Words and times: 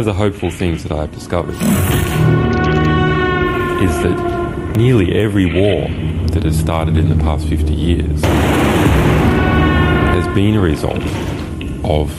One 0.00 0.08
of 0.08 0.16
the 0.16 0.22
hopeful 0.24 0.50
things 0.50 0.82
that 0.84 0.92
I've 0.92 1.12
discovered 1.12 1.52
is 3.82 3.94
that 4.02 4.74
nearly 4.74 5.12
every 5.14 5.44
war 5.44 5.88
that 6.28 6.44
has 6.44 6.58
started 6.58 6.96
in 6.96 7.10
the 7.10 7.16
past 7.16 7.46
50 7.46 7.74
years 7.74 8.22
has 10.14 10.26
been 10.34 10.56
a 10.56 10.60
result 10.60 11.04
of 11.84 12.18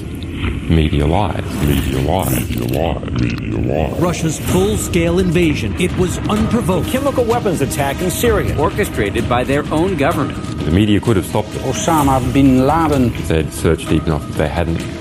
media 0.69 1.07
lies. 1.07 1.43
Media 1.65 2.01
lies. 2.01 2.51
Media 2.51 2.65
lies. 2.67 3.19
Media 3.19 3.57
lies. 3.57 3.99
Russia's 3.99 4.39
full-scale 4.51 5.17
invasion. 5.17 5.73
It 5.81 5.91
was 5.97 6.19
unprovoked. 6.29 6.87
Chemical 6.89 7.25
weapons 7.25 7.61
attack 7.61 7.99
in 7.99 8.11
Syria, 8.11 8.55
orchestrated 8.59 9.27
by 9.27 9.43
their 9.43 9.65
own 9.73 9.97
government. 9.97 10.37
The 10.65 10.69
media 10.69 10.99
could 10.99 11.15
have 11.15 11.25
stopped 11.25 11.49
it 11.55 11.61
Osama 11.61 12.31
bin 12.31 12.67
Laden. 12.67 13.05
if 13.05 13.27
they 13.27 13.37
had 13.37 13.51
searched 13.51 13.89
deep 13.89 14.05
enough, 14.05 14.29
if 14.29 14.37
they 14.37 14.47
hadn't 14.47 15.00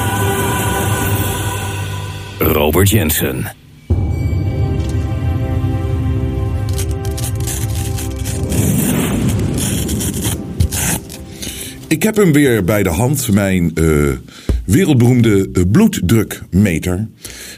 Robert 2.51 2.89
Jensen. 2.89 3.51
Ik 11.87 12.03
heb 12.03 12.15
hem 12.15 12.31
weer 12.31 12.63
bij 12.63 12.83
de 12.83 12.89
hand, 12.89 13.31
mijn 13.31 13.71
eh, 13.75 13.85
wereldberoemde 14.65 15.49
eh, 15.53 15.63
bloeddrukmeter. 15.71 17.07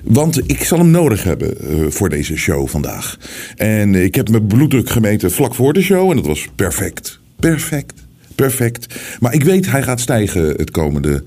Want 0.03 0.49
ik 0.49 0.63
zal 0.63 0.77
hem 0.77 0.91
nodig 0.91 1.23
hebben 1.23 1.57
eh, 1.57 1.85
voor 1.89 2.09
deze 2.09 2.37
show 2.37 2.67
vandaag. 2.67 3.17
En 3.55 3.95
ik 3.95 4.15
heb 4.15 4.29
mijn 4.29 4.47
bloeddruk 4.47 4.89
gemeten 4.89 5.31
vlak 5.31 5.55
voor 5.55 5.73
de 5.73 5.81
show 5.81 6.09
en 6.09 6.15
dat 6.15 6.25
was 6.25 6.47
perfect. 6.55 7.19
Perfect. 7.39 7.93
Perfect. 8.35 8.95
Maar 9.19 9.33
ik 9.33 9.43
weet, 9.43 9.71
hij 9.71 9.83
gaat 9.83 9.99
stijgen 9.99 10.47
het 10.47 10.71
komende, 10.71 11.23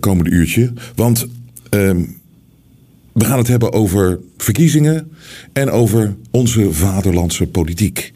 komende 0.00 0.30
uurtje. 0.30 0.72
Want 0.94 1.26
ehm, 1.70 2.02
we 3.16 3.24
gaan 3.24 3.38
het 3.38 3.48
hebben 3.48 3.72
over 3.72 4.20
verkiezingen 4.36 5.10
en 5.52 5.70
over 5.70 6.16
onze 6.30 6.72
vaderlandse 6.72 7.46
politiek. 7.46 8.12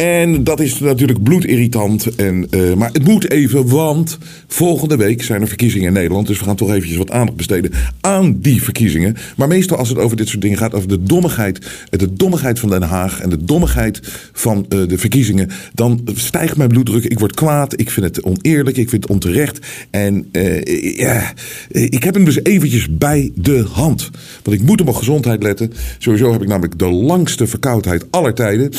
En 0.00 0.44
dat 0.44 0.60
is 0.60 0.78
natuurlijk 0.78 1.22
bloedirritant. 1.22 2.14
En, 2.14 2.46
eh, 2.50 2.74
maar 2.74 2.90
het 2.92 3.04
moet 3.04 3.30
even, 3.30 3.68
want 3.68 4.18
volgende 4.46 4.96
week 4.96 5.22
zijn 5.22 5.40
er 5.40 5.48
verkiezingen 5.48 5.86
in 5.86 5.92
Nederland. 5.92 6.26
Dus 6.26 6.38
we 6.38 6.44
gaan 6.44 6.56
toch 6.56 6.70
eventjes 6.70 6.96
wat 6.96 7.10
aandacht 7.10 7.36
besteden 7.36 7.72
aan 8.00 8.40
die 8.40 8.62
verkiezingen. 8.62 9.16
Maar 9.36 9.48
meestal 9.48 9.76
als 9.76 9.88
het 9.88 9.98
over 9.98 10.16
dit 10.16 10.28
soort 10.28 10.42
dingen 10.42 10.58
gaat, 10.58 10.74
over 10.74 10.88
de 10.88 11.02
dommigheid, 11.02 11.66
de 11.90 12.12
dommigheid 12.12 12.58
van 12.58 12.70
Den 12.70 12.82
Haag 12.82 13.20
en 13.20 13.30
de 13.30 13.44
dommigheid 13.44 14.00
van 14.32 14.66
eh, 14.68 14.78
de 14.86 14.98
verkiezingen, 14.98 15.50
dan 15.74 16.00
stijgt 16.14 16.56
mijn 16.56 16.68
bloeddruk. 16.68 17.04
Ik 17.04 17.18
word 17.18 17.34
kwaad, 17.34 17.80
ik 17.80 17.90
vind 17.90 18.06
het 18.06 18.22
oneerlijk, 18.22 18.76
ik 18.76 18.88
vind 18.88 19.02
het 19.02 19.12
onterecht. 19.12 19.58
En 19.90 20.28
eh, 20.32 20.96
ja, 20.96 21.32
ik 21.68 22.04
heb 22.04 22.14
hem 22.14 22.24
dus 22.24 22.44
eventjes 22.44 22.96
bij 22.96 23.32
de 23.34 23.64
hand. 23.72 24.10
Want 24.42 24.60
ik 24.60 24.66
moet 24.66 24.80
op 24.80 24.86
mijn 24.86 24.98
gezondheid 24.98 25.42
letten. 25.42 25.72
Sowieso 25.98 26.32
heb 26.32 26.42
ik 26.42 26.48
namelijk 26.48 26.78
de 26.78 26.90
langste 26.90 27.46
verkoudheid 27.46 28.04
aller 28.10 28.34
tijden. 28.34 28.72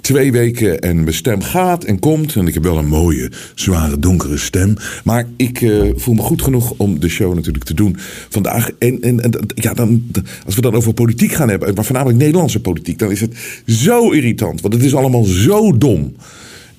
Twee 0.00 0.32
weken 0.32 0.80
en 0.80 1.02
mijn 1.02 1.14
stem 1.14 1.42
gaat 1.42 1.84
en 1.84 1.98
komt. 1.98 2.36
En 2.36 2.46
ik 2.46 2.54
heb 2.54 2.62
wel 2.62 2.78
een 2.78 2.88
mooie, 2.88 3.30
zware, 3.54 3.98
donkere 3.98 4.38
stem. 4.38 4.74
Maar 5.04 5.26
ik 5.36 5.62
eh, 5.62 5.82
voel 5.94 6.14
me 6.14 6.22
goed 6.22 6.42
genoeg 6.42 6.74
om 6.76 7.00
de 7.00 7.08
show 7.08 7.34
natuurlijk 7.34 7.64
te 7.64 7.74
doen 7.74 7.96
vandaag. 8.28 8.70
En, 8.78 9.00
en, 9.00 9.32
ja, 9.54 9.74
dan, 9.74 10.02
als 10.44 10.54
we 10.54 10.60
dan 10.60 10.74
over 10.74 10.94
politiek 10.94 11.32
gaan 11.32 11.48
hebben, 11.48 11.74
maar 11.74 11.84
voornamelijk 11.84 12.18
Nederlandse 12.18 12.60
politiek, 12.60 12.98
dan 12.98 13.10
is 13.10 13.20
het 13.20 13.62
zo 13.66 14.10
irritant. 14.10 14.60
Want 14.60 14.74
het 14.74 14.82
is 14.82 14.94
allemaal 14.94 15.24
zo 15.24 15.78
dom. 15.78 16.16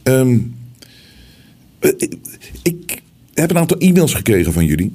Ehm, 0.03 0.37
eh, 1.79 1.91
ik, 1.97 2.17
ik 2.63 3.01
heb 3.33 3.49
een 3.49 3.57
aantal 3.57 3.77
e-mails 3.77 4.13
gekregen 4.13 4.53
van 4.53 4.65
jullie 4.65 4.91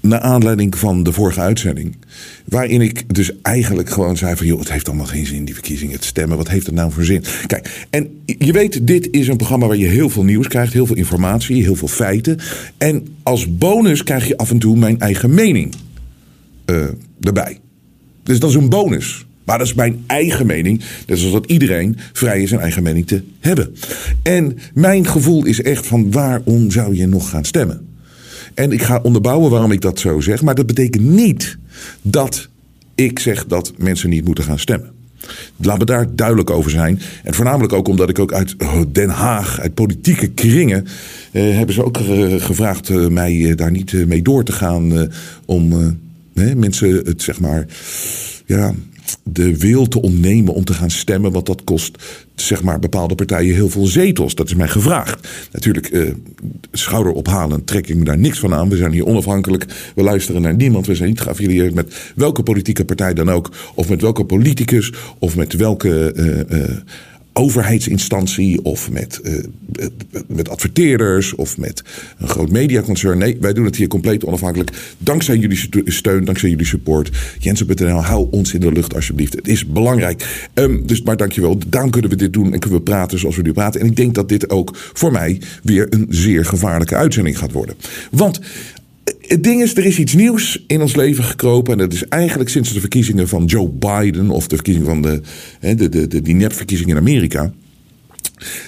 naar 0.00 0.20
aanleiding 0.20 0.78
van 0.78 1.02
de 1.02 1.12
vorige 1.12 1.40
uitzending. 1.40 1.96
Waarin 2.44 2.80
ik 2.80 3.14
dus 3.14 3.32
eigenlijk 3.42 3.90
gewoon 3.90 4.16
zei 4.16 4.36
van... 4.36 4.46
joh, 4.46 4.58
het 4.58 4.72
heeft 4.72 4.88
allemaal 4.88 5.06
geen 5.06 5.26
zin, 5.26 5.44
die 5.44 5.54
verkiezingen, 5.54 5.94
het 5.94 6.04
stemmen. 6.04 6.36
Wat 6.36 6.48
heeft 6.48 6.66
het 6.66 6.74
nou 6.74 6.92
voor 6.92 7.04
zin? 7.04 7.24
Kijk, 7.46 7.86
en 7.90 8.22
je 8.24 8.52
weet, 8.52 8.86
dit 8.86 9.08
is 9.10 9.28
een 9.28 9.36
programma 9.36 9.66
waar 9.66 9.76
je 9.76 9.86
heel 9.86 10.10
veel 10.10 10.24
nieuws 10.24 10.48
krijgt... 10.48 10.72
heel 10.72 10.86
veel 10.86 10.96
informatie, 10.96 11.62
heel 11.62 11.76
veel 11.76 11.88
feiten. 11.88 12.38
En 12.78 13.06
als 13.22 13.56
bonus 13.56 14.02
krijg 14.02 14.28
je 14.28 14.36
af 14.36 14.50
en 14.50 14.58
toe 14.58 14.76
mijn 14.76 15.00
eigen 15.00 15.34
mening 15.34 15.74
eh, 16.64 16.84
erbij. 17.20 17.58
Dus 18.22 18.38
dat 18.38 18.50
is 18.50 18.56
een 18.56 18.68
bonus. 18.68 19.26
Maar 19.44 19.58
dat 19.58 19.66
is 19.66 19.74
mijn 19.74 20.04
eigen 20.06 20.46
mening. 20.46 20.82
Net 21.06 21.18
zoals 21.18 21.32
dat 21.32 21.46
iedereen 21.46 21.96
vrij 22.12 22.42
is 22.42 22.48
zijn 22.48 22.60
eigen 22.60 22.82
mening 22.82 23.06
te 23.06 23.22
hebben. 23.40 23.74
En 24.22 24.58
mijn 24.74 25.06
gevoel 25.06 25.44
is 25.44 25.62
echt 25.62 25.86
van 25.86 26.10
waarom 26.10 26.70
zou 26.70 26.96
je 26.96 27.06
nog 27.06 27.30
gaan 27.30 27.44
stemmen? 27.44 27.89
En 28.54 28.72
ik 28.72 28.82
ga 28.82 29.00
onderbouwen 29.02 29.50
waarom 29.50 29.72
ik 29.72 29.80
dat 29.80 29.98
zo 29.98 30.20
zeg. 30.20 30.42
Maar 30.42 30.54
dat 30.54 30.66
betekent 30.66 31.04
niet 31.04 31.56
dat 32.02 32.48
ik 32.94 33.18
zeg 33.18 33.46
dat 33.46 33.72
mensen 33.76 34.10
niet 34.10 34.24
moeten 34.24 34.44
gaan 34.44 34.58
stemmen. 34.58 34.90
Laat 35.56 35.78
me 35.78 35.84
daar 35.84 36.06
duidelijk 36.14 36.50
over 36.50 36.70
zijn. 36.70 37.00
En 37.24 37.34
voornamelijk 37.34 37.72
ook 37.72 37.88
omdat 37.88 38.08
ik 38.08 38.18
ook 38.18 38.32
uit 38.32 38.54
Den 38.92 39.08
Haag, 39.08 39.60
uit 39.60 39.74
politieke 39.74 40.28
kringen, 40.28 40.86
eh, 41.32 41.42
hebben 41.56 41.74
ze 41.74 41.84
ook 41.84 41.96
gevraagd 42.42 42.88
eh, 42.90 43.06
mij 43.06 43.50
eh, 43.50 43.56
daar 43.56 43.70
niet 43.70 43.92
eh, 43.92 44.04
mee 44.06 44.22
door 44.22 44.44
te 44.44 44.52
gaan. 44.52 44.98
eh, 44.98 45.02
om 45.44 45.98
mensen 46.56 46.94
het 47.04 47.22
zeg 47.22 47.40
maar. 47.40 47.66
Ja, 48.46 48.74
de 49.22 49.58
wil 49.58 49.88
te 49.88 50.02
ontnemen 50.02 50.54
om 50.54 50.64
te 50.64 50.74
gaan 50.74 50.90
stemmen. 50.90 51.32
Want 51.32 51.46
dat 51.46 51.64
kost 51.64 51.98
zeg 52.34 52.62
maar, 52.62 52.78
bepaalde 52.78 53.14
partijen 53.14 53.54
heel 53.54 53.68
veel 53.68 53.86
zetels. 53.86 54.34
Dat 54.34 54.46
is 54.46 54.54
mij 54.54 54.68
gevraagd. 54.68 55.28
Natuurlijk, 55.52 55.86
eh, 55.86 56.10
schouder 56.72 57.12
ophalen 57.12 57.64
trek 57.64 57.88
ik 57.88 57.96
me 57.96 58.04
daar 58.04 58.18
niks 58.18 58.38
van 58.38 58.54
aan. 58.54 58.68
We 58.68 58.76
zijn 58.76 58.92
hier 58.92 59.06
onafhankelijk. 59.06 59.66
We 59.94 60.02
luisteren 60.02 60.42
naar 60.42 60.54
niemand. 60.54 60.86
We 60.86 60.94
zijn 60.94 61.08
niet 61.08 61.20
geaffilieerd 61.20 61.74
met 61.74 62.12
welke 62.14 62.42
politieke 62.42 62.84
partij 62.84 63.14
dan 63.14 63.30
ook. 63.30 63.50
Of 63.74 63.88
met 63.88 64.00
welke 64.00 64.24
politicus. 64.24 64.92
Of 65.18 65.36
met 65.36 65.52
welke 65.52 66.12
eh, 66.12 66.62
eh, 66.62 66.76
overheidsinstantie. 67.40 68.64
Of 68.64 68.90
met, 68.90 69.20
eh, 69.20 69.34
met 70.26 70.48
adverteerders. 70.48 71.34
Of 71.34 71.58
met 71.58 71.82
een 72.18 72.28
groot 72.28 72.50
mediaconcern. 72.50 73.18
Nee, 73.18 73.36
wij 73.40 73.52
doen 73.52 73.64
het 73.64 73.76
hier 73.76 73.88
compleet 73.88 74.24
onafhankelijk. 74.24 74.70
Dankzij 74.98 75.36
jullie 75.36 75.68
steun, 75.84 76.24
dankzij 76.24 76.48
jullie 76.48 76.66
support. 76.66 77.10
Jensen.nl, 77.38 78.02
hou 78.02 78.26
ons 78.30 78.54
in 78.54 78.60
de 78.60 78.72
lucht 78.72 78.94
alsjeblieft. 78.94 79.34
Het 79.34 79.48
is 79.48 79.66
belangrijk. 79.66 80.48
Ehm, 80.54 80.86
dus 80.86 81.02
maar 81.02 81.16
dankjewel. 81.16 81.58
Daarom 81.66 81.90
kunnen 81.90 82.10
we 82.10 82.16
dit 82.16 82.32
doen 82.32 82.52
en 82.52 82.58
kunnen 82.58 82.78
we 82.78 82.84
praten 82.84 83.18
zoals 83.18 83.36
we 83.36 83.42
nu 83.42 83.52
praten. 83.52 83.80
En 83.80 83.86
ik 83.86 83.96
denk 83.96 84.14
dat 84.14 84.28
dit 84.28 84.50
ook 84.50 84.76
voor 84.92 85.12
mij 85.12 85.40
weer 85.62 85.86
een 85.90 86.06
zeer 86.08 86.44
gevaarlijke 86.44 86.96
uitzending 86.96 87.38
gaat 87.38 87.52
worden. 87.52 87.76
Want 88.10 88.40
het 89.30 89.44
ding 89.44 89.62
is, 89.62 89.76
er 89.76 89.84
is 89.84 89.98
iets 89.98 90.14
nieuws 90.14 90.64
in 90.66 90.80
ons 90.80 90.96
leven 90.96 91.24
gekropen. 91.24 91.72
En 91.72 91.78
dat 91.78 91.92
is 91.92 92.04
eigenlijk 92.08 92.50
sinds 92.50 92.72
de 92.72 92.80
verkiezingen 92.80 93.28
van 93.28 93.44
Joe 93.44 93.68
Biden. 93.68 94.30
Of 94.30 94.46
de 94.46 94.54
verkiezingen 94.54 94.88
van 94.88 95.02
de, 95.02 95.20
de, 95.60 95.88
de, 95.88 96.06
de, 96.06 96.22
die 96.22 96.34
nepverkiezingen 96.34 96.96
in 96.96 97.02
Amerika. 97.02 97.52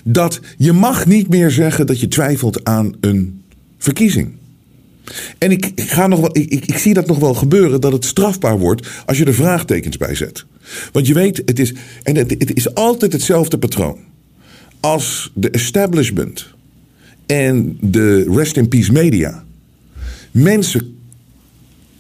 Dat 0.05 0.41
je 0.57 0.73
mag 0.73 1.07
niet 1.07 1.29
meer 1.29 1.51
zeggen 1.51 1.87
dat 1.87 2.01
je 2.01 2.09
twijfelt 2.09 2.65
aan 2.65 2.95
een 3.01 3.43
verkiezing. 3.79 4.31
En 5.39 5.51
ik, 5.51 5.73
ga 5.77 6.07
nog 6.07 6.21
wel, 6.21 6.37
ik, 6.37 6.53
ik, 6.53 6.79
zie 6.79 6.95
dat 6.95 7.07
nog 7.07 7.19
wel 7.19 7.35
gebeuren 7.35 7.81
dat 7.81 7.93
het 7.93 8.05
strafbaar 8.05 8.59
wordt 8.59 8.89
als 9.07 9.19
je 9.19 9.25
er 9.25 9.35
vraagtekens 9.35 9.97
bij 9.97 10.15
zet. 10.15 10.45
Want 10.93 11.07
je 11.07 11.15
weet, 11.15 11.43
het 11.45 11.59
is, 11.59 11.75
en 12.03 12.17
het 12.17 12.57
is 12.57 12.75
altijd 12.75 13.13
hetzelfde 13.13 13.59
patroon. 13.59 13.99
Als 14.81 15.31
de 15.35 15.51
establishment 15.51 16.47
en 17.27 17.77
de 17.81 18.25
rest 18.31 18.57
in 18.57 18.69
peace 18.69 18.93
media 18.93 19.45
mensen 20.33 20.99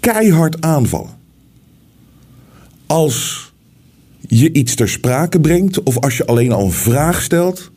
keihard 0.00 0.60
aanvallen. 0.60 1.20
Als 2.86 3.50
je 4.28 4.52
iets 4.52 4.74
ter 4.74 4.88
sprake 4.88 5.40
brengt 5.40 5.82
of 5.82 5.98
als 5.98 6.16
je 6.16 6.26
alleen 6.26 6.52
al 6.52 6.64
een 6.64 6.72
vraag 6.72 7.22
stelt. 7.22 7.70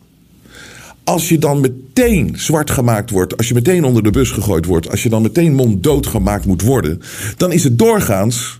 Als 1.03 1.29
je 1.29 1.37
dan 1.37 1.59
meteen 1.59 2.33
zwart 2.37 2.71
gemaakt 2.71 3.09
wordt, 3.09 3.37
als 3.37 3.47
je 3.47 3.53
meteen 3.53 3.83
onder 3.83 4.03
de 4.03 4.09
bus 4.09 4.31
gegooid 4.31 4.65
wordt, 4.65 4.89
als 4.89 5.03
je 5.03 5.09
dan 5.09 5.21
meteen 5.21 5.53
monddood 5.53 6.07
gemaakt 6.07 6.45
moet 6.45 6.61
worden, 6.61 7.01
dan 7.37 7.51
is 7.51 7.63
het 7.63 7.79
doorgaans, 7.79 8.59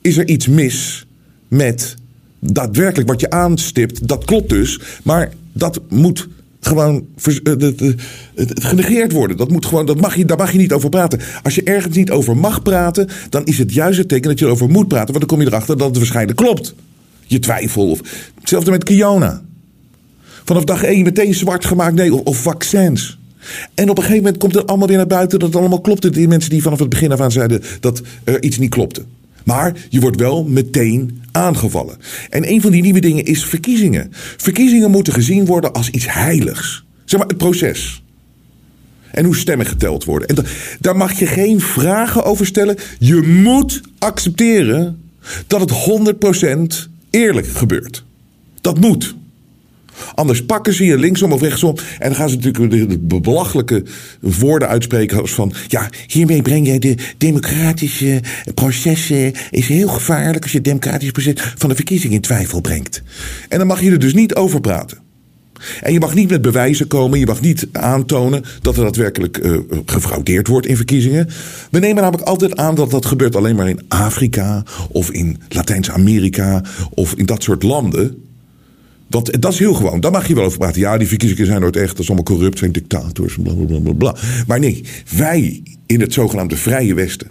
is 0.00 0.16
er 0.16 0.28
iets 0.28 0.46
mis 0.46 1.06
met 1.48 1.94
daadwerkelijk 2.38 3.08
wat 3.08 3.20
je 3.20 3.30
aanstipt. 3.30 4.08
Dat 4.08 4.24
klopt 4.24 4.48
dus, 4.48 4.80
maar 5.02 5.32
dat 5.52 5.80
moet 5.88 6.28
gewoon 6.66 7.06
eh, 7.42 7.52
het 8.34 8.64
genegeerd 8.64 9.12
worden. 9.12 9.36
Dat 9.36 9.50
moet 9.50 9.66
gewoon, 9.66 9.86
dat 9.86 10.00
mag 10.00 10.16
je, 10.16 10.24
daar 10.24 10.36
mag 10.36 10.52
je 10.52 10.58
niet 10.58 10.72
over 10.72 10.88
praten. 10.88 11.20
Als 11.42 11.54
je 11.54 11.62
ergens 11.62 11.96
niet 11.96 12.10
over 12.10 12.36
mag 12.36 12.62
praten, 12.62 13.08
dan 13.28 13.44
is 13.44 13.58
het 13.58 13.72
juist 13.72 13.98
het 13.98 14.08
teken 14.08 14.28
dat 14.28 14.38
je 14.38 14.44
erover 14.44 14.68
moet 14.68 14.88
praten. 14.88 15.14
Want 15.14 15.18
dan 15.18 15.36
kom 15.36 15.40
je 15.40 15.46
erachter 15.46 15.78
dat 15.78 15.88
het 15.88 15.96
waarschijnlijk 15.96 16.38
klopt. 16.38 16.74
Je 17.26 17.38
twijfel. 17.38 17.90
Of, 17.90 18.00
hetzelfde 18.40 18.70
met 18.70 18.84
Kiona. 18.84 19.42
Vanaf 20.44 20.64
dag 20.64 20.82
één 20.82 21.02
meteen 21.02 21.34
zwart 21.34 21.64
gemaakt, 21.64 21.94
nee, 21.94 22.14
of, 22.14 22.20
of 22.20 22.42
vaccins. 22.42 23.18
En 23.74 23.90
op 23.90 23.96
een 23.96 24.02
gegeven 24.02 24.22
moment 24.22 24.36
komt 24.38 24.54
het 24.54 24.66
allemaal 24.66 24.88
weer 24.88 24.96
naar 24.96 25.06
buiten 25.06 25.38
dat 25.38 25.48
het 25.48 25.58
allemaal 25.58 25.80
klopte. 25.80 26.10
Die 26.10 26.28
mensen 26.28 26.50
die 26.50 26.62
vanaf 26.62 26.78
het 26.78 26.88
begin 26.88 27.12
af 27.12 27.20
aan 27.20 27.32
zeiden 27.32 27.62
dat 27.80 28.02
er 28.24 28.42
iets 28.42 28.58
niet 28.58 28.70
klopte. 28.70 29.02
Maar 29.46 29.72
je 29.88 30.00
wordt 30.00 30.20
wel 30.20 30.44
meteen 30.44 31.22
aangevallen. 31.32 31.96
En 32.30 32.50
een 32.50 32.60
van 32.60 32.70
die 32.70 32.82
nieuwe 32.82 33.00
dingen 33.00 33.24
is 33.24 33.44
verkiezingen. 33.44 34.08
Verkiezingen 34.36 34.90
moeten 34.90 35.12
gezien 35.12 35.44
worden 35.46 35.72
als 35.72 35.90
iets 35.90 36.12
heiligs. 36.12 36.84
Zeg 37.04 37.18
maar 37.20 37.28
het 37.28 37.38
proces. 37.38 38.02
En 39.10 39.24
hoe 39.24 39.36
stemmen 39.36 39.66
geteld 39.66 40.04
worden. 40.04 40.28
En 40.28 40.34
da- 40.34 40.44
daar 40.80 40.96
mag 40.96 41.18
je 41.18 41.26
geen 41.26 41.60
vragen 41.60 42.24
over 42.24 42.46
stellen. 42.46 42.76
Je 42.98 43.14
moet 43.42 43.80
accepteren 43.98 45.00
dat 45.46 45.60
het 45.60 45.70
100% 45.70 46.88
eerlijk 47.10 47.46
gebeurt. 47.46 48.04
Dat 48.60 48.80
moet. 48.80 49.14
Anders 50.14 50.44
pakken 50.44 50.74
ze 50.74 50.84
je 50.84 50.98
linksom 50.98 51.32
of 51.32 51.40
rechtsom. 51.40 51.74
En 51.98 52.08
dan 52.08 52.14
gaan 52.14 52.28
ze 52.28 52.36
natuurlijk 52.36 52.88
de, 52.88 53.20
belachelijke 53.20 53.82
woorden 54.20 54.68
uitspreken. 54.68 55.20
Als 55.20 55.34
van, 55.34 55.52
ja, 55.68 55.88
hiermee 56.06 56.42
breng 56.42 56.66
je 56.66 56.78
de 56.78 56.96
democratische 57.18 58.20
processen. 58.54 59.32
Is 59.50 59.68
heel 59.68 59.88
gevaarlijk 59.88 60.42
als 60.42 60.52
je 60.52 60.58
het 60.58 60.66
democratische 60.66 61.12
proces 61.12 61.34
van 61.56 61.68
de 61.68 61.74
verkiezing 61.74 62.12
in 62.12 62.20
twijfel 62.20 62.60
brengt. 62.60 63.02
En 63.48 63.58
dan 63.58 63.66
mag 63.66 63.80
je 63.80 63.90
er 63.90 63.98
dus 63.98 64.14
niet 64.14 64.34
over 64.34 64.60
praten. 64.60 65.04
En 65.82 65.92
je 65.92 66.00
mag 66.00 66.14
niet 66.14 66.30
met 66.30 66.42
bewijzen 66.42 66.86
komen. 66.86 67.18
Je 67.18 67.26
mag 67.26 67.40
niet 67.40 67.66
aantonen 67.72 68.44
dat 68.62 68.76
er 68.76 68.82
daadwerkelijk 68.82 69.38
eh, 69.38 69.58
gefraudeerd 69.86 70.46
wordt 70.46 70.66
in 70.66 70.76
verkiezingen. 70.76 71.28
We 71.70 71.78
nemen 71.78 72.02
namelijk 72.02 72.28
altijd 72.28 72.56
aan 72.56 72.74
dat 72.74 72.90
dat 72.90 73.06
gebeurt 73.06 73.36
alleen 73.36 73.56
maar 73.56 73.68
in 73.68 73.80
Afrika. 73.88 74.62
Of 74.88 75.10
in 75.10 75.40
Latijns-Amerika. 75.48 76.62
Of 76.90 77.14
in 77.14 77.26
dat 77.26 77.42
soort 77.42 77.62
landen. 77.62 78.25
Want 79.06 79.42
dat 79.42 79.52
is 79.52 79.58
heel 79.58 79.74
gewoon. 79.74 80.00
Daar 80.00 80.10
mag 80.10 80.28
je 80.28 80.34
wel 80.34 80.44
over 80.44 80.58
praten. 80.58 80.80
Ja, 80.80 80.98
die 80.98 81.08
verkiezingen 81.08 81.46
zijn 81.46 81.60
nooit 81.60 81.76
echt. 81.76 81.90
Dat 81.90 81.98
is 81.98 82.06
allemaal 82.06 82.24
corrupt. 82.24 82.58
zijn 82.58 82.72
dictators. 82.72 83.36
Bla, 83.42 83.52
bla, 83.52 83.78
bla, 83.78 83.92
bla. 83.92 84.16
Maar 84.46 84.58
nee, 84.58 84.84
wij 85.16 85.62
in 85.86 86.00
het 86.00 86.12
zogenaamde 86.12 86.56
Vrije 86.56 86.94
Westen. 86.94 87.30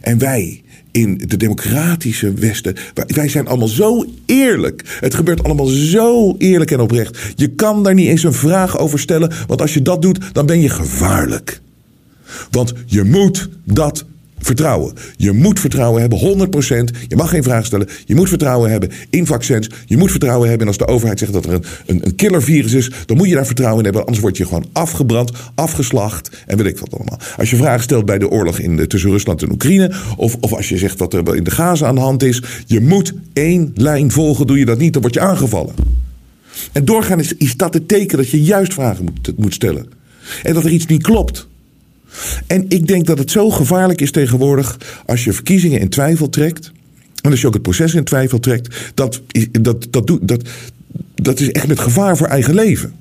En 0.00 0.18
wij 0.18 0.62
in 0.90 1.22
de 1.26 1.36
democratische 1.36 2.32
Westen. 2.32 2.76
Wij 3.06 3.28
zijn 3.28 3.46
allemaal 3.46 3.68
zo 3.68 4.04
eerlijk. 4.26 4.98
Het 5.00 5.14
gebeurt 5.14 5.42
allemaal 5.42 5.66
zo 5.66 6.34
eerlijk 6.38 6.70
en 6.70 6.80
oprecht. 6.80 7.18
Je 7.34 7.48
kan 7.48 7.82
daar 7.82 7.94
niet 7.94 8.08
eens 8.08 8.22
een 8.22 8.32
vraag 8.32 8.78
over 8.78 8.98
stellen. 8.98 9.32
Want 9.46 9.60
als 9.60 9.74
je 9.74 9.82
dat 9.82 10.02
doet, 10.02 10.18
dan 10.32 10.46
ben 10.46 10.60
je 10.60 10.68
gevaarlijk. 10.68 11.60
Want 12.50 12.72
je 12.86 13.04
moet 13.04 13.48
dat 13.64 14.04
vertrouwen. 14.46 14.94
Je 15.16 15.32
moet 15.32 15.60
vertrouwen 15.60 16.00
hebben, 16.00 16.18
100%. 16.18 16.96
Je 17.08 17.16
mag 17.16 17.30
geen 17.30 17.42
vraag 17.42 17.66
stellen. 17.66 17.88
Je 18.04 18.14
moet 18.14 18.28
vertrouwen 18.28 18.70
hebben 18.70 18.90
in 19.10 19.26
vaccins. 19.26 19.70
Je 19.86 19.96
moet 19.96 20.10
vertrouwen 20.10 20.48
hebben. 20.48 20.66
En 20.66 20.72
als 20.72 20.86
de 20.86 20.92
overheid 20.92 21.18
zegt 21.18 21.32
dat 21.32 21.44
er 21.44 21.52
een, 21.52 21.64
een, 21.86 22.06
een 22.06 22.14
killervirus 22.14 22.72
is, 22.72 22.90
dan 23.06 23.16
moet 23.16 23.28
je 23.28 23.34
daar 23.34 23.46
vertrouwen 23.46 23.78
in 23.78 23.84
hebben. 23.84 24.04
Anders 24.04 24.20
word 24.20 24.36
je 24.36 24.46
gewoon 24.46 24.66
afgebrand, 24.72 25.30
afgeslacht 25.54 26.44
en 26.46 26.56
weet 26.56 26.66
ik 26.66 26.78
wat 26.78 26.94
allemaal. 26.94 27.18
Als 27.36 27.50
je 27.50 27.56
vragen 27.56 27.82
stelt 27.82 28.04
bij 28.04 28.18
de 28.18 28.28
oorlog 28.28 28.58
in, 28.58 28.88
tussen 28.88 29.10
Rusland 29.10 29.42
en 29.42 29.52
Oekraïne, 29.52 29.92
of, 30.16 30.36
of 30.40 30.52
als 30.52 30.68
je 30.68 30.78
zegt 30.78 30.98
wat 30.98 31.14
er 31.14 31.36
in 31.36 31.44
de 31.44 31.50
Gaza 31.50 31.86
aan 31.86 31.94
de 31.94 32.00
hand 32.00 32.22
is, 32.22 32.42
je 32.66 32.80
moet 32.80 33.12
één 33.32 33.70
lijn 33.74 34.10
volgen. 34.10 34.46
Doe 34.46 34.58
je 34.58 34.64
dat 34.64 34.78
niet, 34.78 34.92
dan 34.92 35.02
word 35.02 35.14
je 35.14 35.20
aangevallen. 35.20 35.74
En 36.72 36.84
doorgaan 36.84 37.18
is, 37.18 37.34
is 37.34 37.56
dat 37.56 37.74
het 37.74 37.88
teken 37.88 38.16
dat 38.16 38.30
je 38.30 38.42
juist 38.42 38.74
vragen 38.74 39.04
moet, 39.04 39.32
moet 39.36 39.54
stellen. 39.54 39.86
En 40.42 40.54
dat 40.54 40.64
er 40.64 40.70
iets 40.70 40.86
niet 40.86 41.02
klopt. 41.02 41.48
En 42.46 42.64
ik 42.68 42.86
denk 42.86 43.06
dat 43.06 43.18
het 43.18 43.30
zo 43.30 43.50
gevaarlijk 43.50 44.00
is 44.00 44.10
tegenwoordig 44.10 44.78
als 45.06 45.24
je 45.24 45.32
verkiezingen 45.32 45.80
in 45.80 45.88
twijfel 45.88 46.28
trekt. 46.28 46.72
En 47.20 47.30
als 47.30 47.40
je 47.40 47.46
ook 47.46 47.54
het 47.54 47.62
proces 47.62 47.94
in 47.94 48.04
twijfel 48.04 48.40
trekt. 48.40 48.92
Dat, 48.94 49.22
dat, 49.60 49.86
dat, 49.90 50.18
dat, 50.22 50.48
dat 51.14 51.40
is 51.40 51.50
echt 51.52 51.66
met 51.66 51.80
gevaar 51.80 52.16
voor 52.16 52.26
eigen 52.26 52.54
leven. 52.54 52.92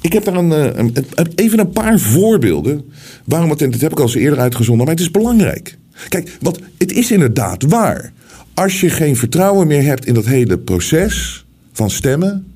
Ik 0.00 0.12
heb 0.12 0.24
daar 0.24 0.34
eh, 0.34 0.40
een- 0.74 0.94
een- 1.14 1.32
even 1.34 1.58
een 1.58 1.70
paar 1.70 1.98
voorbeelden. 1.98 2.84
Waarom 3.24 3.50
het, 3.50 3.62
en 3.62 3.70
dat 3.70 3.80
heb 3.80 3.90
ik 3.92 3.98
al 3.98 4.04
eens 4.04 4.14
eerder 4.14 4.38
uitgezonden, 4.38 4.84
maar 4.86 4.94
het 4.94 5.04
is 5.04 5.10
belangrijk. 5.10 5.76
Kijk, 6.08 6.36
want 6.40 6.58
het 6.78 6.92
is 6.92 7.10
inderdaad 7.10 7.62
waar. 7.62 8.12
Als 8.54 8.80
je 8.80 8.90
geen 8.90 9.16
vertrouwen 9.16 9.66
meer 9.66 9.82
hebt 9.82 10.06
in 10.06 10.14
dat 10.14 10.26
hele 10.26 10.58
proces 10.58 11.44
van 11.72 11.90
stemmen, 11.90 12.46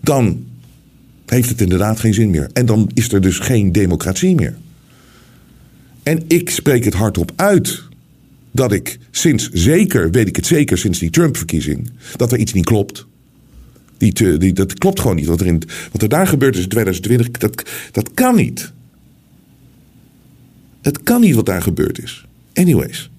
dan 0.00 0.44
heeft 1.26 1.48
het 1.48 1.60
inderdaad 1.60 2.00
geen 2.00 2.14
zin 2.14 2.30
meer. 2.30 2.48
En 2.52 2.66
dan 2.66 2.90
is 2.94 3.12
er 3.12 3.20
dus 3.20 3.38
geen 3.38 3.72
democratie 3.72 4.34
meer. 4.34 4.56
En 6.08 6.24
ik 6.26 6.50
spreek 6.50 6.84
het 6.84 6.94
hardop 6.94 7.32
uit 7.36 7.82
dat 8.50 8.72
ik 8.72 8.98
sinds 9.10 9.50
zeker, 9.50 10.10
weet 10.10 10.28
ik 10.28 10.36
het 10.36 10.46
zeker, 10.46 10.78
sinds 10.78 10.98
die 10.98 11.10
Trump-verkiezing, 11.10 11.90
dat 12.16 12.32
er 12.32 12.38
iets 12.38 12.52
niet 12.52 12.64
klopt. 12.64 13.06
Die 13.96 14.12
te, 14.12 14.36
die, 14.36 14.52
dat 14.52 14.78
klopt 14.78 15.00
gewoon 15.00 15.16
niet. 15.16 15.26
Wat 15.26 15.40
er, 15.40 15.46
in, 15.46 15.62
wat 15.92 16.02
er 16.02 16.08
daar 16.08 16.26
gebeurd 16.26 16.56
is 16.56 16.62
in 16.62 16.68
2020, 16.68 17.30
dat, 17.30 17.70
dat 17.92 18.14
kan 18.14 18.34
niet. 18.34 18.72
Het 20.82 21.02
kan 21.02 21.20
niet 21.20 21.34
wat 21.34 21.46
daar 21.46 21.62
gebeurd 21.62 22.02
is. 22.02 22.24
Anyways, 22.54 23.10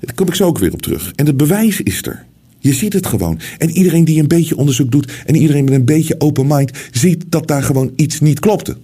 daar 0.00 0.14
kom 0.14 0.28
ik 0.28 0.34
zo 0.34 0.46
ook 0.46 0.58
weer 0.58 0.72
op 0.72 0.82
terug. 0.82 1.12
En 1.14 1.26
het 1.26 1.36
bewijs 1.36 1.80
is 1.80 2.06
er. 2.06 2.24
Je 2.58 2.72
ziet 2.72 2.92
het 2.92 3.06
gewoon. 3.06 3.40
En 3.58 3.70
iedereen 3.70 4.04
die 4.04 4.20
een 4.20 4.28
beetje 4.28 4.56
onderzoek 4.56 4.90
doet 4.90 5.12
en 5.26 5.34
iedereen 5.34 5.64
met 5.64 5.74
een 5.74 5.84
beetje 5.84 6.20
open 6.20 6.46
mind, 6.46 6.70
ziet 6.90 7.24
dat 7.28 7.46
daar 7.46 7.62
gewoon 7.62 7.92
iets 7.96 8.20
niet 8.20 8.40
klopte. 8.40 8.76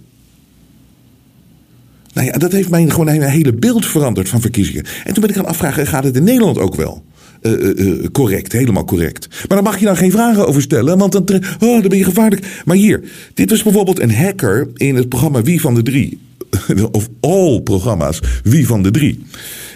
Nou 2.15 2.27
ja, 2.27 2.33
dat 2.33 2.51
heeft 2.51 2.69
mij 2.69 2.89
gewoon 2.89 3.07
een 3.07 3.21
hele 3.21 3.53
beeld 3.53 3.85
veranderd 3.85 4.29
van 4.29 4.41
verkiezingen. 4.41 4.85
En 5.03 5.13
toen 5.13 5.21
ben 5.21 5.29
ik 5.29 5.35
gaan 5.35 5.45
afvragen, 5.45 5.87
gaat 5.87 6.03
het 6.03 6.15
in 6.15 6.23
Nederland 6.23 6.57
ook 6.57 6.75
wel? 6.75 7.03
eh, 7.45 7.53
eh, 7.53 8.03
eh, 8.03 8.11
correct, 8.11 8.51
helemaal 8.51 8.85
correct. 8.85 9.27
Maar 9.29 9.57
dan 9.57 9.63
mag 9.63 9.79
je 9.79 9.85
dan 9.85 9.97
geen 9.97 10.11
vragen 10.11 10.47
over 10.47 10.61
stellen, 10.61 10.97
want 10.97 11.11
dan, 11.11 11.41
oh, 11.59 11.79
dan 11.79 11.87
ben 11.87 11.97
je 11.97 12.03
gevaarlijk. 12.03 12.61
Maar 12.65 12.75
hier, 12.75 13.01
dit 13.33 13.49
was 13.49 13.63
bijvoorbeeld 13.63 13.99
een 13.99 14.15
hacker 14.15 14.67
in 14.73 14.95
het 14.95 15.09
programma 15.09 15.41
Wie 15.41 15.61
van 15.61 15.75
de 15.75 15.83
Drie. 15.83 16.19
Of 16.91 17.09
all 17.19 17.61
programma's, 17.61 18.19
Wie 18.43 18.67
van 18.67 18.83
de 18.83 18.91
Drie. 18.91 19.23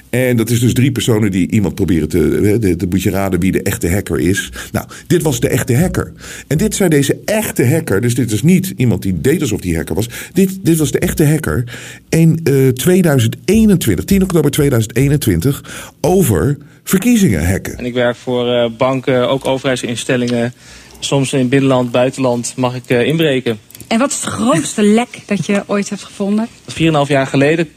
En 0.09 0.37
dat 0.37 0.49
is 0.49 0.59
dus 0.59 0.73
drie 0.73 0.91
personen 0.91 1.31
die 1.31 1.51
iemand 1.51 1.75
proberen 1.75 2.09
te. 2.09 2.59
eh, 2.61 2.77
Dan 2.77 2.89
moet 2.89 3.01
je 3.01 3.09
raden 3.09 3.39
wie 3.39 3.51
de 3.51 3.61
echte 3.61 3.89
hacker 3.89 4.19
is. 4.19 4.51
Nou, 4.71 4.87
dit 5.07 5.21
was 5.21 5.39
de 5.39 5.47
echte 5.49 5.75
hacker. 5.77 6.11
En 6.47 6.57
dit 6.57 6.75
zei 6.75 6.89
deze 6.89 7.19
echte 7.25 7.65
hacker. 7.67 8.01
Dus 8.01 8.15
dit 8.15 8.31
is 8.31 8.43
niet 8.43 8.73
iemand 8.77 9.01
die 9.01 9.21
deed 9.21 9.41
alsof 9.41 9.61
die 9.61 9.75
hacker 9.75 9.95
was. 9.95 10.09
Dit, 10.33 10.59
dit 10.61 10.77
was 10.77 10.91
de 10.91 10.99
echte 10.99 11.25
hacker. 11.25 11.63
In 12.09 12.39
eh 12.43 12.67
2021, 12.67 14.05
10 14.05 14.23
oktober 14.23 14.51
2021. 14.51 15.63
Over 16.01 16.57
verkiezingen 16.83 17.49
hacken. 17.49 17.77
En 17.77 17.85
ik 17.85 17.93
werk 17.93 18.15
voor 18.15 18.53
eh, 18.53 18.69
banken, 18.77 19.29
ook 19.29 19.45
overheidsinstellingen. 19.45 20.53
Soms 20.99 21.33
in 21.33 21.49
binnenland, 21.49 21.91
buitenland 21.91 22.53
mag 22.55 22.75
ik 22.75 22.83
eh, 22.87 23.05
inbreken. 23.05 23.59
En 23.87 23.99
wat 23.99 24.09
is 24.09 24.15
het 24.15 24.33
grootste 24.33 24.83
lek 24.99 25.19
dat 25.25 25.45
je 25.45 25.63
ooit 25.65 25.89
hebt 25.89 26.03
gevonden? 26.03 26.47
4,5 26.71 26.77
jaar 27.07 27.27
geleden 27.27 27.67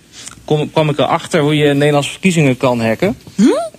kom, 0.45 0.71
kwam 0.71 0.89
ik 0.89 0.99
erachter 0.99 1.41
hoe 1.41 1.57
je 1.57 1.73
Nederlandse 1.75 2.11
verkiezingen 2.11 2.57
kan 2.57 2.81
hacken. 2.81 3.17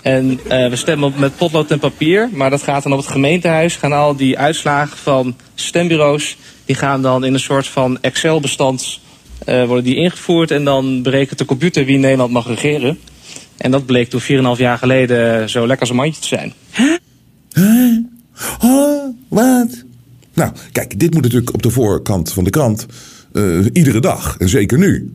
En 0.01 0.39
eh, 0.47 0.69
we 0.69 0.75
stemmen 0.75 1.07
op, 1.07 1.17
met 1.17 1.37
potlood 1.37 1.71
en 1.71 1.79
papier, 1.79 2.29
maar 2.33 2.49
dat 2.49 2.63
gaat 2.63 2.83
dan 2.83 2.91
op 2.91 2.97
het 2.97 3.07
gemeentehuis. 3.07 3.75
Gaan 3.75 3.93
al 3.93 4.15
die 4.15 4.37
uitslagen 4.39 4.97
van 4.97 5.35
stembureaus, 5.55 6.37
die 6.65 6.75
gaan 6.75 7.01
dan 7.01 7.25
in 7.25 7.33
een 7.33 7.39
soort 7.39 7.67
van 7.67 7.97
Excel-bestand 8.01 8.99
eh, 9.45 9.65
worden 9.65 9.83
die 9.83 9.95
ingevoerd. 9.95 10.51
En 10.51 10.63
dan 10.63 11.01
berekent 11.01 11.39
de 11.39 11.45
computer 11.45 11.85
wie 11.85 11.97
Nederland 11.97 12.31
mag 12.31 12.47
regeren. 12.47 12.99
En 13.57 13.71
dat 13.71 13.85
bleek 13.85 14.09
toen 14.09 14.21
4,5 14.21 14.27
jaar 14.57 14.77
geleden 14.77 15.49
zo 15.49 15.59
lekker 15.59 15.79
als 15.79 15.89
een 15.89 15.95
mandje 15.95 16.21
te 16.21 16.27
zijn. 16.27 16.53
Huh? 16.71 16.97
Wat? 19.27 19.83
Nou, 20.33 20.51
kijk, 20.71 20.99
dit 20.99 21.13
moet 21.13 21.23
natuurlijk 21.23 21.53
op 21.53 21.61
de 21.61 21.69
voorkant 21.69 22.33
van 22.33 22.43
de 22.43 22.49
krant. 22.49 22.85
eh, 23.33 23.65
iedere 23.73 23.99
dag. 23.99 24.35
En 24.37 24.49
zeker 24.49 24.77
nu. 24.77 25.13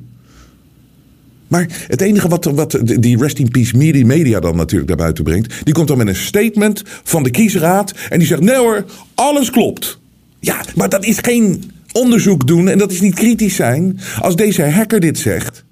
Maar 1.49 1.85
het 1.87 2.00
enige 2.00 2.28
wat, 2.28 2.45
wat 2.45 2.78
die 2.83 3.19
Rest 3.19 3.38
in 3.38 3.49
Peace 3.49 3.76
media, 3.76 4.40
dan 4.40 4.57
natuurlijk 4.57 4.88
naar 4.88 4.99
buiten 4.99 5.25
brengt. 5.25 5.64
Die 5.64 5.75
komt 5.75 5.88
dan 5.88 5.99
met 5.99 6.09
een 6.09 6.17
statement 6.17 6.83
van 7.02 7.23
de 7.23 7.31
kiesraad. 7.31 7.95
En 8.09 8.19
die 8.19 8.28
zegt: 8.28 8.40
nee 8.40 8.57
hoor, 8.57 8.85
alles 9.14 9.50
klopt. 9.50 9.99
Ja, 10.40 10.61
maar 10.75 10.88
dat 10.88 11.05
is 11.05 11.19
geen 11.19 11.71
onderzoek 11.93 12.47
doen 12.47 12.69
en 12.69 12.78
dat 12.78 12.93
is 12.93 13.00
niet 13.00 13.14
kritisch 13.14 13.55
zijn. 13.55 13.99
Als 14.21 14.37
deze 14.37 14.62
hacker 14.62 15.00
dit 15.00 15.19
zegt. 15.19 15.64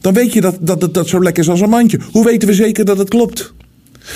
Dan 0.00 0.14
weet 0.14 0.32
je 0.32 0.40
dat, 0.40 0.58
dat, 0.60 0.80
dat 0.80 0.94
dat 0.94 1.08
zo 1.08 1.22
lekker 1.22 1.42
is 1.42 1.48
als 1.48 1.60
een 1.60 1.68
mandje. 1.68 1.98
Hoe 2.12 2.24
weten 2.24 2.48
we 2.48 2.54
zeker 2.54 2.84
dat 2.84 2.98
het 2.98 3.08
klopt? 3.08 3.52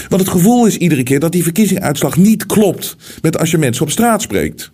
Want 0.09 0.23
het 0.23 0.31
gevoel 0.31 0.67
is 0.67 0.77
iedere 0.77 1.03
keer 1.03 1.21
dat 1.21 1.33
die 1.33 1.43
verkiezingsuitslag 1.43 2.17
niet 2.17 2.47
klopt 2.47 2.97
met 3.23 3.39
als 3.39 3.51
je 3.51 3.59
mensen 3.59 3.83
op 3.83 3.91
straat 3.91 4.23
spreekt. 4.23 4.71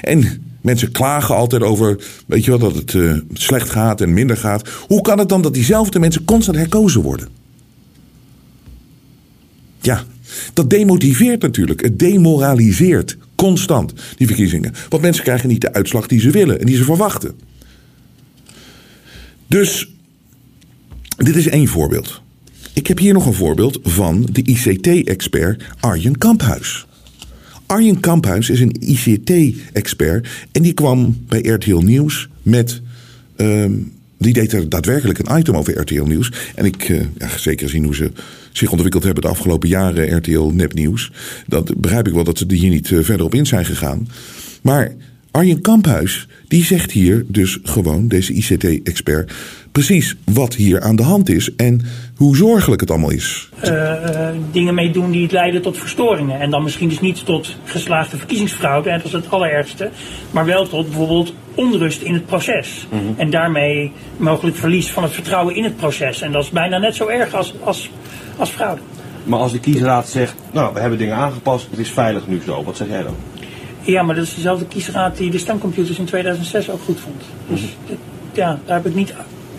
En 0.00 0.49
mensen 0.60 0.90
klagen 0.92 1.34
altijd 1.34 1.62
over, 1.62 2.04
weet 2.26 2.44
je 2.44 2.50
wel, 2.50 2.58
dat 2.58 2.74
het 2.74 2.94
eh, 2.94 3.16
slecht 3.32 3.70
gaat 3.70 4.00
en 4.00 4.12
minder 4.12 4.36
gaat. 4.36 4.68
Hoe 4.68 5.00
kan 5.00 5.18
het 5.18 5.28
dan 5.28 5.42
dat 5.42 5.54
diezelfde 5.54 5.98
mensen 5.98 6.24
constant 6.24 6.56
herkozen 6.56 7.02
worden? 7.02 7.28
Ja, 9.80 10.04
Dat 10.52 10.70
demotiveert 10.70 11.42
natuurlijk. 11.42 11.80
Het 11.80 11.98
demoraliseert 11.98 13.16
constant 13.34 13.92
die 14.16 14.26
verkiezingen. 14.26 14.74
Want 14.88 15.02
mensen 15.02 15.22
krijgen 15.24 15.48
niet 15.48 15.60
de 15.60 15.72
uitslag 15.72 16.06
die 16.06 16.20
ze 16.20 16.30
willen 16.30 16.60
en 16.60 16.66
die 16.66 16.76
ze 16.76 16.84
verwachten. 16.84 17.34
Dus 19.46 19.94
dit 21.16 21.36
is 21.36 21.48
één 21.48 21.68
voorbeeld. 21.68 22.22
Ik 22.72 22.86
heb 22.86 22.98
hier 22.98 23.12
nog 23.12 23.26
een 23.26 23.34
voorbeeld 23.34 23.78
van 23.82 24.28
de 24.32 24.42
ICT-expert 24.42 25.64
Arjen 25.80 26.18
Kamphuis. 26.18 26.86
Arjen 27.70 28.00
Kamphuis 28.00 28.50
is 28.50 28.60
een 28.60 28.76
ICT-expert 28.80 30.28
en 30.52 30.62
die 30.62 30.72
kwam 30.72 31.24
bij 31.28 31.40
RTL 31.40 31.78
Nieuws 31.78 32.28
met. 32.42 32.80
ehm, 33.36 33.72
die 34.18 34.32
deed 34.32 34.52
er 34.52 34.68
daadwerkelijk 34.68 35.18
een 35.18 35.38
item 35.38 35.56
over 35.56 35.80
RTL 35.80 36.02
Nieuws. 36.02 36.32
En 36.54 36.64
ik, 36.64 36.88
eh, 36.88 37.00
ja, 37.18 37.38
zeker 37.38 37.66
gezien 37.66 37.84
hoe 37.84 37.94
ze 37.94 38.12
zich 38.52 38.70
ontwikkeld 38.70 39.04
hebben 39.04 39.22
de 39.22 39.28
afgelopen 39.28 39.68
jaren, 39.68 40.16
RTL 40.16 40.50
Nepnieuws. 40.54 41.12
Dat 41.46 41.80
begrijp 41.80 42.06
ik 42.06 42.14
wel 42.14 42.24
dat 42.24 42.38
ze 42.38 42.46
er 42.46 42.56
hier 42.56 42.70
niet 42.70 42.92
eh, 42.92 42.98
verder 43.02 43.26
op 43.26 43.34
in 43.34 43.46
zijn 43.46 43.64
gegaan. 43.64 44.08
Maar 44.62 44.94
Arjen 45.30 45.60
Kamphuis, 45.60 46.26
die 46.48 46.64
zegt 46.64 46.90
hier 46.92 47.24
dus 47.28 47.58
gewoon, 47.62 48.08
deze 48.08 48.32
ICT-expert, 48.32 49.32
precies 49.72 50.16
wat 50.24 50.54
hier 50.54 50.80
aan 50.80 50.96
de 50.96 51.02
hand 51.02 51.28
is 51.28 51.54
en 51.54 51.80
hoe 52.16 52.36
zorgelijk 52.36 52.80
het 52.80 52.90
allemaal 52.90 53.10
is. 53.10 53.48
eh, 53.60 54.28
dingen 54.52 54.74
mee 54.74 54.90
doen 54.90 55.10
die 55.10 55.32
leiden 55.32 55.62
tot 55.62 55.78
verstoringen. 55.78 56.40
En 56.40 56.50
dan 56.50 56.62
misschien 56.62 56.88
dus 56.88 57.00
niet 57.00 57.24
tot 57.24 57.56
geslaagde 57.64 58.16
verkiezingsfraude, 58.16 58.90
en 58.90 58.96
dat 58.96 59.06
is 59.06 59.12
het 59.12 59.30
allerergste. 59.30 59.90
Maar 60.30 60.44
wel 60.44 60.68
tot 60.68 60.86
bijvoorbeeld 60.86 61.34
onrust 61.54 62.02
in 62.02 62.14
het 62.14 62.26
proces. 62.26 62.86
En 63.16 63.30
daarmee 63.30 63.92
mogelijk 64.16 64.56
verlies 64.56 64.90
van 64.90 65.02
het 65.02 65.12
vertrouwen 65.12 65.56
in 65.56 65.64
het 65.64 65.76
proces. 65.76 66.20
En 66.20 66.32
dat 66.32 66.42
is 66.42 66.50
bijna 66.50 66.78
net 66.78 66.94
zo 66.94 67.06
erg 67.06 67.34
als, 67.34 67.54
als, 67.64 67.90
als 68.36 68.50
fraude. 68.50 68.80
Maar 69.24 69.38
als 69.38 69.52
de 69.52 69.60
kiesraad 69.60 70.08
zegt, 70.08 70.34
nou, 70.52 70.74
we 70.74 70.80
hebben 70.80 70.98
dingen 70.98 71.16
aangepast, 71.16 71.66
het 71.70 71.78
is 71.78 71.90
veilig 71.90 72.26
nu 72.26 72.40
zo. 72.44 72.64
Wat 72.64 72.76
zeg 72.76 72.88
jij 72.88 73.02
dan? 73.02 73.14
Ja, 73.90 74.02
maar 74.02 74.14
dat 74.14 74.24
is 74.24 74.34
dezelfde 74.34 74.66
kiesraad 74.66 75.16
die 75.16 75.30
de 75.30 75.38
stemcomputers 75.38 75.98
in 75.98 76.04
2006 76.04 76.70
ook 76.70 76.80
goed 76.84 77.00
vond. 77.00 77.22
Dus 77.48 77.60
dit- 77.86 77.98
ja, 78.32 78.58
daar 78.66 78.76
heb 78.76 78.86
ik 78.86 78.94
niet, 78.94 79.14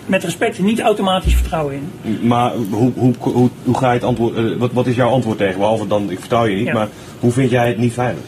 met 0.06 0.24
respect 0.24 0.58
niet 0.58 0.80
automatisch 0.80 1.34
vertrouwen 1.34 1.74
in. 2.02 2.18
Maar 2.26 2.52
hoe, 2.54 2.92
hoe, 2.94 3.14
hoe, 3.18 3.48
hoe 3.64 3.76
ga 3.78 3.88
je 3.88 3.94
het 3.94 4.04
antwoord, 4.04 4.36
eh, 4.36 4.44
wat, 4.58 4.72
wat 4.72 4.86
is 4.86 4.96
jouw 4.96 5.10
antwoord 5.10 5.38
tegen? 5.38 5.58
Behalve 5.58 5.86
dan, 5.86 6.10
ik 6.10 6.18
vertrouw 6.18 6.46
je 6.46 6.56
niet, 6.56 6.66
Ja. 6.66 6.72
maar 6.72 6.88
hoe 7.20 7.32
vind 7.32 7.50
jij 7.50 7.68
het 7.68 7.78
niet 7.78 7.92
veilig? 7.92 8.22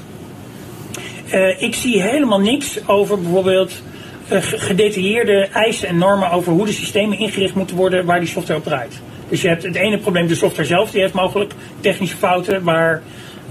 Eh, 1.31 1.63
ik 1.63 1.75
zie 1.75 2.03
helemaal 2.03 2.41
niks 2.41 2.79
over 2.89 3.21
bijvoorbeeld 3.21 3.83
eh, 4.29 4.43
ge- 4.43 4.59
gedetailleerde 4.59 5.49
eisen 5.53 5.89
en 5.89 5.99
normen 5.99 6.31
over 6.31 6.53
hoe 6.53 6.67
de 6.67 6.73
systemen 6.73 7.19
ingericht 7.19 7.55
moeten 7.55 7.77
worden 7.77 8.05
waar 8.05 8.21
die 8.21 8.29
software 8.29 8.59
op 8.59 8.65
draait. 8.65 9.01
Dus 9.29 9.43
je 9.43 9.49
hebt 9.49 9.63
het 9.63 9.75
ene 9.75 9.99
probleem, 9.99 10.27
de 10.27 10.35
software 10.35 10.69
zelf, 10.69 10.91
die 10.91 11.01
heeft 11.01 11.15
mogelijk 11.15 11.53
technische 11.81 12.17
fouten 12.17 12.63
waar, 12.63 13.03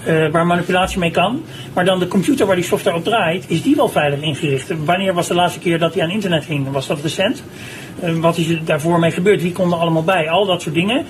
eh, 0.05 0.27
waar 0.31 0.45
manipulatie 0.45 0.99
mee 0.99 1.11
kan. 1.11 1.43
Maar 1.73 1.85
dan 1.85 1.99
de 1.99 2.07
computer 2.07 2.45
waar 2.45 2.55
die 2.55 2.65
software 2.65 2.97
op 2.97 3.03
draait, 3.03 3.45
is 3.47 3.61
die 3.61 3.75
wel 3.75 3.89
veilig 3.89 4.21
ingericht? 4.21 4.71
Wanneer 4.85 5.13
was 5.13 5.27
de 5.27 5.33
laatste 5.33 5.59
keer 5.59 5.79
dat 5.79 5.93
die 5.93 6.03
aan 6.03 6.09
internet 6.09 6.45
hing? 6.45 6.71
Was 6.71 6.87
dat 6.87 7.01
recent? 7.01 7.43
Eh, 7.99 8.13
wat 8.13 8.37
is 8.37 8.49
er 8.49 8.65
daarvoor 8.65 8.99
mee 8.99 9.11
gebeurd? 9.11 9.41
Wie 9.41 9.51
kon 9.51 9.71
er 9.71 9.77
allemaal 9.77 10.03
bij? 10.03 10.29
Al 10.29 10.45
dat 10.45 10.61
soort 10.61 10.75
dingen. 10.75 11.05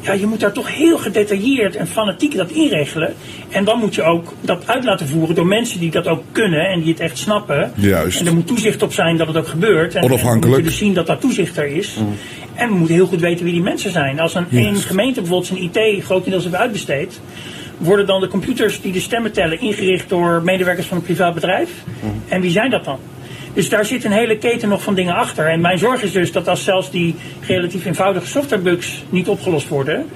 Ja, 0.00 0.12
je 0.12 0.26
moet 0.26 0.40
daar 0.40 0.52
toch 0.52 0.74
heel 0.74 0.98
gedetailleerd 0.98 1.76
en 1.76 1.86
fanatiek 1.86 2.36
dat 2.36 2.50
inregelen. 2.50 3.14
En 3.48 3.64
dan 3.64 3.78
moet 3.78 3.94
je 3.94 4.02
ook 4.02 4.32
dat 4.40 4.66
uit 4.66 4.84
laten 4.84 5.08
voeren 5.08 5.34
door 5.34 5.46
mensen 5.46 5.80
die 5.80 5.90
dat 5.90 6.06
ook 6.06 6.22
kunnen 6.32 6.66
en 6.66 6.80
die 6.80 6.92
het 6.92 7.00
echt 7.00 7.18
snappen. 7.18 7.72
Juist. 7.74 8.20
En 8.20 8.26
er 8.26 8.34
moet 8.34 8.46
toezicht 8.46 8.82
op 8.82 8.92
zijn 8.92 9.16
dat 9.16 9.26
het 9.26 9.36
ook 9.36 9.46
gebeurt. 9.46 9.94
En, 9.94 10.02
Onafhankelijk. 10.02 10.34
En 10.34 10.40
we 10.40 10.46
moeten 10.46 10.64
dus 10.64 10.78
zien 10.78 10.94
dat 10.94 11.06
dat 11.06 11.20
toezicht 11.20 11.56
er 11.56 11.66
is. 11.66 11.96
En 12.54 12.68
we 12.68 12.74
moeten 12.74 12.94
heel 12.94 13.06
goed 13.06 13.20
weten 13.20 13.44
wie 13.44 13.54
die 13.54 13.62
mensen 13.62 13.90
zijn. 13.90 14.20
Als 14.20 14.34
een 14.34 14.46
één 14.50 14.76
gemeente 14.76 15.20
bijvoorbeeld 15.20 15.46
zijn 15.72 15.94
IT 15.94 16.04
grotendeels 16.04 16.42
heeft 16.42 16.56
uitbesteed, 16.56 17.20
worden 17.78 18.06
dan 18.06 18.20
de 18.20 18.28
computers 18.28 18.80
die 18.80 18.92
de 18.92 19.00
stemmen 19.00 19.32
tellen 19.32 19.60
ingericht 19.60 20.08
door 20.08 20.42
medewerkers 20.42 20.86
van 20.86 20.96
een 20.96 21.02
privaat 21.02 21.34
bedrijf? 21.34 21.70
En 22.28 22.40
wie 22.40 22.50
zijn 22.50 22.70
dat 22.70 22.84
dan? 22.84 22.98
Dus 23.54 23.68
daar 23.68 23.84
zit 23.84 24.04
een 24.04 24.12
hele 24.12 24.38
keten 24.38 24.68
nog 24.68 24.82
van 24.82 24.94
dingen 24.94 25.14
achter. 25.14 25.46
En 25.46 25.60
mijn 25.60 25.78
zorg 25.78 26.02
is 26.02 26.12
dus 26.12 26.32
dat 26.32 26.48
als 26.48 26.64
zelfs 26.64 26.90
die 26.90 27.14
relatief 27.46 27.84
eenvoudige 27.84 28.26
softwarebugs 28.26 29.04
niet 29.10 29.28
opgelost 29.28 29.68
worden. 29.68 30.06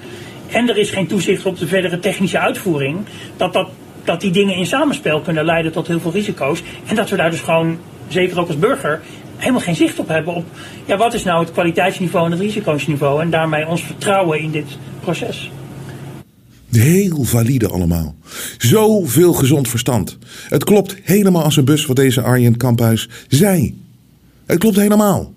en 0.51 0.69
er 0.69 0.77
is 0.77 0.91
geen 0.91 1.07
toezicht 1.07 1.47
op 1.47 1.59
de 1.59 1.67
verdere 1.67 1.99
technische 1.99 2.39
uitvoering. 2.39 2.99
dat, 3.37 3.53
dat, 3.53 3.69
dat 4.05 4.21
die 4.21 4.31
dingen 4.31 4.55
in 4.55 4.67
samenspel 4.67 5.21
kunnen 5.21 5.45
leiden 5.45 5.73
tot 5.73 5.87
heel 5.87 6.01
veel 6.01 6.13
risico's. 6.13 6.63
En 6.87 6.95
dat 6.95 7.11
we 7.11 7.17
daar 7.17 7.31
dus 7.31 7.41
gewoon, 7.41 7.79
zeker 8.09 8.41
ook 8.41 8.47
als 8.47 8.59
burger. 8.59 9.01
helemaal 9.37 9.61
geen 9.61 9.75
zicht 9.75 9.99
op 9.99 10.09
hebben. 10.09 10.35
op 10.35 10.45
ja, 10.85 10.97
wat 10.97 11.15
is 11.15 11.25
nou 11.25 11.41
het 11.41 11.53
kwaliteitsniveau 11.53 12.25
en 12.25 12.33
het 12.33 12.41
risiconiveau. 12.41 13.21
en 13.21 13.31
daarmee 13.31 13.67
ons 13.67 13.83
vertrouwen 13.83 14.41
in 14.41 14.51
dit 14.51 14.79
proces. 15.01 15.51
Heel 16.71 17.25
valide 17.25 17.69
allemaal. 17.69 18.15
Zoveel 18.59 19.33
gezond 19.33 19.69
verstand. 19.69 20.19
Het 20.49 20.65
klopt 20.65 20.97
helemaal 21.03 21.43
als 21.43 21.57
een 21.57 21.65
bus 21.65 21.87
wat 21.87 21.97
deze 21.97 22.23
Arjen 22.23 22.57
Kamphuis 22.57 23.09
zei. 23.29 23.81
Het 24.47 24.59
klopt 24.59 24.77
helemaal. 24.77 25.33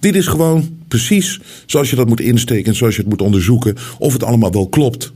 Dit 0.00 0.14
is 0.14 0.26
gewoon 0.26 0.68
precies 0.88 1.40
zoals 1.66 1.90
je 1.90 1.96
dat 1.96 2.08
moet 2.08 2.20
insteken, 2.20 2.74
zoals 2.74 2.94
je 2.94 3.00
het 3.00 3.10
moet 3.10 3.22
onderzoeken, 3.22 3.76
of 3.98 4.12
het 4.12 4.22
allemaal 4.22 4.52
wel 4.52 4.68
klopt. 4.68 5.12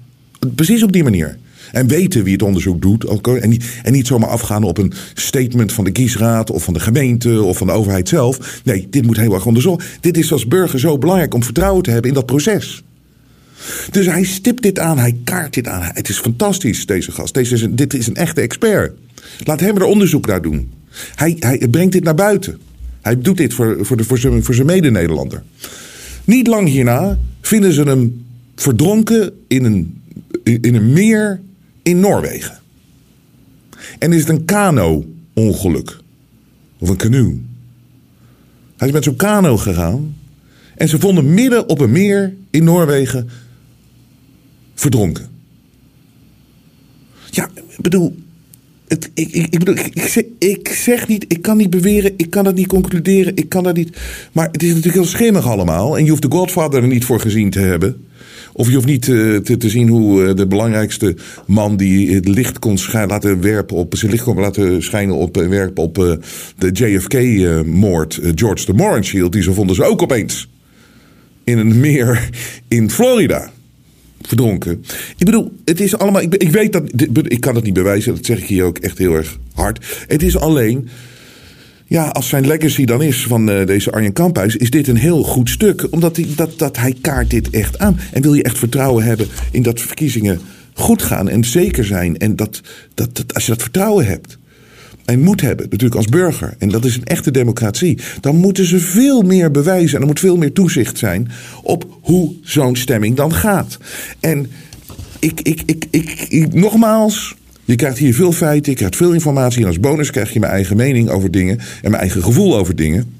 Precies 0.54 0.82
op 0.82 0.92
die 0.92 1.02
manier. 1.02 1.38
En 1.72 1.86
weten 1.86 2.24
wie 2.24 2.32
het 2.32 2.42
onderzoek 2.42 2.82
doet. 2.82 3.04
En 3.04 3.48
niet, 3.48 3.80
en 3.82 3.92
niet 3.92 4.06
zomaar 4.06 4.28
afgaan 4.28 4.62
op 4.62 4.78
een 4.78 4.92
statement 5.14 5.72
van 5.72 5.84
de 5.84 5.92
kiesraad 5.92 6.50
of 6.50 6.64
van 6.64 6.74
de 6.74 6.80
gemeente 6.80 7.42
of 7.42 7.58
van 7.58 7.66
de 7.66 7.72
overheid 7.72 8.08
zelf. 8.08 8.60
Nee, 8.64 8.86
dit 8.90 9.06
moet 9.06 9.16
heel 9.16 9.34
erg 9.34 9.46
onderzocht. 9.46 9.84
Dit 10.00 10.16
is 10.16 10.32
als 10.32 10.46
burger 10.46 10.78
zo 10.78 10.98
belangrijk 10.98 11.34
om 11.34 11.42
vertrouwen 11.42 11.82
te 11.82 11.90
hebben 11.90 12.08
in 12.08 12.16
dat 12.16 12.26
proces. 12.26 12.82
Dus 13.90 14.06
hij 14.06 14.24
stipt 14.24 14.62
dit 14.62 14.78
aan, 14.78 14.98
hij 14.98 15.16
kaart 15.24 15.54
dit 15.54 15.68
aan. 15.68 15.82
Het 15.82 16.08
is 16.08 16.18
fantastisch, 16.18 16.86
deze 16.86 17.12
gast. 17.12 17.34
Deze 17.34 17.54
is 17.54 17.66
dit 17.70 17.94
is 17.94 18.06
een 18.06 18.14
echte 18.14 18.40
expert. 18.40 18.92
Laat 19.44 19.60
hem 19.60 19.76
er 19.76 19.84
onderzoek 19.84 20.26
naar 20.26 20.42
doen. 20.42 20.70
Hij, 21.14 21.36
hij 21.38 21.68
brengt 21.70 21.92
dit 21.92 22.04
naar 22.04 22.14
buiten. 22.14 22.58
Hij 23.00 23.20
doet 23.20 23.36
dit 23.36 23.54
voor, 23.54 23.78
voor, 23.80 23.96
de, 23.96 24.04
voor 24.04 24.18
zijn, 24.18 24.44
voor 24.44 24.54
zijn 24.54 24.66
mede-Nederlander. 24.66 25.42
Niet 26.24 26.46
lang 26.46 26.68
hierna 26.68 27.18
vinden 27.40 27.72
ze 27.72 27.82
hem 27.82 28.26
verdronken 28.54 29.32
in 29.48 29.64
een, 29.64 30.02
in 30.42 30.74
een 30.74 30.92
meer 30.92 31.40
in 31.82 32.00
Noorwegen. 32.00 32.58
En 33.98 34.12
is 34.12 34.20
het 34.20 34.28
een 34.28 34.44
kano-ongeluk. 34.44 35.98
Of 36.78 36.88
een 36.88 36.96
canoe. 36.96 37.38
Hij 38.76 38.88
is 38.88 38.94
met 38.94 39.04
zo'n 39.04 39.16
kano 39.16 39.56
gegaan. 39.56 40.16
En 40.74 40.88
ze 40.88 41.00
vonden 41.00 41.34
midden 41.34 41.68
op 41.68 41.80
een 41.80 41.92
meer 41.92 42.34
in 42.50 42.64
Noorwegen 42.64 43.28
verdronken. 44.78 45.26
Ja, 47.30 47.48
ik 47.54 47.80
bedoel. 47.80 48.16
Het, 48.88 49.10
ik, 49.14 49.30
ik, 49.30 49.46
ik 49.50 49.58
bedoel, 49.58 49.74
ik, 49.74 50.00
zeg, 50.00 50.24
ik 50.38 50.68
zeg 50.68 51.08
niet, 51.08 51.24
ik 51.28 51.42
kan 51.42 51.56
niet 51.56 51.70
beweren, 51.70 52.12
ik 52.16 52.30
kan 52.30 52.44
dat 52.44 52.54
niet 52.54 52.66
concluderen, 52.66 53.36
ik 53.36 53.48
kan 53.48 53.62
dat 53.62 53.76
niet. 53.76 53.98
Maar 54.32 54.48
het 54.52 54.62
is 54.62 54.68
natuurlijk 54.68 54.94
heel 54.94 55.04
schimmig 55.04 55.46
allemaal. 55.46 55.98
En 55.98 56.04
je 56.04 56.10
hoeft 56.10 56.22
de 56.22 56.30
Godfather 56.30 56.82
er 56.82 56.88
niet 56.88 57.04
voor 57.04 57.20
gezien 57.20 57.50
te 57.50 57.60
hebben. 57.60 58.06
Of 58.52 58.68
je 58.68 58.74
hoeft 58.74 58.86
niet 58.86 59.08
eh, 59.08 59.36
te, 59.36 59.56
te 59.56 59.68
zien 59.68 59.88
hoe 59.88 60.26
eh, 60.26 60.34
de 60.34 60.46
belangrijkste 60.46 61.16
man 61.46 61.76
die 61.76 62.14
het 62.14 62.28
licht 62.28 62.58
kon 62.58 62.78
laten 62.92 63.40
werpen 63.40 63.76
op, 63.76 63.96
zijn 63.96 64.10
licht 64.10 64.24
kon 64.24 64.38
laten 64.38 64.82
schijnen 64.82 65.14
op, 65.14 65.36
eh, 65.36 65.48
werpen 65.48 65.82
op 65.82 65.94
de 66.58 66.70
JFK-moord, 66.72 68.20
George 68.34 68.64
de 68.66 68.72
Morenshield, 68.72 69.32
die 69.32 69.42
zo 69.42 69.52
vonden 69.52 69.76
ze 69.76 69.84
ook 69.84 70.02
opeens 70.02 70.48
in 71.44 71.58
een 71.58 71.80
meer 71.80 72.28
in 72.68 72.90
Florida 72.90 73.50
verdronken. 74.28 74.84
Ik 75.16 75.24
bedoel, 75.24 75.52
het 75.64 75.80
is 75.80 75.98
allemaal. 75.98 76.22
Ik, 76.22 76.34
ik 76.34 76.50
weet 76.50 76.72
dat. 76.72 76.82
Ik 77.22 77.40
kan 77.40 77.54
het 77.54 77.64
niet 77.64 77.74
bewijzen, 77.74 78.14
dat 78.14 78.24
zeg 78.24 78.38
ik 78.38 78.46
hier 78.46 78.64
ook 78.64 78.78
echt 78.78 78.98
heel 78.98 79.14
erg 79.14 79.38
hard. 79.54 80.04
Het 80.06 80.22
is 80.22 80.36
alleen. 80.36 80.88
Ja, 81.86 82.08
als 82.08 82.28
zijn 82.28 82.46
legacy 82.46 82.84
dan 82.84 83.02
is 83.02 83.22
van 83.22 83.50
eh, 83.50 83.66
deze 83.66 83.92
Arjen 83.92 84.12
Kamphuis, 84.12 84.56
is 84.56 84.70
dit 84.70 84.88
een 84.88 84.96
heel 84.96 85.22
goed 85.22 85.50
stuk. 85.50 85.86
Omdat 85.90 86.16
hij, 86.16 86.26
dat, 86.36 86.58
dat 86.58 86.76
hij 86.76 86.94
kaart 87.00 87.30
dit 87.30 87.50
echt 87.50 87.78
aan. 87.78 87.98
En 88.12 88.22
wil 88.22 88.34
je 88.34 88.42
echt 88.42 88.58
vertrouwen 88.58 89.04
hebben 89.04 89.26
in 89.50 89.62
dat 89.62 89.80
verkiezingen 89.80 90.40
goed 90.72 91.02
gaan 91.02 91.28
en 91.28 91.44
zeker 91.44 91.84
zijn. 91.84 92.18
En 92.18 92.36
dat, 92.36 92.60
dat 92.94 93.34
als 93.34 93.46
je 93.46 93.52
dat 93.52 93.62
vertrouwen 93.62 94.06
hebt 94.06 94.37
en 95.08 95.20
moet 95.20 95.40
hebben, 95.40 95.66
natuurlijk 95.70 95.94
als 95.94 96.06
burger, 96.06 96.54
en 96.58 96.68
dat 96.68 96.84
is 96.84 96.96
een 96.96 97.04
echte 97.04 97.30
democratie, 97.30 97.98
dan 98.20 98.36
moeten 98.36 98.64
ze 98.64 98.78
veel 98.78 99.22
meer 99.22 99.50
bewijzen 99.50 99.94
en 99.94 100.00
er 100.00 100.06
moet 100.06 100.20
veel 100.20 100.36
meer 100.36 100.52
toezicht 100.52 100.98
zijn 100.98 101.28
op 101.62 101.98
hoe 102.00 102.34
zo'n 102.42 102.76
stemming 102.76 103.16
dan 103.16 103.34
gaat. 103.34 103.78
En 104.20 104.50
ik, 105.18 105.40
ik, 105.40 105.62
ik, 105.66 105.86
ik, 106.28 106.54
nogmaals, 106.54 107.34
je 107.64 107.74
krijgt 107.74 107.98
hier 107.98 108.14
veel 108.14 108.32
feiten, 108.32 108.72
je 108.72 108.78
krijgt 108.78 108.96
veel 108.96 109.12
informatie 109.12 109.60
en 109.60 109.66
als 109.66 109.80
bonus 109.80 110.10
krijg 110.10 110.32
je 110.32 110.40
mijn 110.40 110.52
eigen 110.52 110.76
mening 110.76 111.08
over 111.08 111.30
dingen 111.30 111.58
en 111.58 111.90
mijn 111.90 112.02
eigen 112.02 112.22
gevoel 112.22 112.56
over 112.56 112.76
dingen. 112.76 113.12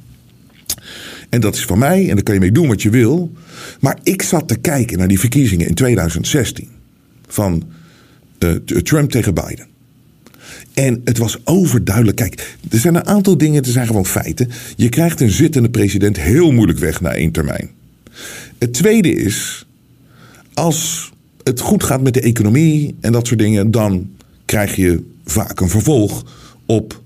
En 1.28 1.40
dat 1.40 1.54
is 1.54 1.64
van 1.64 1.78
mij 1.78 2.08
en 2.08 2.14
daar 2.14 2.24
kan 2.24 2.34
je 2.34 2.40
mee 2.40 2.52
doen 2.52 2.68
wat 2.68 2.82
je 2.82 2.90
wil. 2.90 3.32
Maar 3.80 3.98
ik 4.02 4.22
zat 4.22 4.48
te 4.48 4.56
kijken 4.56 4.98
naar 4.98 5.08
die 5.08 5.20
verkiezingen 5.20 5.66
in 5.66 5.74
2016 5.74 6.68
van 7.26 7.62
eh, 8.38 8.50
Trump 8.82 9.10
tegen 9.10 9.34
Biden. 9.34 9.76
En 10.78 11.00
het 11.04 11.18
was 11.18 11.38
overduidelijk. 11.44 12.16
Kijk, 12.16 12.56
er 12.70 12.78
zijn 12.78 12.94
een 12.94 13.06
aantal 13.06 13.38
dingen, 13.38 13.62
er 13.62 13.70
zijn 13.70 13.86
gewoon 13.86 14.06
feiten. 14.06 14.48
Je 14.76 14.88
krijgt 14.88 15.20
een 15.20 15.30
zittende 15.30 15.70
president 15.70 16.20
heel 16.20 16.50
moeilijk 16.52 16.78
weg 16.78 17.00
na 17.00 17.10
één 17.14 17.30
termijn. 17.30 17.70
Het 18.58 18.72
tweede 18.72 19.14
is, 19.14 19.66
als 20.54 21.10
het 21.42 21.60
goed 21.60 21.82
gaat 21.84 22.02
met 22.02 22.14
de 22.14 22.20
economie 22.20 22.94
en 23.00 23.12
dat 23.12 23.26
soort 23.26 23.38
dingen, 23.38 23.70
dan 23.70 24.10
krijg 24.44 24.76
je 24.76 25.02
vaak 25.24 25.60
een 25.60 25.68
vervolg 25.68 26.24
op. 26.66 27.02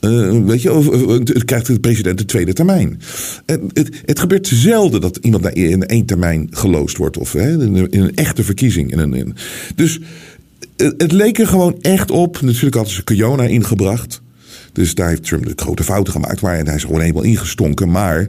eh, 0.00 0.44
weet 0.44 0.62
je, 0.62 0.72
of, 0.72 0.90
het 1.08 1.44
krijgt 1.44 1.66
de 1.66 1.80
president 1.80 2.18
de 2.18 2.24
tweede 2.24 2.52
termijn. 2.52 3.00
Het, 3.46 3.90
het 4.04 4.18
gebeurt 4.20 4.46
zelden 4.46 5.00
dat 5.00 5.16
iemand 5.16 5.46
in 5.48 5.82
één 5.86 6.04
termijn 6.06 6.46
geloosd 6.50 6.96
wordt. 6.96 7.18
Of 7.18 7.34
in, 7.34 7.60
een- 7.60 7.90
in 7.90 8.00
een 8.00 8.14
echte 8.16 8.44
verkiezing. 8.44 8.92
In 8.92 8.98
een, 8.98 9.34
dus 9.74 10.00
het, 10.76 11.12
leek 11.12 11.38
er 11.38 11.46
gewoon 11.46 11.76
echt 11.80 12.10
op. 12.10 12.40
Natuurlijk 12.40 12.74
hadden 12.74 12.92
ze 12.94 13.04
Kiona 13.04 13.42
ingebracht. 13.42 14.20
Dus 14.72 14.94
daar 14.94 15.08
heeft 15.08 15.22
Trump 15.24 15.44
de 15.46 15.52
grote 15.56 15.84
fouten 15.84 16.12
gemaakt. 16.12 16.40
Maar 16.40 16.64
hij 16.64 16.74
is 16.74 16.84
gewoon 16.84 17.00
eenmaal 17.00 17.22
ingestonken. 17.22 17.90
Maar 17.90 18.28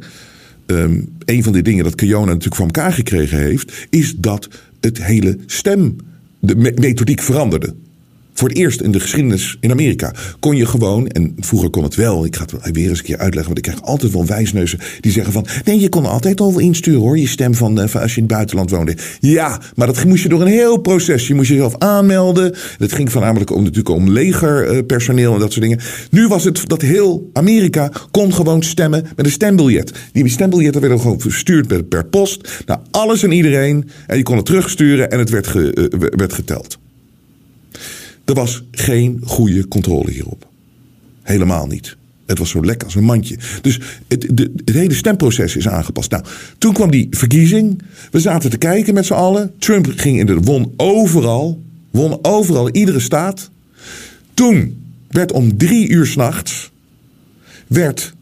ehm, 0.66 1.02
een 1.26 1.44
van 1.44 1.54
de 1.54 1.62
dingen 1.62 1.84
dat 1.84 1.96
Kiona 1.96 2.26
natuurlijk 2.26 2.56
voor 2.56 2.66
elkaar 2.66 2.94
gekregen 2.94 3.38
heeft, 3.38 3.88
is 3.90 4.16
dat 4.18 4.48
het 4.80 5.04
hele 5.04 5.38
stem, 5.46 5.96
de 6.40 6.56
me- 6.56 6.74
methodiek 6.76 7.22
veranderde. 7.22 7.76
Voor 8.38 8.48
het 8.50 8.58
eerst 8.58 8.82
in 8.82 8.92
de 8.92 9.00
geschiedenis 9.00 9.58
in 9.60 9.72
Amerika 9.72 10.14
kon 10.40 10.56
je 10.56 10.66
gewoon, 10.66 11.08
en 11.08 11.36
vroeger 11.40 11.70
kon 11.70 11.84
het 11.84 11.96
wel, 11.96 12.26
ik 12.26 12.36
ga 12.36 12.46
het 12.62 12.76
weer 12.76 12.90
eens 12.90 13.00
een 13.00 13.06
keer 13.06 13.18
uitleggen, 13.18 13.54
want 13.54 13.58
ik 13.58 13.74
krijg 13.74 13.82
altijd 13.90 14.12
wel 14.14 14.26
wijsneuzen 14.26 14.80
die 15.00 15.12
zeggen 15.12 15.34
van, 15.34 15.46
nee, 15.66 15.80
je 15.80 15.90
kon 15.90 16.06
altijd 16.06 16.40
al 16.40 16.60
insturen 16.60 17.00
hoor, 17.00 17.18
je 17.18 17.28
stem 17.28 17.56
van, 17.56 17.80
eh, 17.82 17.88
van 17.88 18.02
als 18.02 18.12
je 18.16 18.18
in 18.22 18.24
het 18.24 18.32
buitenland 18.34 18.70
woonde. 18.70 18.98
Ja, 19.20 19.62
maar 19.76 19.88
dat 19.88 20.06
moest 20.06 20.24
je 20.24 20.30
door 20.30 20.42
een 20.42 20.48
heel 20.48 20.78
proces. 20.78 21.28
Je 21.28 21.34
moest 21.34 21.50
jezelf 21.50 21.78
aanmelden. 21.78 22.56
Dat 22.78 22.92
ging 22.94 23.12
voornamelijk 23.12 23.52
om, 23.52 23.62
natuurlijk 23.64 23.90
om 23.96 24.10
legerpersoneel 24.10 25.34
en 25.34 25.40
dat 25.40 25.52
soort 25.54 25.66
dingen. 25.66 25.80
Nu 26.12 26.28
was 26.28 26.44
het 26.44 26.62
dat 26.70 26.82
heel 26.82 27.30
Amerika 27.34 27.92
kon 28.12 28.34
gewoon 28.34 28.64
stemmen 28.64 29.06
met 29.16 29.26
een 29.26 29.32
stembiljet. 29.32 29.92
Die 30.12 30.30
stembiljetten 30.30 30.82
werden 30.82 31.00
gewoon 31.00 31.20
verstuurd 31.20 31.68
per, 31.68 31.84
per 31.84 32.06
post 32.06 32.64
naar 32.66 32.80
alles 32.92 33.24
en 33.24 33.32
iedereen. 33.32 33.90
En 34.08 34.18
je 34.18 34.24
kon 34.24 34.36
het 34.38 34.46
terugsturen 34.46 35.12
en 35.12 35.20
het 35.20 35.30
werd, 35.30 35.48
ge- 35.48 35.74
eh, 35.74 36.00
werd 36.18 36.34
geteld. 36.34 36.78
Er 38.28 38.34
was 38.34 38.64
geen 38.72 39.22
goede 39.24 39.68
controle 39.68 40.12
hierop. 40.12 40.48
Helemaal 41.22 41.68
niet. 41.68 41.98
Het 42.26 42.38
was 42.38 42.50
zo 42.50 42.62
lek 42.62 42.84
als 42.84 42.96
een 42.96 43.04
mandje. 43.04 43.38
Dus 43.62 43.80
het, 44.08 44.28
de, 44.32 44.52
hele 44.66 44.94
stemproces 44.94 45.56
is 45.56 45.68
aangepast. 45.68 46.12
Nou, 46.12 46.24
toen 46.58 46.74
kwam 46.74 46.92
die 46.92 47.08
verkiezing. 47.12 47.82
We 48.12 48.20
zaten 48.20 48.50
te 48.50 48.58
kijken 48.58 48.94
met 48.94 49.06
z'n 49.06 49.14
allen. 49.14 49.54
Trump 49.60 49.94
ging 49.96 50.20
in 50.20 50.26
de 50.26 50.40
won 50.40 50.74
overal. 50.78 51.62
Won 51.92 52.20
overal, 52.22 52.70
iedere 52.70 53.00
staat. 53.00 53.50
Toen 54.34 54.84
werd 55.10 55.32
om 55.32 55.58
drie 55.58 55.90
uur 55.90 56.06
s'nachts. 56.06 56.72
werd. 57.68 58.14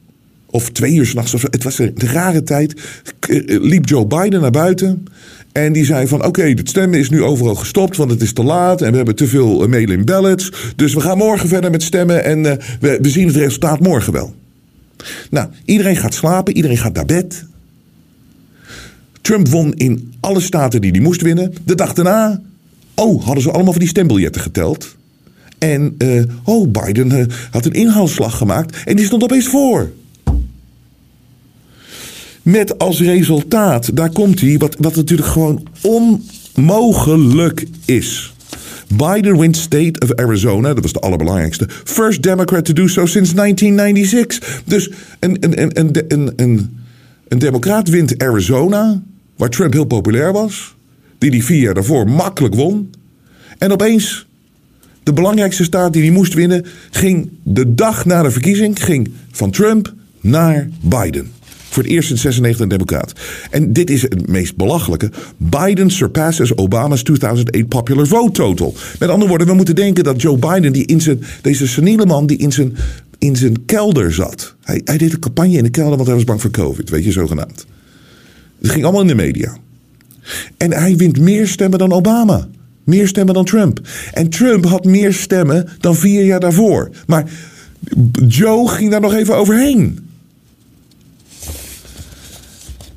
of 0.46 0.70
twee 0.72 0.94
uur 0.94 1.06
s'nachts. 1.06 1.32
Het 1.32 1.64
was 1.64 1.80
een 1.80 1.94
rare 1.96 2.44
tijd. 2.44 2.82
eh, 3.20 3.42
liep 3.46 3.88
Joe 3.88 4.08
Biden 4.08 4.42
naar 4.42 4.52
buiten. 4.52 5.06
En 5.56 5.74
die 5.74 5.86
zei 5.86 6.08
van 6.08 6.26
oké, 6.26 6.44
het 6.44 6.70
stemmen 6.70 7.00
is 7.00 7.10
nu 7.10 7.24
overal 7.24 7.56
gestopt, 7.56 7.98
want 7.98 8.12
het 8.12 8.22
is 8.22 8.34
te 8.34 8.44
laat 8.44 8.82
en 8.82 8.90
we 8.90 8.96
hebben 8.96 9.16
te 9.16 9.28
veel 9.28 9.64
eh, 9.64 9.70
mail-in 9.70 10.06
ballots. 10.06 10.52
Dus 10.76 10.94
we 10.94 11.00
gaan 11.00 11.18
morgen 11.18 11.50
verder 11.50 11.72
met 11.72 11.84
stemmen 11.84 12.24
en 12.24 12.46
eh, 12.46 12.68
we, 12.80 12.98
we 13.02 13.10
zien 13.10 13.28
het 13.28 13.36
resultaat 13.36 13.80
morgen 13.80 14.14
wel. 14.14 14.36
Nou, 15.30 15.50
iedereen 15.66 15.96
gaat 15.96 16.14
slapen, 16.14 16.56
iedereen 16.56 16.78
gaat 16.78 16.94
naar 16.94 17.06
bed. 17.06 17.46
Trump 19.22 19.48
won 19.48 19.74
in 19.74 20.14
alle 20.20 20.40
staten 20.40 20.82
die 20.82 20.92
hij 20.92 21.00
moest 21.00 21.22
winnen. 21.22 21.54
De 21.66 21.76
dag 21.76 21.94
daarna, 21.94 22.42
oh, 22.96 23.24
hadden 23.24 23.44
ze 23.44 23.52
allemaal 23.52 23.74
van 23.74 23.82
die 23.82 23.90
stembiljetten 23.90 24.42
geteld. 24.42 24.96
En, 25.58 25.96
eh, 25.98 26.24
oh, 26.44 26.72
Biden 26.72 27.30
had 27.52 27.66
een 27.66 27.74
inhaalslag 27.74 28.38
gemaakt 28.38 28.84
en 28.86 28.96
die 28.96 29.06
stond 29.06 29.24
opeens 29.24 29.48
voor. 29.48 29.92
Met 32.46 32.78
als 32.78 33.02
resultaat, 33.02 33.96
daar 33.96 34.10
komt 34.10 34.42
hij, 34.42 34.58
wat, 34.58 34.76
wat 34.80 34.96
natuurlijk 34.96 35.30
gewoon 35.30 35.68
onmogelijk 35.82 37.66
is. 37.86 38.34
Biden 38.88 39.38
wins 39.40 39.62
state 39.62 40.00
of 40.00 40.16
Arizona, 40.16 40.74
dat 40.74 40.84
was 40.84 40.94
de 40.94 41.00
allerbelangrijkste. 41.00 41.68
First 41.84 42.24
Democrat 42.24 42.66
to 42.66 42.74
do 42.74 42.88
so 42.88 43.06
since 43.06 43.36
1996. 43.36 44.62
Dus 44.66 44.90
een, 45.20 45.38
een, 45.40 45.62
een, 45.62 46.00
een, 46.08 46.34
een, 46.36 46.80
een, 47.28 47.40
democraat 47.40 47.90
wint 47.90 48.18
Arizona, 48.24 49.02
waar 49.36 49.50
Trump 49.50 49.74
heel 49.74 49.86
populair 49.86 50.34
was. 50.34 50.76
Die 51.18 51.32
die 51.32 51.44
vier 51.44 51.62
jaar 51.62 51.74
daarvoor 51.74 52.10
makkelijk 52.10 52.56
won. 52.56 52.90
En 53.58 53.72
opeens, 53.72 54.28
de 55.04 55.14
belangrijkste 55.14 55.64
staat 55.64 55.94
die 55.94 56.02
hij 56.02 56.12
moest 56.12 56.34
winnen, 56.34 56.66
ging 56.92 57.30
de 57.44 57.74
dag 57.74 58.06
na 58.06 58.22
de 58.22 58.32
verkiezing 58.32 58.84
ging 58.84 59.12
van 59.32 59.52
Trump 59.52 59.94
naar 60.22 60.70
Biden. 60.82 61.32
Voor 61.76 61.84
het 61.84 61.92
eerst 61.92 62.10
in 62.10 62.18
96 62.18 62.62
een 62.62 62.70
democraat. 62.70 63.14
En 63.52 63.74
dit 63.74 63.90
is 63.90 64.02
het 64.02 64.28
meest 64.28 64.56
belachelijke. 64.56 65.10
Biden 65.38 65.90
surpasses 65.90 66.58
Obama's 66.58 67.04
2008 67.04 67.68
popular 67.68 68.08
vote 68.08 68.32
total. 68.32 68.76
Met 69.00 69.10
andere 69.10 69.30
woorden, 69.30 69.48
we 69.48 69.54
moeten 69.54 69.76
denken 69.76 70.04
dat 70.04 70.22
Joe 70.22 70.38
Biden, 70.38 70.74
die 70.74 70.86
in 70.86 71.02
zijn, 71.02 71.24
deze 71.42 71.68
seniele 71.68 72.06
man 72.06 72.26
die 72.26 72.38
in 72.38 72.52
zijn, 72.52 72.76
in 73.18 73.36
zijn 73.36 73.66
kelder 73.66 74.14
zat. 74.14 74.56
Hij, 74.62 74.82
hij 74.84 74.98
deed 74.98 75.14
een 75.14 75.20
campagne 75.20 75.58
in 75.58 75.64
de 75.64 75.70
kelder, 75.70 75.96
want 75.96 76.06
hij 76.06 76.16
was 76.16 76.26
bang 76.26 76.42
voor 76.42 76.52
COVID, 76.52 76.90
weet 76.90 77.04
je, 77.04 77.12
zogenaamd. 77.12 77.66
Het 78.62 78.72
ging 78.72 78.84
allemaal 78.84 79.02
in 79.02 79.08
de 79.08 79.16
media. 79.16 79.58
En 80.58 80.74
hij 80.74 80.96
wint 80.96 81.20
meer 81.20 81.48
stemmen 81.48 81.80
dan 81.80 81.92
Obama. 81.92 82.48
Meer 82.84 83.08
stemmen 83.08 83.34
dan 83.34 83.46
Trump. 83.46 83.80
En 84.14 84.30
Trump 84.30 84.66
had 84.66 84.86
meer 84.86 85.14
stemmen 85.14 85.68
dan 85.80 85.96
vier 85.96 86.26
jaar 86.26 86.40
daarvoor. 86.40 86.90
Maar 87.08 87.30
Joe 88.28 88.70
ging 88.70 88.92
daar 88.92 89.02
nog 89.02 89.14
even 89.14 89.36
overheen. 89.36 90.05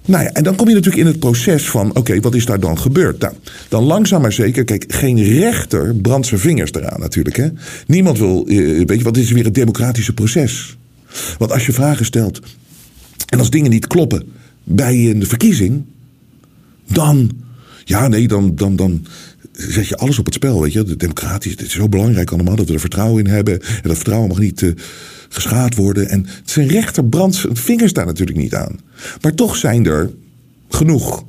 Nou 0.09 0.25
ja, 0.25 0.33
en 0.33 0.43
dan 0.43 0.57
kom 0.57 0.69
je 0.69 0.75
natuurlijk 0.75 1.03
in 1.03 1.11
het 1.11 1.19
proces 1.19 1.71
van: 1.71 1.97
oké, 1.97 2.21
wat 2.21 2.35
is 2.35 2.45
daar 2.45 2.61
dan 2.61 2.79
gebeurd? 2.79 3.21
Nou, 3.21 3.35
dan 3.69 3.85
langzaam 3.85 4.23
maar 4.23 4.33
zeker, 4.33 4.65
kijk, 4.65 4.85
geen 4.89 5.23
rechter 5.23 5.95
brandt 5.95 6.27
zijn 6.27 6.41
vingers 6.41 6.73
eraan 6.73 7.01
natuurlijk. 7.01 7.37
Hè? 7.37 7.49
Niemand 7.87 8.19
wil, 8.19 8.47
eh, 8.47 8.57
weet 8.87 8.99
je, 8.99 9.05
wat 9.05 9.17
is 9.17 9.31
weer 9.31 9.45
het 9.45 9.55
democratische 9.55 10.13
proces? 10.13 10.77
Want 11.39 11.53
als 11.53 11.67
je 11.67 11.73
vragen 11.73 12.05
stelt 12.05 12.41
en 13.27 13.39
als 13.39 13.51
dingen 13.51 13.71
niet 13.71 13.87
kloppen 13.87 14.23
bij 14.65 15.11
een 15.11 15.27
verkiezing, 15.27 15.85
dan, 16.87 17.31
ja, 17.85 18.09
nee, 18.09 18.29
dan, 18.29 18.55
dan, 18.55 18.77
dan 18.77 19.07
zet 19.59 19.89
je 19.89 19.97
alles 19.97 20.19
op 20.19 20.25
het 20.25 20.35
spel, 20.35 20.61
weet 20.61 20.73
je. 20.73 20.85
De 20.85 20.97
democratisch, 20.97 21.51
het 21.51 21.61
is 21.61 21.73
zo 21.73 21.89
belangrijk 21.89 22.31
allemaal 22.31 22.57
dat 22.57 22.69
we 22.69 22.75
er 22.75 22.81
vertrouwen 22.81 23.25
in 23.25 23.31
hebben. 23.31 23.61
En 23.61 23.83
dat 23.83 23.97
vertrouwen 23.97 24.29
mag 24.29 24.39
niet 24.39 24.63
eh, 24.63 24.71
geschaad 25.29 25.75
worden. 25.75 26.09
En 26.09 26.27
zijn 26.45 26.69
rechter 26.69 27.05
brandt 27.05 27.37
zijn 27.37 27.57
vingers 27.57 27.93
daar 27.93 28.07
natuurlijk 28.07 28.39
niet 28.39 28.55
aan. 28.55 28.81
Maar 29.21 29.35
toch 29.35 29.57
zijn 29.57 29.87
er 29.87 30.11
genoeg 30.69 31.25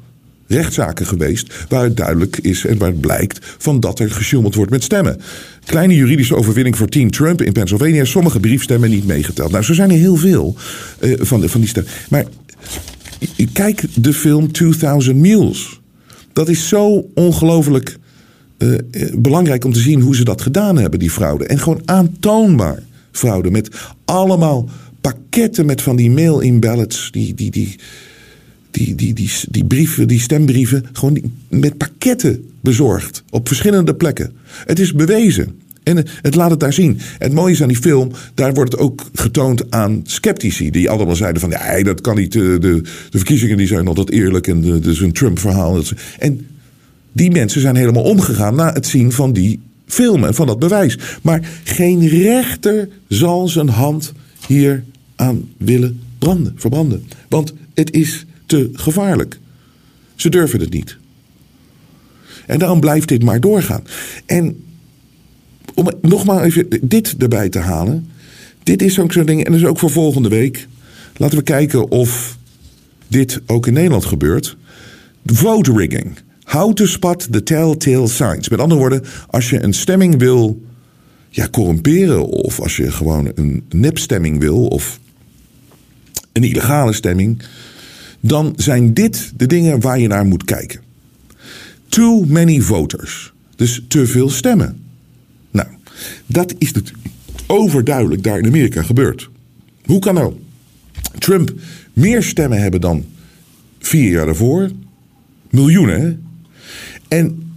rechtszaken 0.47 1.05
geweest 1.05 1.53
waar 1.69 1.83
het 1.83 1.97
duidelijk 1.97 2.37
is 2.37 2.65
en 2.65 2.77
waar 2.77 2.89
het 2.89 3.01
blijkt 3.01 3.45
van 3.57 3.79
dat 3.79 3.99
er 3.99 4.11
gesjoemeld 4.11 4.55
wordt 4.55 4.71
met 4.71 4.83
stemmen. 4.83 5.21
Kleine 5.65 5.95
juridische 5.95 6.35
overwinning 6.35 6.77
voor 6.77 6.87
Team 6.87 7.11
Trump 7.11 7.41
in 7.41 7.53
Pennsylvania. 7.53 8.05
Sommige 8.05 8.39
briefstemmen 8.39 8.89
niet 8.89 9.05
meegeteld. 9.05 9.51
Nou, 9.51 9.63
zo 9.63 9.73
zijn 9.73 9.91
er 9.91 9.97
heel 9.97 10.15
veel 10.15 10.55
eh, 10.99 11.13
van, 11.19 11.49
van 11.49 11.59
die 11.59 11.69
stemmen. 11.69 11.91
Maar 12.09 12.25
kijk 13.53 13.83
de 13.95 14.13
film 14.13 14.51
2000 14.51 15.17
Mules. 15.17 15.79
Dat 16.33 16.49
is 16.49 16.67
zo 16.67 17.09
ongelooflijk 17.13 17.97
eh, 18.59 18.73
eh, 18.73 19.13
belangrijk 19.17 19.65
om 19.65 19.73
te 19.73 19.79
zien 19.79 20.01
hoe 20.01 20.15
ze 20.15 20.23
dat 20.23 20.41
gedaan 20.41 20.77
hebben, 20.77 20.99
die 20.99 21.11
fraude. 21.11 21.45
En 21.45 21.59
gewoon 21.59 21.81
aantoonbaar 21.85 22.83
fraude. 23.11 23.51
Met 23.51 23.69
allemaal 24.05 24.69
pakketten 25.01 25.65
met 25.65 25.81
van 25.81 25.95
die 25.95 26.11
mail-in 26.11 26.59
ballots. 26.59 27.11
Die, 27.11 27.33
die, 27.33 27.51
die, 27.51 27.75
die, 28.71 28.95
die, 28.95 29.13
die, 29.13 29.29
die 29.49 29.65
brieven, 29.65 30.07
die 30.07 30.19
stembrieven. 30.19 30.85
Gewoon 30.93 31.21
met 31.49 31.77
pakketten 31.77 32.49
bezorgd. 32.61 33.23
Op 33.29 33.47
verschillende 33.47 33.95
plekken. 33.95 34.31
Het 34.65 34.79
is 34.79 34.93
bewezen. 34.93 35.59
En 35.83 36.05
het 36.21 36.35
laat 36.35 36.49
het 36.49 36.59
daar 36.59 36.73
zien. 36.73 36.99
Het 37.17 37.33
mooie 37.33 37.53
is 37.53 37.61
aan 37.61 37.67
die 37.67 37.77
film, 37.77 38.11
daar 38.33 38.53
wordt 38.53 38.71
het 38.71 38.81
ook 38.81 39.09
getoond 39.13 39.71
aan 39.71 40.01
sceptici. 40.03 40.69
Die 40.71 40.89
allemaal 40.89 41.15
zeiden 41.15 41.41
van, 41.41 41.49
ja, 41.49 41.83
dat 41.83 42.01
kan 42.01 42.15
niet. 42.15 42.31
De, 42.31 42.57
de, 42.59 42.81
verkiezingen 43.11 43.57
die 43.57 43.67
zijn 43.67 43.87
altijd 43.87 44.09
eerlijk 44.11 44.47
en 44.47 44.61
de- 44.61 44.79
dus 44.79 44.99
een 44.99 45.11
Trump-verhaal. 45.11 45.73
Dat 45.73 45.83
is- 45.83 45.93
En 46.19 46.47
die 47.11 47.31
mensen 47.31 47.61
zijn 47.61 47.75
helemaal 47.75 48.03
omgegaan 48.03 48.55
na 48.55 48.73
het 48.73 48.85
zien 48.85 49.11
van 49.11 49.33
die 49.33 49.59
film 49.85 50.23
en 50.23 50.33
van 50.33 50.47
dat 50.47 50.59
bewijs. 50.59 50.97
Maar 51.21 51.49
geen 51.63 52.07
rechter 52.07 52.89
zal 53.07 53.47
zijn 53.47 53.69
hand 53.69 54.13
hier 54.47 54.83
aan 55.15 55.49
willen 55.57 55.99
branden, 56.17 56.53
verbranden. 56.55 57.07
Want 57.29 57.53
het 57.73 57.91
is 57.91 58.25
te 58.45 58.69
gevaarlijk. 58.73 59.39
Ze 60.15 60.29
durven 60.29 60.59
het 60.59 60.73
niet. 60.73 60.97
En 62.45 62.59
daarom 62.59 62.79
blijft 62.79 63.07
dit 63.07 63.23
maar 63.23 63.39
doorgaan. 63.39 63.83
En 64.25 64.63
om 65.73 65.89
nogmaals 66.01 66.41
even 66.41 66.67
dit 66.81 67.15
erbij 67.17 67.49
te 67.49 67.59
halen. 67.59 68.09
Dit 68.63 68.81
is 68.81 68.93
zo'n 68.93 69.07
ding, 69.07 69.43
en 69.43 69.51
dat 69.51 69.61
is 69.61 69.67
ook 69.67 69.79
voor 69.79 69.89
volgende 69.89 70.29
week. 70.29 70.67
Laten 71.17 71.37
we 71.37 71.43
kijken 71.43 71.91
of 71.91 72.37
dit 73.07 73.41
ook 73.45 73.67
in 73.67 73.73
Nederland 73.73 74.05
gebeurt. 74.05 74.57
Vote 75.25 75.73
rigging. 75.73 76.17
How 76.49 76.73
to 76.73 76.85
spot 76.85 77.31
the 77.31 77.43
telltale 77.43 78.07
signs. 78.07 78.49
Met 78.49 78.59
andere 78.59 78.79
woorden, 78.79 79.03
als 79.27 79.49
je 79.49 79.63
een 79.63 79.73
stemming 79.73 80.17
wil 80.17 80.61
ja, 81.29 81.49
corrumperen... 81.49 82.25
of 82.25 82.59
als 82.59 82.77
je 82.77 82.91
gewoon 82.91 83.31
een 83.35 83.63
nepstemming 83.69 84.39
wil... 84.39 84.67
of 84.67 84.99
een 86.31 86.43
illegale 86.43 86.93
stemming... 86.93 87.41
dan 88.19 88.53
zijn 88.55 88.93
dit 88.93 89.31
de 89.35 89.45
dingen 89.45 89.79
waar 89.79 89.99
je 89.99 90.07
naar 90.07 90.25
moet 90.25 90.43
kijken. 90.43 90.81
Too 91.87 92.25
many 92.25 92.61
voters. 92.61 93.33
Dus 93.55 93.83
te 93.87 94.07
veel 94.07 94.29
stemmen. 94.29 94.83
Nou, 95.51 95.67
dat 96.25 96.53
is 96.57 96.71
natuurlijk 96.71 97.07
overduidelijk 97.47 98.23
daar 98.23 98.37
in 98.37 98.45
Amerika 98.45 98.83
gebeurd. 98.83 99.29
Hoe 99.85 99.99
kan 99.99 100.13
nou 100.13 100.33
Trump 101.17 101.53
meer 101.93 102.23
stemmen 102.23 102.61
hebben 102.61 102.81
dan 102.81 103.05
vier 103.79 104.11
jaar 104.11 104.25
daarvoor? 104.25 104.69
Miljoenen? 105.49 106.27
En 107.09 107.53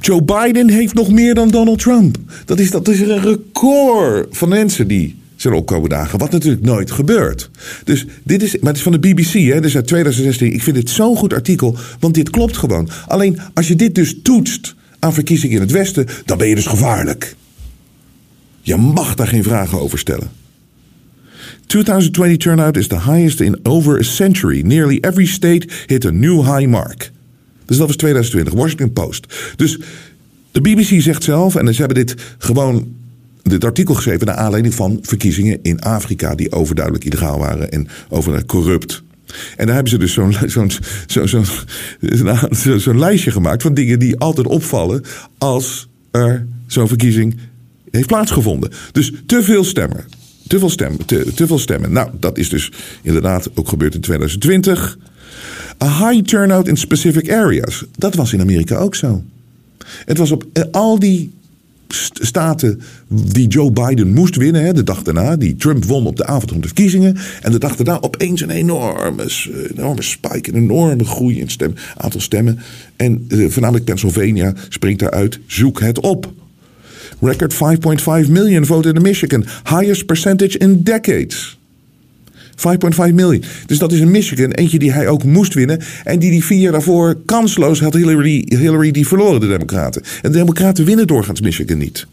Joe 0.00 0.22
Biden 0.22 0.68
heeft 0.68 0.94
nog 0.94 1.10
meer 1.10 1.34
dan 1.34 1.48
Donald 1.48 1.78
Trump. 1.78 2.18
Dat 2.44 2.58
is, 2.58 2.70
dat 2.70 2.88
is 2.88 3.00
een 3.00 3.22
record 3.22 4.36
van 4.36 4.48
mensen 4.48 4.88
die 4.88 5.18
zijn 5.36 5.54
opkomen 5.54 5.88
dagen. 5.88 6.18
Wat 6.18 6.30
natuurlijk 6.30 6.64
nooit 6.64 6.90
gebeurt. 6.90 7.50
Dus 7.84 8.06
dit 8.22 8.42
is, 8.42 8.58
maar 8.58 8.68
het 8.68 8.76
is 8.76 8.82
van 8.82 8.92
de 8.92 8.98
BBC, 8.98 9.32
hè, 9.32 9.60
dus 9.60 9.76
uit 9.76 9.86
2016. 9.86 10.52
Ik 10.52 10.62
vind 10.62 10.76
dit 10.76 10.90
zo'n 10.90 11.16
goed 11.16 11.32
artikel, 11.32 11.76
want 12.00 12.14
dit 12.14 12.30
klopt 12.30 12.56
gewoon. 12.56 12.88
Alleen 13.06 13.38
als 13.54 13.68
je 13.68 13.76
dit 13.76 13.94
dus 13.94 14.16
toetst 14.22 14.74
aan 14.98 15.14
verkiezingen 15.14 15.56
in 15.56 15.62
het 15.62 15.70
Westen, 15.70 16.06
dan 16.24 16.38
ben 16.38 16.48
je 16.48 16.54
dus 16.54 16.66
gevaarlijk. 16.66 17.36
Je 18.60 18.76
mag 18.76 19.14
daar 19.14 19.28
geen 19.28 19.42
vragen 19.42 19.80
over 19.80 19.98
stellen. 19.98 20.30
2020 21.66 22.38
turnout 22.38 22.76
is 22.76 22.86
the 22.86 23.00
highest 23.00 23.40
in 23.40 23.58
over 23.62 23.98
a 23.98 24.02
century. 24.02 24.60
Nearly 24.60 24.98
every 25.00 25.26
state 25.26 25.68
hit 25.86 26.04
a 26.04 26.10
new 26.10 26.44
high 26.44 26.66
mark. 26.66 27.10
Dus 27.70 27.78
dat 27.78 27.86
was 27.86 27.96
2020, 27.96 28.54
Washington 28.54 28.92
Post. 28.92 29.34
Dus 29.56 29.78
de 30.50 30.60
BBC 30.60 31.00
zegt 31.02 31.22
zelf, 31.22 31.54
en 31.54 31.74
ze 31.74 31.80
hebben 31.80 32.06
dit 32.06 32.14
gewoon, 32.38 32.94
dit 33.42 33.64
artikel 33.64 33.94
geschreven 33.94 34.26
naar 34.26 34.34
aanleiding 34.34 34.74
van 34.74 34.98
verkiezingen 35.02 35.58
in 35.62 35.80
Afrika, 35.80 36.34
die 36.34 36.52
overduidelijk 36.52 37.04
illegaal 37.04 37.38
waren 37.38 37.70
en 37.70 37.88
over 38.08 38.44
corrupt. 38.44 39.02
En 39.56 39.66
daar 39.66 39.74
hebben 39.74 39.92
ze 39.92 39.98
dus 39.98 40.12
zo'n 40.12 40.34
zo'n 41.06 41.44
zo'n 42.78 42.98
lijstje 42.98 43.30
gemaakt 43.30 43.62
van 43.62 43.74
dingen 43.74 43.98
die 43.98 44.18
altijd 44.18 44.46
opvallen 44.46 45.02
als 45.38 45.88
er 46.10 46.46
zo'n 46.66 46.88
verkiezing 46.88 47.38
heeft 47.90 48.06
plaatsgevonden. 48.06 48.70
Dus 48.92 49.12
te 49.26 49.42
veel 49.42 49.64
stemmen. 49.64 50.04
Te 50.46 50.58
veel 50.58 50.70
stemmen. 50.70 51.06
Te, 51.06 51.32
te 51.34 51.46
veel 51.46 51.58
stemmen. 51.58 51.92
Nou, 51.92 52.10
dat 52.20 52.38
is 52.38 52.48
dus 52.48 52.72
inderdaad 53.02 53.50
ook 53.54 53.68
gebeurd 53.68 53.94
in 53.94 54.00
2020. 54.00 54.98
A 55.82 56.08
high 56.08 56.22
turnout 56.22 56.68
in 56.68 56.76
specific 56.76 57.32
areas. 57.32 57.84
Dat 57.96 58.14
was 58.14 58.32
in 58.32 58.40
Amerika 58.40 58.76
ook 58.76 58.94
zo. 58.94 59.22
Het 60.04 60.18
was 60.18 60.30
op 60.30 60.44
eh, 60.52 60.64
al 60.70 60.98
die 60.98 61.30
st- 61.88 62.18
staten 62.22 62.80
die 63.08 63.48
Joe 63.48 63.72
Biden 63.72 64.12
moest 64.12 64.36
winnen, 64.36 64.74
de 64.74 64.82
dag 64.84 65.02
daarna, 65.02 65.36
die 65.36 65.56
Trump 65.56 65.84
won 65.84 66.06
op 66.06 66.16
de 66.16 66.26
avond 66.26 66.50
van 66.50 66.60
de 66.60 66.66
verkiezingen. 66.66 67.16
En 67.42 67.52
de 67.52 67.58
dag 67.58 67.76
daarna 67.76 68.00
opeens 68.00 68.40
een 68.40 68.50
enorme, 68.50 69.24
enorme 69.76 70.02
spike, 70.02 70.50
een 70.50 70.56
enorme 70.56 71.04
groei 71.04 71.40
in 71.40 71.48
stem, 71.50 71.74
aantal 71.96 72.20
stemmen. 72.20 72.58
En 72.96 73.24
eh, 73.28 73.48
voornamelijk 73.48 73.84
Pennsylvania 73.84 74.54
springt 74.68 75.00
daaruit. 75.00 75.38
Zoek 75.46 75.80
het 75.80 76.00
op. 76.00 76.32
Record 77.20 77.54
5.5 77.54 78.30
million 78.30 78.66
voted 78.66 78.94
in 78.96 79.02
Michigan. 79.02 79.44
Highest 79.64 80.06
percentage 80.06 80.58
in 80.58 80.82
decades. 80.82 81.58
5.5 83.08 83.14
miljoen. 83.14 83.44
Dus 83.66 83.78
dat 83.78 83.92
is 83.92 84.00
in 84.00 84.10
Michigan. 84.10 84.50
Eentje 84.50 84.78
die 84.78 84.92
hij 84.92 85.08
ook 85.08 85.24
moest 85.24 85.54
winnen. 85.54 85.80
En 86.04 86.18
die 86.18 86.30
die 86.30 86.44
vier 86.44 86.58
jaar 86.60 86.72
daarvoor 86.72 87.16
kansloos 87.24 87.80
had 87.80 87.94
Hillary, 87.94 88.44
Hillary 88.48 88.90
die 88.90 89.06
verloren, 89.06 89.40
de 89.40 89.48
Democraten. 89.48 90.02
En 90.22 90.32
de 90.32 90.38
Democraten 90.38 90.84
winnen 90.84 91.06
doorgaans 91.06 91.40
Michigan 91.40 91.78
niet. 91.78 92.06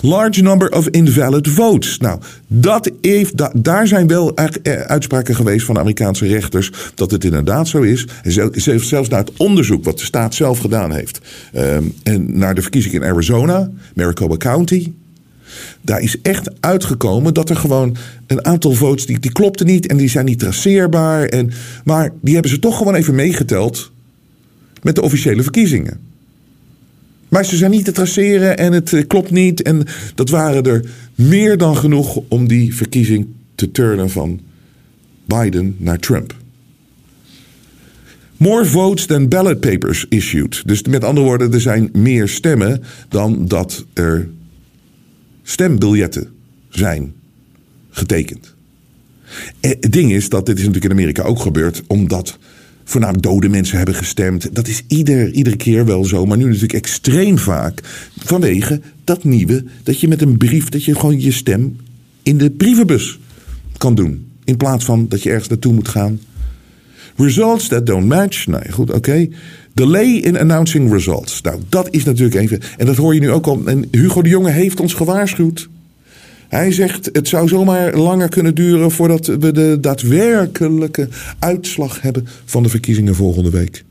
Large 0.00 0.42
number 0.42 0.70
of 0.72 0.88
invalid 0.88 1.48
votes. 1.48 1.98
Nou, 1.98 2.20
dat 2.46 2.90
heeft, 3.00 3.36
da- 3.36 3.52
daar 3.56 3.86
zijn 3.86 4.06
wel 4.06 4.34
eh, 4.34 4.74
uitspraken 4.80 5.34
geweest 5.34 5.66
van 5.66 5.78
Amerikaanse 5.78 6.26
rechters 6.26 6.70
dat 6.94 7.10
het 7.10 7.24
inderdaad 7.24 7.68
zo 7.68 7.80
is. 7.82 8.06
Zelfs 8.76 9.08
naar 9.08 9.18
het 9.20 9.32
onderzoek 9.36 9.84
wat 9.84 9.98
de 9.98 10.04
staat 10.04 10.34
zelf 10.34 10.58
gedaan 10.58 10.92
heeft. 10.92 11.20
ehm, 11.52 11.82
en 12.02 12.38
naar 12.38 12.54
de 12.54 12.62
verkiezingen 12.62 13.02
in 13.02 13.08
Arizona, 13.12 13.70
Maricopa 13.94 14.36
County. 14.36 14.92
Daar 15.80 16.00
is 16.00 16.20
echt 16.20 16.50
uitgekomen 16.60 17.34
dat 17.34 17.50
er 17.50 17.56
gewoon 17.56 17.96
een 18.26 18.44
aantal 18.44 18.72
votes 18.72 19.06
die, 19.06 19.18
die 19.18 19.32
klopten 19.32 19.66
niet 19.66 19.86
en 19.86 19.96
die 19.96 20.08
zijn 20.08 20.24
niet 20.24 20.38
traceerbaar. 20.38 21.24
En, 21.24 21.50
maar 21.84 22.10
die 22.20 22.32
hebben 22.32 22.52
ze 22.52 22.58
toch 22.58 22.76
gewoon 22.76 22.94
even 22.94 23.14
meegeteld 23.14 23.92
met 24.82 24.94
de 24.94 25.02
officiële 25.02 25.42
verkiezingen. 25.42 26.00
Maar 27.28 27.44
ze 27.44 27.56
zijn 27.56 27.70
niet 27.70 27.84
te 27.84 27.92
traceren 27.92 28.58
en 28.58 28.72
het 28.72 28.92
eh, 28.92 29.06
klopt 29.06 29.30
niet. 29.30 29.62
En 29.62 29.86
dat 30.14 30.30
waren 30.30 30.62
er 30.62 30.84
meer 31.14 31.56
dan 31.56 31.76
genoeg 31.76 32.20
om 32.28 32.48
die 32.48 32.74
verkiezing 32.74 33.26
te 33.54 33.70
turnen 33.70 34.10
van 34.10 34.40
Biden 35.24 35.76
naar 35.78 35.98
Trump. 35.98 36.34
More 38.36 38.64
votes 38.64 39.06
than 39.06 39.28
ballot 39.28 39.60
papers 39.60 40.06
issued. 40.08 40.62
Dus 40.66 40.82
met 40.82 41.04
andere 41.04 41.26
woorden, 41.26 41.52
er 41.52 41.60
zijn 41.60 41.88
meer 41.92 42.28
stemmen 42.28 42.82
dan 43.08 43.48
dat 43.48 43.84
er 43.92 44.28
stembiljetten 45.44 46.28
zijn 46.68 47.12
getekend. 47.90 48.54
Eh, 49.60 49.70
Het 49.80 49.92
ding 49.92 50.12
is 50.12 50.28
dat 50.28 50.46
dit 50.46 50.58
is 50.58 50.64
natuurlijk 50.64 50.92
in 50.92 50.98
Amerika 50.98 51.22
ook 51.22 51.40
gebeurd, 51.40 51.82
omdat 51.86 52.38
voornamelijk 52.84 53.24
dode 53.24 53.48
mensen 53.48 53.76
hebben 53.76 53.94
gestemd. 53.94 54.54
Dat 54.54 54.68
is 54.68 54.82
ieder, 54.86 55.30
iedere 55.32 55.56
keer 55.56 55.84
wel 55.86 56.04
zo, 56.04 56.26
maar 56.26 56.36
nu 56.36 56.44
natuurlijk 56.44 56.72
extreem 56.72 57.38
vaak 57.38 57.80
vanwege 58.16 58.80
dat 59.04 59.24
nieuwe, 59.24 59.64
dat 59.82 60.00
je 60.00 60.08
met 60.08 60.22
een 60.22 60.36
brief, 60.36 60.68
dat 60.68 60.84
je 60.84 60.94
gewoon 60.94 61.20
je 61.20 61.32
stem 61.32 61.76
in 62.22 62.38
de 62.38 62.50
brievenbus 62.50 63.18
kan 63.76 63.94
doen. 63.94 64.26
In 64.44 64.56
plaats 64.56 64.84
van 64.84 65.08
dat 65.08 65.22
je 65.22 65.30
ergens 65.30 65.48
naartoe 65.48 65.72
moet 65.72 65.88
gaan. 65.88 66.20
Results 67.16 67.68
that 67.68 67.86
don't 67.86 68.06
match. 68.08 68.46
Nou 68.46 68.62
ja, 68.66 68.70
goed, 68.70 68.92
oké. 68.92 69.28
Delay 69.74 70.10
in 70.10 70.38
announcing 70.38 70.92
results. 70.92 71.40
Nou, 71.40 71.60
dat 71.68 71.88
is 71.90 72.04
natuurlijk 72.04 72.34
even. 72.34 72.60
En 72.76 72.86
dat 72.86 72.96
hoor 72.96 73.14
je 73.14 73.20
nu 73.20 73.30
ook 73.30 73.46
al. 73.46 73.62
En 73.64 73.88
Hugo 73.90 74.22
de 74.22 74.28
Jonge 74.28 74.50
heeft 74.50 74.80
ons 74.80 74.94
gewaarschuwd. 74.94 75.68
Hij 76.48 76.72
zegt: 76.72 77.10
het 77.12 77.28
zou 77.28 77.48
zomaar 77.48 77.96
langer 77.96 78.28
kunnen 78.28 78.54
duren 78.54 78.90
voordat 78.90 79.26
we 79.26 79.52
de 79.52 79.78
daadwerkelijke 79.80 81.08
uitslag 81.38 82.00
hebben 82.00 82.26
van 82.44 82.62
de 82.62 82.68
verkiezingen 82.68 83.14
volgende 83.14 83.50
week. 83.50 83.84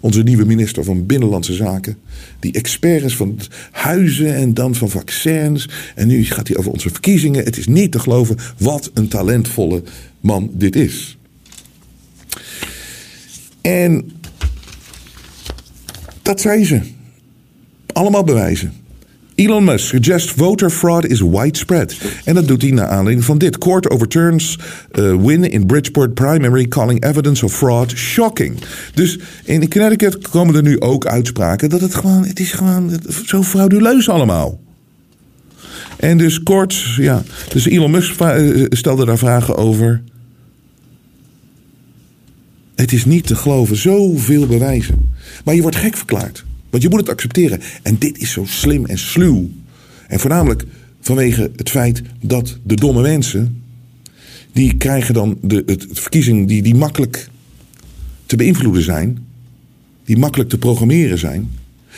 Onze 0.00 0.22
nieuwe 0.22 0.44
minister 0.44 0.84
van 0.84 1.06
Binnenlandse 1.06 1.54
Zaken. 1.54 1.96
Die 2.40 2.52
expert 2.52 3.02
is 3.02 3.16
van 3.16 3.38
huizen 3.70 4.34
en 4.34 4.54
dan 4.54 4.74
van 4.74 4.90
vaccins. 4.90 5.68
En 5.94 6.08
nu 6.08 6.24
gaat 6.24 6.48
hij 6.48 6.56
over 6.56 6.72
onze 6.72 6.90
verkiezingen. 6.90 7.44
Het 7.44 7.56
is 7.56 7.66
niet 7.66 7.92
te 7.92 7.98
geloven 7.98 8.36
wat 8.58 8.90
een 8.94 9.08
talentvolle 9.08 9.82
man 10.20 10.50
dit 10.52 10.76
is. 10.76 11.16
En 13.60 14.12
dat 16.22 16.40
zei 16.40 16.64
ze. 16.64 16.80
Allemaal 17.92 18.24
bewijzen. 18.24 18.72
Elon 19.34 19.64
Musk 19.64 19.86
suggests 19.86 20.30
voter 20.30 20.70
fraud 20.70 21.06
is 21.06 21.20
widespread. 21.20 21.96
En 22.24 22.34
dat 22.34 22.48
doet 22.48 22.62
hij 22.62 22.70
naar 22.70 22.86
aanleiding 22.86 23.24
van 23.24 23.38
dit. 23.38 23.58
Court 23.58 23.90
overturns 23.90 24.58
uh, 24.92 25.14
win 25.24 25.50
in 25.50 25.66
Bridgeport 25.66 26.14
primary 26.14 26.68
calling 26.68 27.04
evidence 27.04 27.44
of 27.44 27.56
fraud 27.56 27.90
shocking. 27.90 28.56
Dus 28.94 29.18
in 29.44 29.68
Connecticut 29.68 30.28
komen 30.28 30.54
er 30.54 30.62
nu 30.62 30.80
ook 30.80 31.06
uitspraken 31.06 31.70
dat 31.70 31.80
het 31.80 31.94
gewoon, 31.94 32.26
het 32.26 32.40
is 32.40 32.52
gewoon 32.52 33.00
zo 33.26 33.42
frauduleus 33.42 34.08
allemaal. 34.08 34.60
En 35.96 36.18
dus 36.18 36.42
kort, 36.42 36.94
ja, 36.96 37.22
dus 37.48 37.66
Elon 37.66 37.90
Musk 37.90 38.14
va- 38.14 38.66
stelde 38.68 39.04
daar 39.04 39.18
vragen 39.18 39.56
over. 39.56 40.02
Het 42.82 42.92
is 42.92 43.04
niet 43.04 43.26
te 43.26 43.34
geloven, 43.34 43.76
zoveel 43.76 44.46
bewijzen. 44.46 45.14
Maar 45.44 45.54
je 45.54 45.62
wordt 45.62 45.76
gek 45.76 45.96
verklaard. 45.96 46.44
Want 46.70 46.82
je 46.82 46.88
moet 46.88 47.00
het 47.00 47.08
accepteren. 47.08 47.60
En 47.82 47.98
dit 47.98 48.18
is 48.18 48.30
zo 48.30 48.44
slim 48.44 48.86
en 48.86 48.98
sluw. 48.98 49.50
En 50.08 50.20
voornamelijk 50.20 50.64
vanwege 51.00 51.50
het 51.56 51.70
feit 51.70 52.02
dat 52.20 52.58
de 52.62 52.74
domme 52.74 53.02
mensen. 53.02 53.62
die 54.52 54.76
krijgen 54.76 55.14
dan 55.14 55.38
de 55.42 55.62
het, 55.66 55.82
het 55.88 56.00
verkiezing 56.00 56.48
die, 56.48 56.62
die 56.62 56.74
makkelijk 56.74 57.28
te 58.26 58.36
beïnvloeden 58.36 58.82
zijn. 58.82 59.26
die 60.04 60.18
makkelijk 60.18 60.50
te 60.50 60.58
programmeren 60.58 61.18
zijn. 61.18 61.50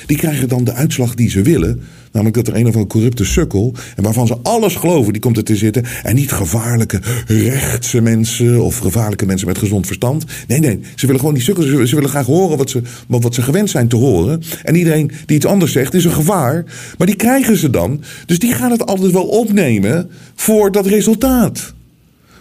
Die 0.06 0.16
krijgen 0.16 0.48
dan 0.48 0.64
de 0.64 0.72
uitslag 0.72 1.14
die 1.14 1.30
ze 1.30 1.42
willen. 1.42 1.80
Namelijk 2.12 2.36
dat 2.36 2.48
er 2.48 2.54
een 2.60 2.66
of 2.66 2.72
andere 2.72 2.86
corrupte 2.86 3.24
sukkel. 3.24 3.74
en 3.96 4.02
waarvan 4.02 4.26
ze 4.26 4.36
alles 4.42 4.74
geloven, 4.74 5.12
die 5.12 5.22
komt 5.22 5.36
er 5.36 5.44
te 5.44 5.56
zitten. 5.56 5.84
en 6.02 6.14
niet 6.14 6.32
gevaarlijke 6.32 7.00
rechtse 7.26 8.00
mensen. 8.00 8.62
of 8.62 8.78
gevaarlijke 8.78 9.26
mensen 9.26 9.46
met 9.46 9.58
gezond 9.58 9.86
verstand. 9.86 10.24
Nee, 10.46 10.58
nee, 10.58 10.80
ze 10.94 11.06
willen 11.06 11.20
gewoon 11.20 11.34
die 11.34 11.42
sukkels. 11.44 11.66
Ze, 11.66 11.86
ze 11.86 11.94
willen 11.94 12.10
graag 12.10 12.26
horen 12.26 12.58
wat 12.58 12.70
ze, 12.70 12.82
wat 13.06 13.34
ze 13.34 13.42
gewend 13.42 13.70
zijn 13.70 13.88
te 13.88 13.96
horen. 13.96 14.42
En 14.62 14.74
iedereen 14.74 15.10
die 15.26 15.36
iets 15.36 15.46
anders 15.46 15.72
zegt 15.72 15.94
is 15.94 16.04
een 16.04 16.12
gevaar. 16.12 16.64
Maar 16.98 17.06
die 17.06 17.16
krijgen 17.16 17.56
ze 17.56 17.70
dan. 17.70 18.02
Dus 18.26 18.38
die 18.38 18.54
gaan 18.54 18.70
het 18.70 18.86
altijd 18.86 19.12
wel 19.12 19.26
opnemen 19.26 20.10
voor 20.34 20.72
dat 20.72 20.86
resultaat 20.86 21.73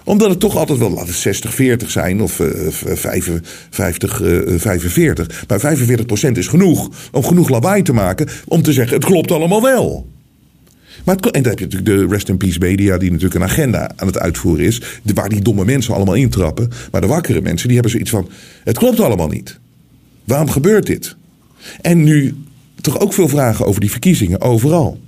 omdat 0.03 0.29
het 0.29 0.39
toch 0.39 0.57
altijd 0.57 0.79
wel, 0.79 0.89
laten 0.89 1.35
60-40 1.83 1.87
zijn 1.87 2.21
of 2.21 2.39
uh, 2.39 2.47
55-45. 2.47 3.35
Maar 5.47 5.77
45% 5.77 6.31
is 6.31 6.47
genoeg 6.47 6.89
om 7.11 7.23
genoeg 7.23 7.49
lawaai 7.49 7.81
te 7.81 7.93
maken 7.93 8.27
om 8.47 8.61
te 8.61 8.73
zeggen: 8.73 8.95
het 8.95 9.05
klopt 9.05 9.31
allemaal 9.31 9.61
wel. 9.61 10.11
Maar 11.03 11.15
en 11.15 11.41
dan 11.41 11.51
heb 11.51 11.59
je 11.59 11.65
natuurlijk 11.65 11.85
de 11.85 12.07
Rest 12.07 12.29
in 12.29 12.37
Peace 12.37 12.59
Media, 12.59 12.97
die 12.97 13.11
natuurlijk 13.11 13.35
een 13.35 13.49
agenda 13.49 13.91
aan 13.95 14.07
het 14.07 14.19
uitvoeren 14.19 14.65
is. 14.65 14.81
Waar 15.13 15.29
die 15.29 15.41
domme 15.41 15.65
mensen 15.65 15.93
allemaal 15.93 16.15
intrappen. 16.15 16.69
Maar 16.91 17.01
de 17.01 17.07
wakkere 17.07 17.41
mensen, 17.41 17.67
die 17.67 17.73
hebben 17.73 17.91
zoiets 17.91 18.09
van: 18.09 18.29
het 18.63 18.77
klopt 18.77 18.99
allemaal 18.99 19.27
niet. 19.27 19.59
Waarom 20.23 20.49
gebeurt 20.49 20.85
dit? 20.85 21.15
En 21.81 22.03
nu 22.03 22.35
toch 22.81 22.99
ook 22.99 23.13
veel 23.13 23.27
vragen 23.27 23.65
over 23.65 23.81
die 23.81 23.91
verkiezingen, 23.91 24.41
overal. 24.41 24.99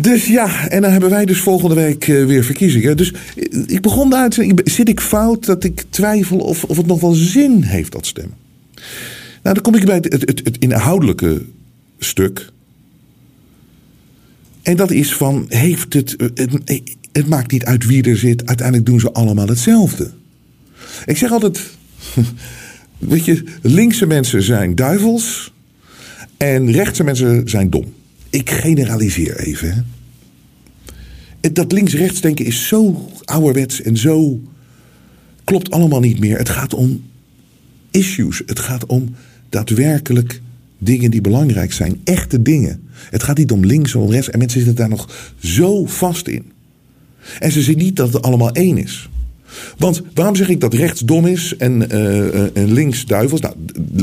Dus 0.00 0.26
ja, 0.26 0.68
en 0.68 0.82
dan 0.82 0.90
hebben 0.90 1.10
wij 1.10 1.24
dus 1.24 1.40
volgende 1.40 1.74
week 1.74 2.08
eh, 2.08 2.24
weer 2.24 2.44
verkiezingen. 2.44 2.96
Dus 2.96 3.12
eh, 3.12 3.62
ik 3.66 3.80
begon 3.80 4.10
daar 4.10 4.30
te 4.30 4.60
zit 4.64 4.88
ik 4.88 5.00
fout 5.00 5.44
dat 5.44 5.64
ik 5.64 5.84
twijfel 5.90 6.38
of, 6.38 6.64
of 6.64 6.76
het 6.76 6.86
nog 6.86 7.00
wel 7.00 7.12
zin 7.12 7.62
heeft, 7.62 7.92
dat 7.92 8.06
stemmen. 8.06 8.36
Nou, 9.42 9.54
dan 9.54 9.62
kom 9.62 9.74
ik 9.74 9.84
bij 9.84 9.94
het, 9.94 10.12
het, 10.12 10.40
het, 10.44 10.58
inhoudelijke 10.58 11.42
stuk. 11.98 12.50
En 14.62 14.76
dat 14.76 14.90
is 14.90 15.14
van, 15.14 15.44
heeft 15.48 15.92
het, 15.92 16.14
het, 16.34 16.82
het 17.12 17.28
maakt 17.28 17.52
niet 17.52 17.64
uit 17.64 17.86
wie 17.86 18.02
er 18.02 18.16
zit, 18.16 18.46
uiteindelijk 18.46 18.86
doen 18.86 19.00
ze 19.00 19.12
allemaal 19.12 19.46
hetzelfde. 19.46 20.10
Ik 21.06 21.16
zeg 21.16 21.30
altijd, 21.30 21.60
weet 22.98 23.24
je, 23.24 23.44
linkse 23.62 24.06
mensen 24.06 24.42
zijn 24.42 24.74
duivels 24.74 25.52
en 26.36 26.70
rechtse 26.70 27.04
mensen 27.04 27.48
zijn 27.48 27.70
dom. 27.70 27.96
Ik 28.38 28.50
generaliseer 28.50 29.36
even. 29.36 29.86
Hè. 31.40 31.52
Dat 31.52 31.72
links-rechts 31.72 32.20
denken 32.20 32.44
is 32.44 32.66
zo 32.66 33.08
ouderwets 33.24 33.82
en 33.82 33.96
zo 33.96 34.40
klopt 35.44 35.70
allemaal 35.70 36.00
niet 36.00 36.18
meer. 36.18 36.38
Het 36.38 36.48
gaat 36.48 36.74
om 36.74 37.04
issues. 37.90 38.42
Het 38.46 38.58
gaat 38.58 38.86
om 38.86 39.14
daadwerkelijk 39.48 40.40
dingen 40.78 41.10
die 41.10 41.20
belangrijk 41.20 41.72
zijn. 41.72 42.00
Echte 42.04 42.42
dingen. 42.42 42.82
Het 42.92 43.22
gaat 43.22 43.38
niet 43.38 43.50
om 43.50 43.64
links 43.64 43.94
of 43.94 44.10
rechts. 44.10 44.30
En 44.30 44.38
mensen 44.38 44.58
zitten 44.58 44.76
daar 44.76 44.88
nog 44.88 45.32
zo 45.38 45.86
vast 45.86 46.28
in. 46.28 46.52
En 47.38 47.52
ze 47.52 47.62
zien 47.62 47.78
niet 47.78 47.96
dat 47.96 48.12
het 48.12 48.22
allemaal 48.22 48.52
één 48.52 48.78
is. 48.78 49.08
Want 49.78 50.02
waarom 50.14 50.36
zeg 50.36 50.48
ik 50.48 50.60
dat 50.60 50.74
rechts 50.74 51.00
dom 51.00 51.26
is 51.26 51.56
en, 51.56 51.90
eh, 51.90 52.56
en 52.56 52.72
links 52.72 53.06
duivels? 53.06 53.40
Nou, 53.40 53.54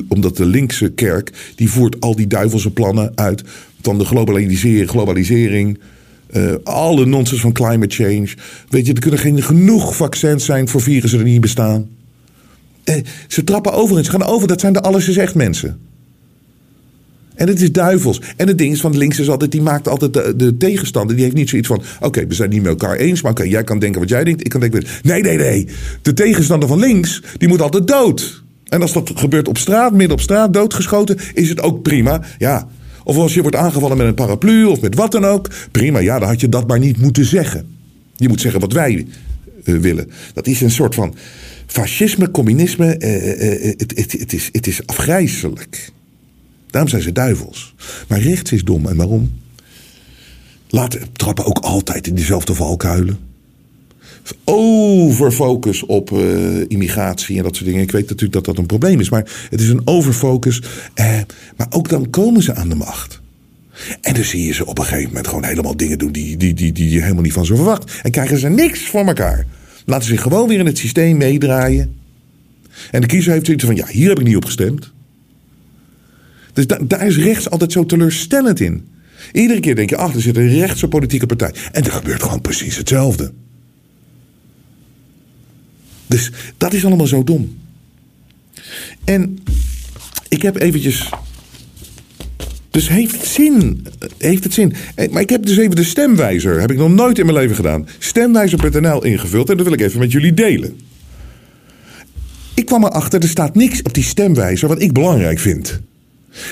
omdat 0.08 0.38
de 0.38 0.46
linkse 0.46 0.92
kerk 0.92 1.54
die 1.56 1.70
voert 1.70 2.00
al 2.00 2.16
die 2.16 2.28
duivelse 2.28 2.72
plannen 2.72 3.12
uit 3.16 3.44
van 3.86 3.98
de 3.98 4.06
globalisering, 4.06 4.90
globalisering 4.90 5.80
eh, 6.28 6.54
alle 6.64 7.06
nonsens 7.06 7.42
van 7.42 7.52
climate 7.52 7.96
change. 7.96 8.28
Weet 8.70 8.86
je, 8.86 8.94
er 8.94 9.00
kunnen 9.00 9.20
geen 9.20 9.44
genoeg 9.44 9.96
vaccins 9.96 10.46
zijn 10.46 10.68
voor 10.68 10.82
virussen 10.82 11.24
die 11.24 11.32
niet 11.32 11.42
bestaan. 11.42 11.90
Eh, 12.84 12.96
ze 13.28 13.44
trappen 13.44 13.74
over 13.74 13.98
en 13.98 14.04
ze 14.04 14.12
gaan 14.12 14.24
over. 14.24 14.48
Dat 14.48 14.60
zijn 14.60 14.74
de 14.74 14.82
alles 14.82 15.08
is 15.08 15.18
echt 15.18 15.36
mensen. 15.36 15.80
En 17.36 17.48
het 17.48 17.62
is 17.62 17.72
duivels. 17.72 18.22
En 18.38 18.48
het 18.48 18.58
ding 18.58 18.74
is 18.74 18.82
van 18.82 18.98
links 18.98 19.20
is 19.20 19.30
altijd, 19.30 19.52
die 19.52 19.62
maakt 19.62 19.88
altijd 19.88 20.14
de, 20.14 20.34
de 20.36 20.58
tegenstander. 20.58 21.16
Die 21.16 21.26
heeft 21.26 21.36
niet 21.36 21.50
zoiets 21.50 21.68
van, 21.68 21.82
oké, 22.00 22.28
we 22.28 22.34
zijn 22.34 22.50
niet 22.50 22.62
met 22.62 22.72
elkaar 22.82 22.96
eens. 22.96 23.22
Maar 23.22 23.32
oké, 23.32 23.44
jij 23.44 23.64
kan 23.64 23.80
denken 23.80 24.00
wat 24.00 24.10
jij 24.10 24.24
denkt, 24.24 24.44
ik 24.46 24.50
kan 24.50 24.60
denken... 24.60 24.84
Nee, 25.02 25.22
nee, 25.22 25.38
nee. 25.38 25.68
De 26.02 26.14
tegenstander 26.14 26.68
van 26.68 26.80
links, 26.80 27.22
die 27.38 27.48
moet 27.48 27.62
altijd 27.62 27.88
dood. 27.88 28.44
En 28.66 28.82
als 28.82 28.94
dat 28.94 29.12
gebeurt 29.16 29.48
op 29.48 29.58
straat, 29.58 29.92
midden 29.92 30.12
op 30.12 30.22
straat, 30.22 30.54
doodgeschoten, 30.54 31.18
is 31.34 31.50
het 31.50 31.62
ook 31.62 31.82
prima. 31.82 32.22
Ja. 32.38 32.68
Of 33.06 33.18
als 33.18 33.34
je 33.34 33.42
wordt 33.42 33.56
aangevallen 33.56 33.98
met 33.98 34.08
een 34.08 34.14
paraplu 34.14 34.64
of 34.66 34.82
met 34.82 34.96
wat 34.96 35.12
dan 35.12 35.26
ook. 35.26 35.50
Prima, 35.72 36.00
ja, 36.00 36.20
dan 36.20 36.28
had 36.28 36.42
je 36.42 36.50
dat 36.50 36.68
maar 36.68 36.80
niet 36.80 36.98
moeten 36.98 37.26
zeggen. 37.26 37.78
Je 38.16 38.28
moet 38.28 38.42
zeggen 38.42 38.62
wat 38.62 38.74
wij 38.74 39.06
eh, 39.64 39.76
willen. 39.76 40.12
Dat 40.34 40.48
is 40.48 40.62
een 40.62 40.72
soort 40.72 40.96
van 40.96 41.16
fascisme, 41.66 42.32
communisme. 42.32 42.98
eh, 42.98 43.68
eh, 43.68 43.74
het, 43.78 44.34
is, 44.34 44.50
is 44.52 44.88
afgrijzelijk. 44.88 45.92
Daarom 46.68 46.90
zijn 46.90 47.02
ze 47.02 47.12
duivels. 47.12 47.76
Maar 48.08 48.20
rechts 48.20 48.52
is 48.52 48.64
dom. 48.64 48.88
En 48.88 48.96
waarom? 48.96 49.32
Laten 50.70 51.02
trappen 51.12 51.46
ook 51.46 51.60
altijd 51.60 52.08
in 52.08 52.16
dezelfde 52.16 52.54
valkuilen. 52.54 53.20
Overfocus 54.44 55.86
op 55.86 56.12
eh, 56.12 56.60
immigratie 56.68 57.38
en 57.38 57.44
dat 57.44 57.56
soort 57.56 57.68
dingen. 57.68 57.82
Ik 57.82 57.92
weet 57.92 58.10
natuurlijk 58.10 58.34
dat 58.34 58.46
dat 58.46 58.58
een 58.58 58.66
probleem 58.66 59.00
is. 59.00 59.10
Maar 59.10 59.48
het 59.50 59.62
is 59.62 59.70
een 59.70 59.82
overfocus. 59.86 60.62
Eh, 60.94 61.20
maar 61.58 61.68
ook 61.70 61.90
dan 61.90 62.10
komen 62.10 62.44
ze 62.44 62.54
aan 62.54 62.70
de 62.70 62.76
macht. 62.76 63.22
En 64.02 64.14
dan 64.14 64.24
zie 64.24 64.46
je 64.46 64.54
ze 64.54 64.66
op 64.66 64.78
een 64.80 64.86
gegeven 64.86 65.08
moment 65.08 65.28
gewoon 65.28 65.44
helemaal 65.44 65.78
dingen 65.78 65.98
doen 65.98 66.12
die, 66.12 66.38
die, 66.38 66.54
die, 66.54 66.72
die 66.72 66.90
je 66.90 67.02
helemaal 67.02 67.24
niet 67.24 67.34
van 67.34 67.46
ze 67.46 67.56
verwacht. 67.56 68.00
En 68.04 68.12
krijgen 68.12 68.38
ze 68.40 68.48
niks 68.50 68.80
voor 68.88 69.06
elkaar. 69.08 69.46
Laten 69.86 70.06
ze 70.06 70.12
zich 70.14 70.22
gewoon 70.22 70.48
weer 70.48 70.60
in 70.60 70.66
het 70.66 70.78
systeem 70.78 71.18
meedraaien. 71.18 71.96
En 72.92 73.02
de 73.02 73.08
kiezer 73.08 73.32
heeft 73.32 73.46
zoiets 73.46 73.64
van: 73.64 73.76
ja, 73.76 73.88
hier 73.88 74.10
heb 74.10 74.20
ik 74.20 74.26
niet 74.26 74.36
op 74.36 74.46
gestemd. 74.46 74.92
Dus 76.54 76.68
da- 76.68 76.80
daar 76.88 77.08
is 77.08 77.18
rechts 77.18 77.50
altijd 77.50 77.72
zo 77.72 77.86
teleurstellend 77.86 78.60
in. 78.60 78.88
Iedere 79.32 79.60
keer 79.60 79.76
denk 79.76 79.90
je, 79.90 79.98
ach, 79.98 80.14
er 80.14 80.22
zit 80.22 80.38
een 80.38 80.50
rechtse 80.60 80.88
politieke 80.88 81.26
partij. 81.26 81.54
En 81.72 81.84
er 81.84 81.92
gebeurt 81.92 82.24
gewoon 82.24 82.42
precies 82.42 82.78
hetzelfde. 82.78 83.34
Dus 86.08 86.32
dat 86.58 86.74
is 86.74 86.86
allemaal 86.86 87.08
zo 87.08 87.24
dom. 87.24 87.58
En 89.04 89.40
ik 90.28 90.42
heb 90.42 90.60
eventjes... 90.60 91.10
Dus 92.72 92.88
heeft 92.90 93.16
het 93.16 93.26
zin? 93.26 93.88
Heeft 94.18 94.44
het 94.44 94.54
zin? 94.54 94.74
Eh, 94.96 95.10
Maar 95.12 95.22
ik 95.22 95.30
heb 95.30 95.46
dus 95.46 95.58
even 95.58 95.76
de 95.76 95.84
stemwijzer, 95.84 96.60
heb 96.60 96.72
ik 96.72 96.78
nog 96.78 96.90
nooit 96.90 97.20
in 97.20 97.26
mijn 97.26 97.38
leven 97.38 97.56
gedaan. 97.56 97.88
Stemwijzer.nl 98.00 99.04
ingevuld 99.04 99.50
en 99.50 99.58
dat 99.58 99.66
wil 99.66 99.74
ik 99.76 99.82
even 99.82 100.00
met 100.00 100.12
jullie 100.12 100.34
delen. 100.34 100.80
Ik 102.54 102.66
kwam 102.66 102.84
erachter, 102.84 103.22
er 103.22 103.28
staat 103.28 103.56
niks 103.56 103.82
op 103.82 103.94
die 103.94 104.04
stemwijzer 104.04 104.68
wat 104.68 104.82
ik 104.82 104.92
belangrijk 104.94 105.40
vind. 105.40 105.80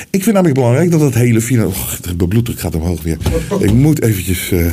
Ik 0.10 0.24
vind 0.24 0.34
namelijk 0.34 0.54
belangrijk 0.56 0.92
dat 0.92 1.02
het 1.02 1.13
hele 1.13 1.42
financiële... 1.42 1.76
Oh, 2.08 2.16
mijn 2.18 2.28
bloeddruk 2.30 2.60
gaat 2.60 2.76
omhoog 2.76 3.02
weer. 3.04 3.18
Ik 3.60 3.74
moet 3.74 4.02
eventjes... 4.02 4.52
eh, 4.52 4.72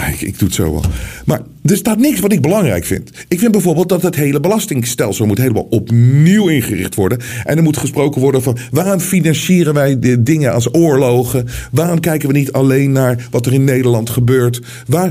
ik, 0.00 0.20
ik 0.20 0.38
doe 0.38 0.48
het 0.48 0.56
zo 0.56 0.72
wel. 0.72 0.84
Maar 1.24 1.40
er 1.62 1.76
staat 1.76 1.98
niks 1.98 2.20
wat 2.20 2.32
ik 2.32 2.40
belangrijk 2.40 2.84
vind. 2.84 3.10
Ik 3.28 3.38
vind 3.38 3.52
bijvoorbeeld 3.52 3.88
dat 3.88 4.02
het 4.02 4.14
hele 4.14 4.40
belastingstelsel 4.40 5.26
moet 5.26 5.38
helemaal 5.38 5.66
opnieuw 5.70 6.48
ingericht 6.48 6.94
worden. 6.94 7.18
En 7.44 7.56
er 7.56 7.62
moet 7.62 7.76
gesproken 7.76 8.20
worden 8.20 8.42
van 8.42 8.58
waarom 8.70 9.00
financieren 9.00 9.74
wij 9.74 9.98
de 9.98 10.22
dingen 10.22 10.52
als 10.52 10.74
oorlogen? 10.74 11.46
Waarom 11.72 12.00
kijken 12.00 12.28
we 12.28 12.34
niet 12.34 12.52
alleen 12.52 12.92
naar 12.92 13.26
wat 13.30 13.46
er 13.46 13.52
in 13.52 13.64
Nederland 13.64 14.10
gebeurt? 14.10 14.60
Waar, 14.86 15.10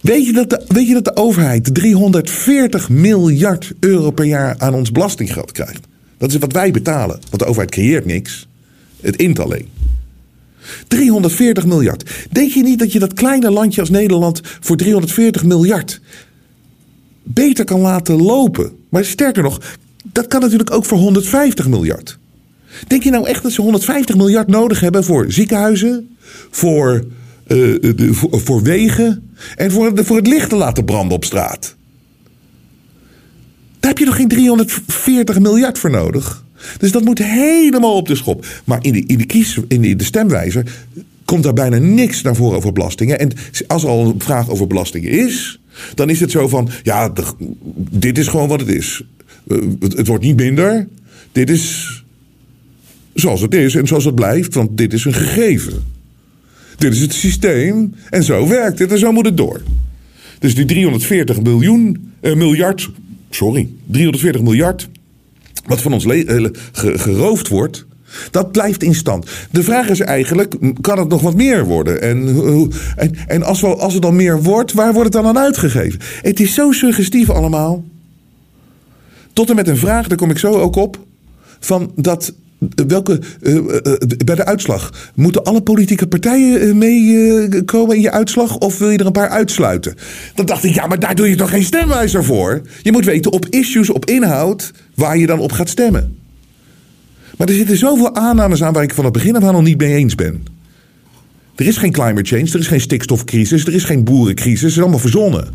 weet, 0.00 0.26
je 0.26 0.32
dat 0.32 0.50
de, 0.50 0.64
weet 0.68 0.86
je 0.86 0.94
dat 0.94 1.04
de 1.04 1.16
overheid 1.16 1.74
340 1.74 2.88
miljard 2.88 3.72
euro 3.80 4.10
per 4.10 4.24
jaar 4.24 4.54
aan 4.58 4.74
ons 4.74 4.92
belastinggeld 4.92 5.52
krijgt? 5.52 5.86
Dat 6.18 6.30
is 6.30 6.38
wat 6.38 6.52
wij 6.52 6.70
betalen. 6.70 7.18
Want 7.30 7.42
de 7.42 7.44
overheid 7.44 7.70
creëert 7.70 8.06
niks. 8.06 8.48
Het 9.00 9.16
int 9.16 9.38
alleen. 9.38 9.75
340 10.88 11.66
miljard. 11.66 12.10
Denk 12.30 12.50
je 12.50 12.62
niet 12.62 12.78
dat 12.78 12.92
je 12.92 12.98
dat 12.98 13.12
kleine 13.12 13.50
landje 13.50 13.80
als 13.80 13.90
Nederland 13.90 14.40
voor 14.60 14.76
340 14.76 15.44
miljard 15.44 16.00
beter 17.22 17.64
kan 17.64 17.80
laten 17.80 18.22
lopen? 18.22 18.70
Maar 18.88 19.04
sterker 19.04 19.42
nog, 19.42 19.60
dat 20.12 20.26
kan 20.26 20.40
natuurlijk 20.40 20.70
ook 20.70 20.84
voor 20.84 20.98
150 20.98 21.68
miljard. 21.68 22.18
Denk 22.86 23.02
je 23.02 23.10
nou 23.10 23.26
echt 23.26 23.42
dat 23.42 23.52
ze 23.52 23.60
150 23.60 24.16
miljard 24.16 24.48
nodig 24.48 24.80
hebben 24.80 25.04
voor 25.04 25.32
ziekenhuizen, 25.32 26.16
voor, 26.50 27.04
eh, 27.46 27.56
de, 27.80 28.08
voor, 28.30 28.62
wegen 28.62 29.30
en 29.56 29.70
voor, 29.70 29.92
voor 29.94 30.16
het 30.16 30.26
licht 30.26 30.48
te 30.48 30.56
laten 30.56 30.84
branden 30.84 31.16
op 31.16 31.24
straat? 31.24 31.76
Daar 33.80 33.90
heb 33.90 33.98
je 33.98 34.04
nog 34.04 34.16
geen 34.16 34.28
340 34.28 35.38
miljard 35.38 35.78
voor 35.78 35.90
nodig. 35.90 36.44
Dus 36.78 36.92
dat 36.92 37.04
moet 37.04 37.18
helemaal 37.18 37.96
op 37.96 38.08
de 38.08 38.14
schop. 38.14 38.46
Maar 38.64 38.78
in 38.84 38.92
de, 38.92 39.04
in 39.06 39.18
de, 39.18 39.26
kies, 39.26 39.58
in 39.68 39.96
de, 39.96 40.04
stemwijzer 40.04 40.84
komt 41.24 41.42
daar 41.42 41.52
bijna 41.52 41.78
niks 41.78 42.22
naar 42.22 42.36
voren 42.36 42.56
over 42.56 42.72
belastingen. 42.72 43.18
En 43.18 43.32
als 43.66 43.82
er 43.82 43.88
al 43.88 44.06
een 44.06 44.20
vraag 44.20 44.48
over 44.50 44.66
belastingen 44.66 45.10
is, 45.10 45.60
dan 45.94 46.10
is 46.10 46.20
het 46.20 46.30
zo 46.30 46.48
van: 46.48 46.68
ja, 46.82 47.12
dit 47.90 48.18
is 48.18 48.28
gewoon 48.28 48.48
wat 48.48 48.60
het 48.60 48.68
is. 48.68 49.02
Eh, 49.48 49.58
Het, 49.80 49.96
het 49.96 50.06
wordt 50.06 50.24
niet 50.24 50.36
minder. 50.36 50.88
Dit 51.32 51.50
is 51.50 51.96
zoals 53.14 53.40
het 53.40 53.54
is 53.54 53.74
en 53.74 53.86
zoals 53.86 54.04
het 54.04 54.14
blijft, 54.14 54.54
want 54.54 54.76
dit 54.76 54.92
is 54.92 55.04
een 55.04 55.14
gegeven. 55.14 55.84
Dit 56.78 56.92
is 56.92 57.00
het 57.00 57.12
systeem 57.12 57.94
en 58.10 58.22
zo 58.22 58.48
werkt 58.48 58.78
het 58.78 58.92
en 58.92 58.98
zo 58.98 59.12
moet 59.12 59.24
het 59.24 59.36
door. 59.36 59.62
Dus 60.38 60.54
die 60.54 60.64
340 60.64 61.42
miljoen, 61.42 62.12
eh, 62.20 62.34
miljard, 62.34 62.90
sorry, 63.30 63.68
340 63.86 64.42
miljard, 64.42 64.88
wat 65.66 65.82
van 65.82 65.92
ons 65.92 66.04
eh, 66.06 66.44
ge- 66.72 66.98
geroofd 66.98 67.48
wordt, 67.48 67.86
dat 68.30 68.52
blijft 68.52 68.82
in 68.82 68.94
stand. 68.94 69.30
De 69.50 69.62
vraag 69.62 69.88
is 69.88 70.00
eigenlijk, 70.00 70.54
kan 70.80 70.98
het 70.98 71.08
nog 71.08 71.20
wat 71.22 71.34
meer 71.34 71.64
worden? 71.64 72.02
En, 72.02 72.28
en, 72.96 73.14
en 73.26 73.42
als, 73.42 73.60
we, 73.60 73.66
als 73.66 73.92
het 73.92 74.02
dan 74.02 74.16
meer 74.16 74.42
wordt, 74.42 74.72
waar 74.72 74.92
wordt 74.92 75.14
het 75.14 75.22
dan 75.22 75.36
aan 75.36 75.44
uitgegeven? 75.44 76.00
Het 76.22 76.40
is 76.40 76.54
zo 76.54 76.72
suggestief 76.72 77.30
allemaal. 77.30 77.84
Tot 79.32 79.50
en 79.50 79.56
met 79.56 79.68
een 79.68 79.76
vraag, 79.76 80.06
daar 80.08 80.18
kom 80.18 80.30
ik 80.30 80.38
zo 80.38 80.52
ook 80.52 80.76
op, 80.76 80.98
van 81.60 81.92
dat... 81.94 82.32
Welke, 82.86 83.20
eh, 83.42 83.56
eh, 83.56 83.62
eh, 83.62 83.96
bij 84.24 84.34
de 84.34 84.44
uitslag, 84.44 85.10
moeten 85.14 85.44
alle 85.44 85.62
politieke 85.62 86.06
partijen 86.06 86.78
meekomen 86.78 87.96
in 87.96 88.02
je 88.02 88.10
uitslag 88.10 88.58
of 88.58 88.78
wil 88.78 88.90
je 88.90 88.98
er 88.98 89.06
een 89.06 89.12
paar 89.12 89.28
uitsluiten? 89.28 89.94
Dan 90.34 90.46
dacht 90.46 90.64
ik, 90.64 90.74
ja, 90.74 90.86
maar 90.86 90.98
daar 90.98 91.14
doe 91.14 91.28
je 91.28 91.36
toch 91.36 91.50
geen 91.50 91.62
stemwijzer 91.62 92.24
voor? 92.24 92.62
Je 92.82 92.92
moet 92.92 93.04
weten 93.04 93.32
op 93.32 93.46
issues, 93.50 93.90
op 93.90 94.04
inhoud, 94.04 94.72
waar 94.94 95.18
je 95.18 95.26
dan 95.26 95.38
op 95.38 95.52
gaat 95.52 95.68
stemmen. 95.68 96.16
Maar 97.36 97.48
er 97.48 97.54
zitten 97.54 97.76
zoveel 97.76 98.14
aannames 98.14 98.62
aan 98.62 98.72
waar 98.72 98.82
ik 98.82 98.94
van 98.94 99.04
het 99.04 99.12
begin 99.12 99.36
af 99.36 99.44
aan 99.44 99.52
nog 99.52 99.62
niet 99.62 99.78
mee 99.78 99.94
eens 99.94 100.14
ben. 100.14 100.44
Er 101.54 101.66
is 101.66 101.76
geen 101.76 101.92
climate 101.92 102.36
change, 102.36 102.52
er 102.52 102.58
is 102.58 102.66
geen 102.66 102.80
stikstofcrisis, 102.80 103.66
er 103.66 103.74
is 103.74 103.84
geen 103.84 104.04
boerencrisis, 104.04 104.60
het 104.60 104.70
is 104.70 104.80
allemaal 104.80 104.98
verzonnen. 104.98 105.48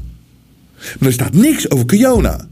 Maar 0.99 1.07
er 1.07 1.13
staat 1.13 1.33
niks 1.33 1.69
over 1.69 1.85
Kiona. 1.85 2.47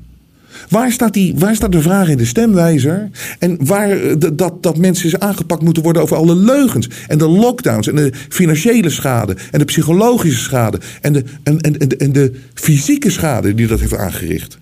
Waar 0.70 0.92
staat, 0.92 1.14
die, 1.14 1.34
waar 1.38 1.56
staat 1.56 1.72
de 1.72 1.82
vraag 1.82 2.10
in 2.10 2.18
de 2.18 2.26
stemwijzer? 2.26 3.10
En 3.40 3.66
waar 3.66 3.90
eh, 3.90 4.16
dat, 4.34 4.64
dat 4.64 4.78
mensen 4.78 5.22
aangepakt 5.22 5.62
moeten 5.62 5.84
worden 5.84 6.02
over 6.02 6.18
alle 6.18 6.36
leugens. 6.36 6.90
En 7.08 7.18
de 7.18 7.28
lockdowns. 7.28 7.88
En 7.88 7.96
de 7.96 8.12
financiële 8.30 8.90
schade. 8.90 9.36
En 9.52 9.60
de 9.60 9.66
psychologische 9.66 10.44
schade. 10.44 10.80
En 11.02 11.14
de, 11.14 11.24
en, 11.44 11.62
en, 11.62 11.78
en, 11.98 12.12
de- 12.12 12.34
fysieke 12.54 13.10
schade 13.10 13.54
die 13.54 13.68
dat 13.68 13.80
heeft 13.80 13.96
aangericht. 13.98 14.58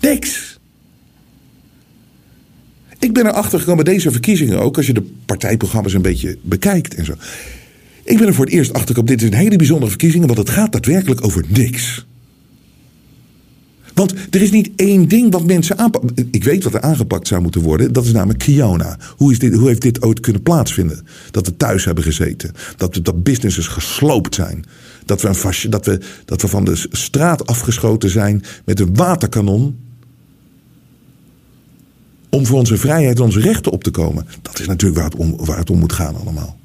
Niks. 0.00 0.58
Ik 2.98 3.12
ben 3.12 3.26
erachter 3.26 3.58
gekomen 3.58 3.84
bij 3.84 3.94
deze 3.94 4.10
verkiezingen 4.10 4.60
ook. 4.60 4.76
Als 4.76 4.86
je 4.86 4.92
de 4.92 5.10
partijprogramma's 5.26 5.92
een 5.92 6.02
beetje 6.02 6.38
bekijkt 6.42 6.94
en 6.94 7.04
zo. 7.04 7.14
Ik 8.04 8.18
ben 8.18 8.26
er 8.26 8.34
voor 8.34 8.44
het 8.44 8.54
eerst 8.54 8.72
achter 8.72 8.88
gekomen. 8.88 9.10
Dit 9.10 9.22
is 9.22 9.28
een 9.28 9.34
hele 9.44 9.56
bijzondere 9.56 9.90
verkiezingen. 9.90 10.26
Want 10.26 10.38
het 10.38 10.50
gaat 10.50 10.72
daadwerkelijk 10.72 11.24
over 11.24 11.44
niks. 11.48 12.06
Want 13.98 14.14
er 14.30 14.42
is 14.42 14.50
niet 14.50 14.70
één 14.76 15.08
ding 15.08 15.32
wat 15.32 15.44
mensen 15.44 15.78
aanpakken. 15.78 16.28
Ik 16.30 16.44
weet 16.44 16.64
wat 16.64 16.74
er 16.74 16.80
aangepakt 16.80 17.26
zou 17.26 17.42
moeten 17.42 17.60
worden. 17.60 17.92
Dat 17.92 18.04
is 18.04 18.12
namelijk 18.12 18.38
Kiona. 18.38 18.98
Hoe, 19.16 19.32
is 19.32 19.38
dit, 19.38 19.54
hoe 19.54 19.68
heeft 19.68 19.80
dit 19.80 20.02
ooit 20.02 20.20
kunnen 20.20 20.42
plaatsvinden? 20.42 21.06
Dat 21.30 21.46
we 21.46 21.56
thuis 21.56 21.84
hebben 21.84 22.04
gezeten. 22.04 22.52
Dat, 22.76 23.00
dat 23.02 23.22
businesses 23.22 23.66
gesloopt 23.66 24.34
zijn. 24.34 24.64
Dat 25.04 25.22
we, 25.22 25.28
een 25.28 25.70
dat, 25.70 25.86
we, 25.86 26.00
dat 26.24 26.42
we 26.42 26.48
van 26.48 26.64
de 26.64 26.86
straat 26.90 27.46
afgeschoten 27.46 28.10
zijn 28.10 28.44
met 28.64 28.80
een 28.80 28.94
waterkanon. 28.94 29.76
Om 32.30 32.46
voor 32.46 32.58
onze 32.58 32.76
vrijheid 32.76 33.16
en 33.16 33.24
onze 33.24 33.40
rechten 33.40 33.72
op 33.72 33.84
te 33.84 33.90
komen. 33.90 34.26
Dat 34.42 34.58
is 34.58 34.66
natuurlijk 34.66 35.00
waar 35.00 35.10
het 35.10 35.18
om, 35.18 35.36
waar 35.36 35.58
het 35.58 35.70
om 35.70 35.78
moet 35.78 35.92
gaan 35.92 36.16
allemaal. 36.16 36.57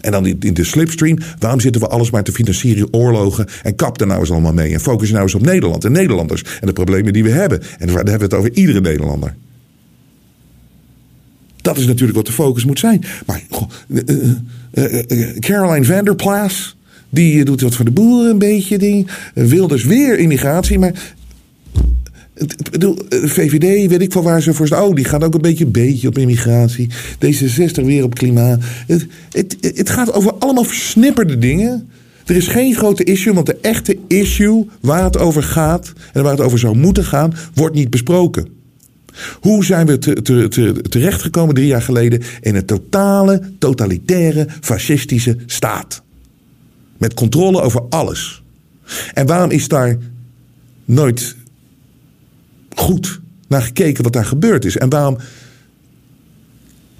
En 0.00 0.10
dan 0.10 0.26
in 0.26 0.54
de 0.54 0.64
slipstream. 0.64 1.18
Waarom 1.38 1.60
zitten 1.60 1.80
we 1.80 1.88
alles 1.88 2.10
maar 2.10 2.22
te 2.22 2.32
financieren, 2.32 2.94
oorlogen. 2.94 3.46
En 3.62 3.74
kap 3.74 3.98
daar 3.98 4.08
nou 4.08 4.20
eens 4.20 4.30
allemaal 4.30 4.52
mee. 4.52 4.72
En 4.72 4.80
focus 4.80 5.10
nou 5.10 5.22
eens 5.22 5.34
op 5.34 5.42
Nederland 5.42 5.84
en 5.84 5.92
Nederlanders. 5.92 6.42
En 6.60 6.66
de 6.66 6.72
problemen 6.72 7.12
die 7.12 7.22
we 7.22 7.30
hebben. 7.30 7.62
En 7.78 7.86
daar 7.86 7.96
hebben 7.96 8.18
we 8.18 8.24
het 8.24 8.34
over 8.34 8.52
iedere 8.52 8.80
Nederlander. 8.80 9.34
Dat 11.62 11.76
is 11.76 11.86
natuurlijk 11.86 12.16
wat 12.16 12.26
de 12.26 12.32
focus 12.32 12.64
moet 12.64 12.78
zijn. 12.78 13.04
Maar 13.26 13.42
goh, 13.50 13.70
eh, 13.94 14.02
eh, 14.72 15.28
eh, 15.30 15.38
Caroline 15.38 15.84
Vanderplas. 15.84 16.76
Die 17.10 17.44
doet 17.44 17.60
wat 17.60 17.74
voor 17.74 17.84
de 17.84 17.90
boeren 17.90 18.30
een 18.30 18.38
beetje 18.38 18.78
ding. 18.78 19.10
Wilders 19.34 19.84
weer 19.84 20.18
immigratie. 20.18 20.78
Maar 20.78 21.14
eh, 22.38 22.88
VVD, 23.24 23.90
weet 23.90 24.02
ik 24.02 24.12
van 24.12 24.22
waar 24.22 24.42
ze 24.42 24.54
voor 24.54 24.66
staan. 24.66 24.82
Oh, 24.82 24.94
die 24.94 25.04
gaat 25.04 25.24
ook 25.24 25.34
een 25.34 25.40
beetje, 25.40 25.66
beetje 25.66 26.08
op 26.08 26.18
immigratie. 26.18 26.88
D66 27.26 27.84
weer 27.84 28.04
op 28.04 28.14
klimaat. 28.14 28.60
Het, 28.86 29.06
het, 29.30 29.56
het 29.60 29.90
gaat 29.90 30.12
over 30.12 30.34
allemaal 30.34 30.64
versnipperde 30.64 31.38
dingen. 31.38 31.88
Er 32.26 32.36
is 32.36 32.46
geen 32.46 32.74
grote 32.74 33.04
issue, 33.04 33.34
want 33.34 33.46
de 33.46 33.58
echte 33.60 33.98
issue 34.08 34.66
waar 34.80 35.04
het 35.04 35.18
over 35.18 35.42
gaat... 35.42 35.92
en 36.12 36.22
waar 36.22 36.32
het 36.32 36.40
over 36.40 36.58
zou 36.58 36.76
moeten 36.76 37.04
gaan, 37.04 37.34
wordt 37.54 37.74
niet 37.74 37.90
besproken. 37.90 38.48
Hoe 39.40 39.64
zijn 39.64 39.86
we 39.86 39.98
te, 39.98 40.22
te, 40.22 40.82
terechtgekomen 40.88 41.54
drie 41.54 41.66
jaar 41.66 41.82
geleden... 41.82 42.22
in 42.40 42.54
een 42.54 42.64
totale, 42.64 43.42
totalitaire, 43.58 44.46
fascistische 44.60 45.36
staat? 45.46 46.02
Met 46.96 47.14
controle 47.14 47.60
over 47.60 47.82
alles. 47.88 48.42
En 49.14 49.26
waarom 49.26 49.50
is 49.50 49.68
daar 49.68 49.96
nooit 50.84 51.36
goed 52.78 53.20
naar 53.48 53.62
gekeken 53.62 54.02
wat 54.02 54.12
daar 54.12 54.24
gebeurd 54.24 54.64
is. 54.64 54.76
En 54.76 54.88
waarom 54.88 55.16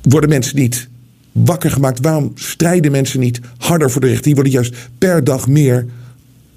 worden 0.03 0.29
mensen 0.31 0.57
niet 0.57 0.89
wakker 1.33 1.71
gemaakt? 1.71 2.01
Waarom 2.01 2.33
strijden 2.35 2.91
mensen 2.93 3.21
niet 3.21 3.41
harder 3.59 3.91
voor 3.91 4.01
de 4.01 4.07
rechten? 4.07 4.25
Die 4.25 4.35
worden 4.35 4.53
juist 4.53 4.75
per 4.99 5.25
dag 5.25 5.49
meer 5.49 5.87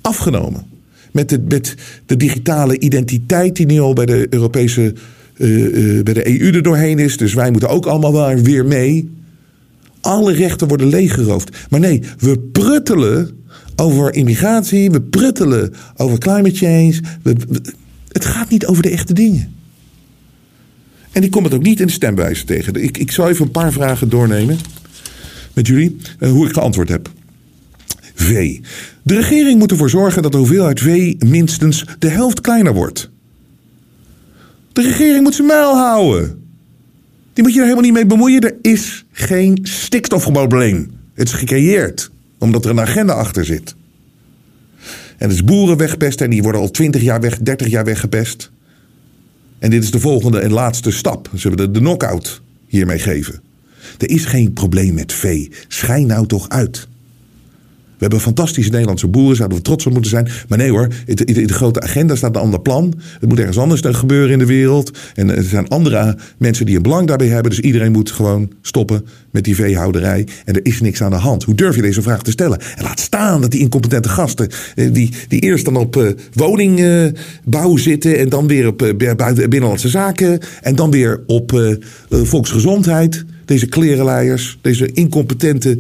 afgenomen. 0.02 0.66
Met 1.12 1.30
de, 1.30 1.40
met 1.48 1.76
de 2.06 2.18
digitale 2.18 2.80
identiteit 2.80 3.56
die 3.56 3.66
nu 3.66 3.80
al 3.80 3.94
bij 3.94 4.06
de 4.06 4.28
Europese 4.30 4.94
eh, 5.38 5.98
eh, 5.98 6.04
bij 6.04 6.14
de 6.14 6.42
EU 6.42 6.52
er 6.52 6.64
doorheen 6.64 7.00
is. 7.00 7.18
Dus 7.18 7.34
wij 7.34 7.52
moeten 7.52 7.70
ook 7.70 7.86
allemaal 7.86 8.14
wel 8.14 8.36
weer 8.36 8.66
mee. 8.66 9.12
Alle 10.02 10.34
rechten 10.34 10.68
worden 10.68 10.88
leeggeroofd. 10.88 11.58
Maar 11.70 11.80
nee, 11.80 12.02
we 12.18 12.40
pruttelen 12.40 13.30
over 13.76 14.14
immigratie. 14.14 14.92
We 14.92 15.02
pruttelen 15.02 15.74
over 15.96 16.18
climate 16.18 16.56
change. 16.56 17.00
We- 17.22 17.36
we- 17.48 17.62
het 18.12 18.26
gaat 18.26 18.50
niet 18.50 18.66
over 18.66 18.84
de 18.84 18.90
echte 18.90 19.14
dingen. 19.14 19.54
En 21.12 21.24
ik 21.24 21.32
kom 21.32 21.44
het 21.44 21.54
ook 21.54 21.64
niet 21.64 21.80
in 21.80 21.86
de 21.86 21.92
stemwijze 21.92 22.46
tegen. 22.46 22.76
Ik, 22.84 22.98
ik 22.98 23.12
zal 23.12 23.30
even 23.30 23.46
een 23.46 23.52
paar 23.52 23.72
vragen 23.72 24.10
doornemen 24.10 24.58
met 25.54 25.68
jullie. 25.68 25.98
eh, 26.20 26.30
hoe 26.32 26.48
ik 26.48 26.54
geantwoord 26.54 26.90
heb. 26.90 27.10
V. 28.16 28.60
De 29.04 29.16
regering 29.16 29.60
moet 29.60 29.72
ervoor 29.72 29.90
zorgen 29.90 30.22
dat 30.22 30.32
de 30.32 30.38
hoeveelheid 30.38 30.80
vee 30.80 31.16
minstens 31.26 31.86
de 32.00 32.10
helft 32.10 32.42
kleiner 32.42 32.74
wordt. 32.74 33.10
De 34.74 34.82
regering 34.82 35.24
moet 35.24 35.36
zijn 35.36 35.48
muil 35.48 35.76
houden. 35.76 36.44
Die 37.34 37.44
moet 37.44 37.54
je 37.54 37.60
er 37.60 37.66
helemaal 37.66 37.86
niet 37.86 37.94
mee 37.94 38.06
bemoeien. 38.06 38.42
Er 38.42 38.56
is 38.62 39.06
geen 39.12 39.60
stikstofprobleem. 39.62 40.92
Het 41.14 41.28
is 41.28 41.34
gecreëerd 41.34 42.12
omdat 42.38 42.66
er 42.66 42.72
een 42.72 42.80
agenda 42.80 43.14
achter 43.14 43.46
zit. 43.46 43.76
En 45.22 45.30
is 45.30 45.44
boeren 45.44 45.78
wegpesten 45.78 46.26
en 46.26 46.32
die 46.32 46.42
worden 46.42 46.62
al 46.62 46.72
20 46.72 47.02
jaar 47.02 47.22
weg, 47.22 47.38
30 47.38 47.68
jaar 47.68 47.86
weggepest. 47.86 48.52
En 49.60 49.70
dit 49.70 49.84
is 49.84 49.92
de 49.92 50.00
volgende 50.00 50.40
en 50.40 50.52
laatste 50.52 50.92
stap. 50.92 51.30
Ze 51.36 51.48
hebben 51.48 51.66
de, 51.66 51.72
de 51.72 51.80
knock-out 51.80 52.42
hiermee 52.68 53.00
geven. 53.00 53.42
Er 53.98 54.10
is 54.10 54.26
geen 54.26 54.54
probleem 54.54 54.94
met 54.94 55.14
vee. 55.14 55.52
Schijn 55.68 56.08
nou 56.08 56.28
toch 56.28 56.50
uit. 56.50 56.88
We 58.02 58.08
hebben 58.08 58.26
fantastische 58.26 58.72
Nederlandse 58.72 59.08
boeren, 59.08 59.36
zouden 59.36 59.58
we 59.58 59.64
trots 59.64 59.86
op 59.86 59.92
moeten 59.94 60.12
zijn. 60.12 60.28
Maar 60.48 60.58
nee 60.58 60.70
hoor, 60.70 60.88
in 61.06 61.48
de, 61.48 61.54
grote 61.54 61.82
agenda 61.82 62.16
staat 62.16 62.36
een 62.36 62.42
ander 62.42 62.62
plan. 62.62 62.94
Het 63.20 63.30
moet 63.30 63.40
ergens 63.40 63.58
anders 63.58 63.82
gebeuren 63.84 64.32
in 64.32 64.40
de 64.40 64.46
wereld. 64.46 64.98
En 65.16 65.38
er 65.38 65.44
zijn 65.44 65.68
andere 65.68 66.18
mensen 66.38 66.66
die 66.66 66.76
een 66.76 66.82
belang 66.82 67.08
daarbij 67.08 67.28
hebben. 67.28 67.52
Dus 67.52 67.60
iedereen 67.60 67.92
moet 67.92 68.12
gewoon 68.12 68.52
stoppen 68.62 69.06
met 69.32 69.44
die 69.44 69.56
veehouderij. 69.56 70.28
En 70.46 70.54
er 70.56 70.66
is 70.66 70.82
niks 70.82 71.04
aan 71.04 71.12
de 71.12 71.18
hand. 71.18 71.44
Hoe 71.44 71.56
durf 71.56 71.76
je 71.76 71.82
deze 71.82 72.02
vraag 72.02 72.22
te 72.22 72.32
stellen? 72.32 72.60
En 72.76 72.84
laat 72.84 73.00
staan 73.00 73.42
dat 73.42 73.52
die 73.52 73.60
incompetente 73.60 74.10
gasten, 74.10 74.50
eh, 74.76 74.94
die, 74.94 75.14
die 75.28 75.40
eerst 75.40 75.66
dan 75.66 75.76
op 75.76 75.98
eh, 75.98 76.10
woningbouw 76.34 77.78
zitten. 77.78 78.18
En 78.18 78.30
dan 78.30 78.48
weer 78.48 78.68
op 78.68 78.82
eh, 78.82 78.96
binnenlandse 79.48 79.90
zaken. 79.90 80.40
En 80.62 80.76
dan 80.76 80.92
weer 80.92 81.24
op 81.28 81.78
volksgezondheid. 82.10 83.26
Deze 83.46 83.68
klerenleiers, 83.68 84.58
deze 84.62 84.92
incompetente 84.92 85.78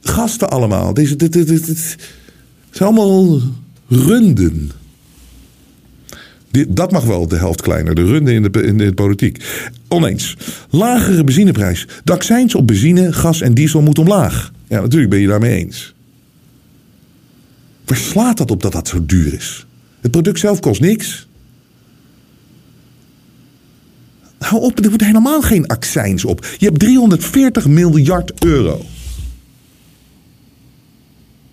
gasten 0.00 0.50
allemaal. 0.50 0.94
Deze, 0.94 1.16
dit, 1.16 1.32
dit, 1.32 1.46
dit, 1.48 1.96
zijn 2.70 2.88
allemaal 2.88 3.40
runden. 3.88 4.70
Dat 6.68 6.92
mag 6.92 7.04
wel 7.04 7.28
de 7.28 7.36
helft 7.36 7.62
kleiner, 7.62 7.94
de 7.94 8.04
runden 8.04 8.34
in 8.34 8.42
de, 8.42 8.62
in 8.62 8.78
de 8.78 8.92
politiek. 8.92 9.44
Oneens. 9.88 10.36
Lagere 10.70 11.24
benzineprijs. 11.24 11.86
De 12.04 12.12
accijns 12.12 12.54
op 12.54 12.66
benzine, 12.66 13.12
gas 13.12 13.40
en 13.40 13.54
diesel 13.54 13.82
moet 13.82 13.98
omlaag. 13.98 14.52
Ja, 14.68 14.80
natuurlijk 14.80 15.10
ben 15.10 15.20
je 15.20 15.26
daarmee 15.26 15.64
eens. 15.64 15.94
Waar 17.84 17.96
slaat 17.96 18.36
dat 18.36 18.50
op 18.50 18.62
dat 18.62 18.72
dat 18.72 18.88
zo 18.88 19.06
duur 19.06 19.34
is? 19.34 19.66
Het 20.00 20.10
product 20.10 20.38
zelf 20.38 20.60
kost 20.60 20.80
niks. 20.80 21.28
Hou 24.38 24.62
op, 24.62 24.78
er 24.78 24.88
wordt 24.88 25.04
helemaal 25.04 25.42
geen 25.42 25.66
accijns 25.66 26.24
op. 26.24 26.46
Je 26.58 26.66
hebt 26.66 26.78
340 26.78 27.66
miljard 27.66 28.44
euro 28.44 28.84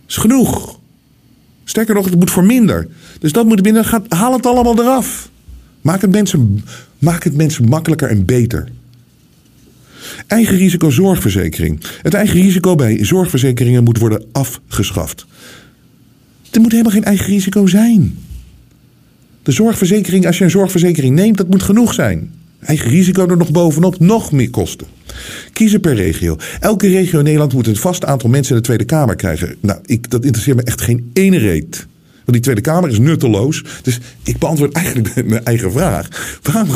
is 0.08 0.18
genoeg. 0.18 0.80
Sterker 1.64 1.96
nog, 1.96 2.06
het 2.06 2.16
moet 2.16 2.32
voor 2.32 2.46
minder. 2.46 2.88
Dus 3.20 3.32
dat 3.32 3.46
moet 3.46 3.64
minder. 3.64 4.02
Haal 4.08 4.34
het 4.34 4.46
allemaal 4.46 4.80
eraf. 4.80 5.30
Maak 5.82 6.02
het, 6.02 6.12
mensen, 6.12 6.64
maak 7.00 7.24
het 7.24 7.36
mensen 7.36 7.70
makkelijker 7.70 8.10
en 8.10 8.26
beter. 8.26 8.68
Eigen 10.28 10.58
risico 10.58 10.90
zorgverzekering. 10.90 11.84
Het 12.02 12.14
eigen 12.14 12.42
risico 12.42 12.76
bij 12.76 13.06
zorgverzekeringen 13.06 13.84
moet 13.84 13.98
worden 13.98 14.26
afgeschaft. 14.32 15.26
Er 16.52 16.62
moet 16.62 16.72
helemaal 16.72 16.92
geen 16.92 17.04
eigen 17.04 17.26
risico 17.26 17.68
zijn. 17.68 18.18
De 19.44 19.52
zorgverzekering, 19.52 20.26
als 20.26 20.38
je 20.38 20.44
een 20.44 20.50
zorgverzekering 20.50 21.16
neemt, 21.16 21.38
dat 21.38 21.50
moet 21.50 21.64
genoeg 21.64 21.94
zijn. 21.94 22.34
Eigen 22.60 22.90
risico 22.90 23.28
er 23.28 23.38
nog 23.38 23.52
bovenop, 23.52 24.00
nog 24.00 24.32
meer 24.32 24.50
kosten. 24.50 24.88
Kiezen 25.54 25.80
per 25.80 25.96
regio. 25.96 26.38
Elke 26.60 26.88
regio 26.88 27.18
in 27.18 27.24
Nederland 27.24 27.54
moet 27.54 27.68
een 27.68 27.76
vast 27.76 28.06
aantal 28.06 28.30
mensen 28.30 28.52
in 28.52 28.58
de 28.58 28.66
Tweede 28.66 28.86
Kamer 28.86 29.16
krijgen. 29.16 29.56
Nou, 29.60 29.80
ik, 29.86 30.10
dat 30.10 30.24
interesseert 30.24 30.58
me 30.58 30.64
echt 30.64 30.82
geen 30.82 31.10
ene 31.14 31.38
reet. 31.38 31.88
Want 32.14 32.32
die 32.32 32.42
Tweede 32.42 32.62
Kamer 32.62 32.90
is 32.90 33.00
nutteloos. 33.00 33.64
Dus 33.82 34.00
ik 34.24 34.38
beantwoord 34.38 34.74
eigenlijk 34.74 35.16
mijn 35.26 35.46
eigen 35.46 35.72
vraag. 35.72 36.40
Waarom... 36.42 36.70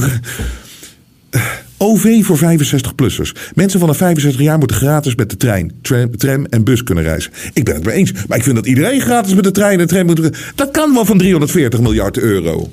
eh, 1.30 1.42
OV 1.78 2.24
voor 2.24 2.38
65-plussers. 2.38 3.32
Mensen 3.54 3.80
van 3.80 3.90
de 3.90 3.96
65 3.96 4.42
jaar 4.42 4.58
moeten 4.58 4.78
gratis 4.78 5.16
met 5.16 5.30
de 5.30 5.38
trein, 5.38 5.72
tram, 5.82 6.18
tram 6.18 6.46
en 6.46 6.64
bus 6.64 6.84
kunnen 6.84 7.04
reizen. 7.04 7.32
Ik 7.54 7.64
ben 7.64 7.76
het 7.76 7.86
mee 7.86 7.96
eens. 7.96 8.12
Maar 8.28 8.38
ik 8.38 8.44
vind 8.44 8.56
dat 8.56 8.66
iedereen 8.66 9.02
gratis 9.02 9.34
met 9.34 9.44
de 9.44 9.52
trein 9.52 9.80
en 9.80 9.88
tram 9.88 10.06
moet... 10.06 10.30
Dat 10.56 10.72
kan 10.72 10.94
wel 10.94 11.06
van 11.06 11.18
340 11.18 11.80
miljard 11.80 12.18
euro. 12.18 12.72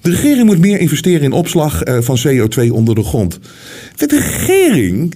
De 0.00 0.10
regering 0.10 0.46
moet 0.46 0.58
meer 0.58 0.78
investeren 0.78 1.22
in 1.22 1.32
opslag 1.32 1.82
eh, 1.82 1.98
van 2.00 2.18
CO2 2.26 2.70
onder 2.70 2.94
de 2.94 3.02
grond. 3.02 3.38
De 3.96 4.06
regering. 4.06 5.14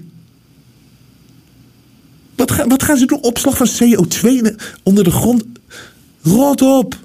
Wat, 2.34 2.64
wat 2.68 2.82
gaan 2.82 2.96
ze 2.96 3.06
doen? 3.06 3.22
Opslag 3.22 3.56
van 3.56 3.68
CO2 3.68 4.54
onder 4.82 5.04
de 5.04 5.10
grond? 5.10 5.44
Rot 6.22 6.62
op. 6.62 6.98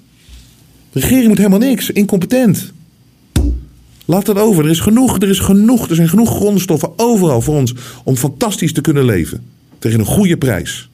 De 0.92 1.00
regering 1.00 1.28
moet 1.28 1.38
helemaal 1.38 1.60
niks. 1.60 1.90
Incompetent. 1.90 2.74
Laat 4.06 4.26
dat 4.26 4.38
over. 4.38 4.64
Er 4.64 4.70
is 4.70 4.80
genoeg, 4.80 5.22
er 5.22 5.30
is 5.30 5.40
genoeg. 5.40 5.90
Er 5.90 5.96
zijn 5.96 6.10
genoeg 6.10 6.30
grondstoffen 6.30 6.92
overal 6.96 7.42
voor 7.42 7.56
ons 7.56 7.74
om 8.04 8.16
fantastisch 8.16 8.74
te 8.74 8.82
kunnen 8.82 9.06
leven. 9.06 9.44
Tegen 9.80 10.00
een 10.00 10.06
goede 10.06 10.38
prijs. 10.38 10.90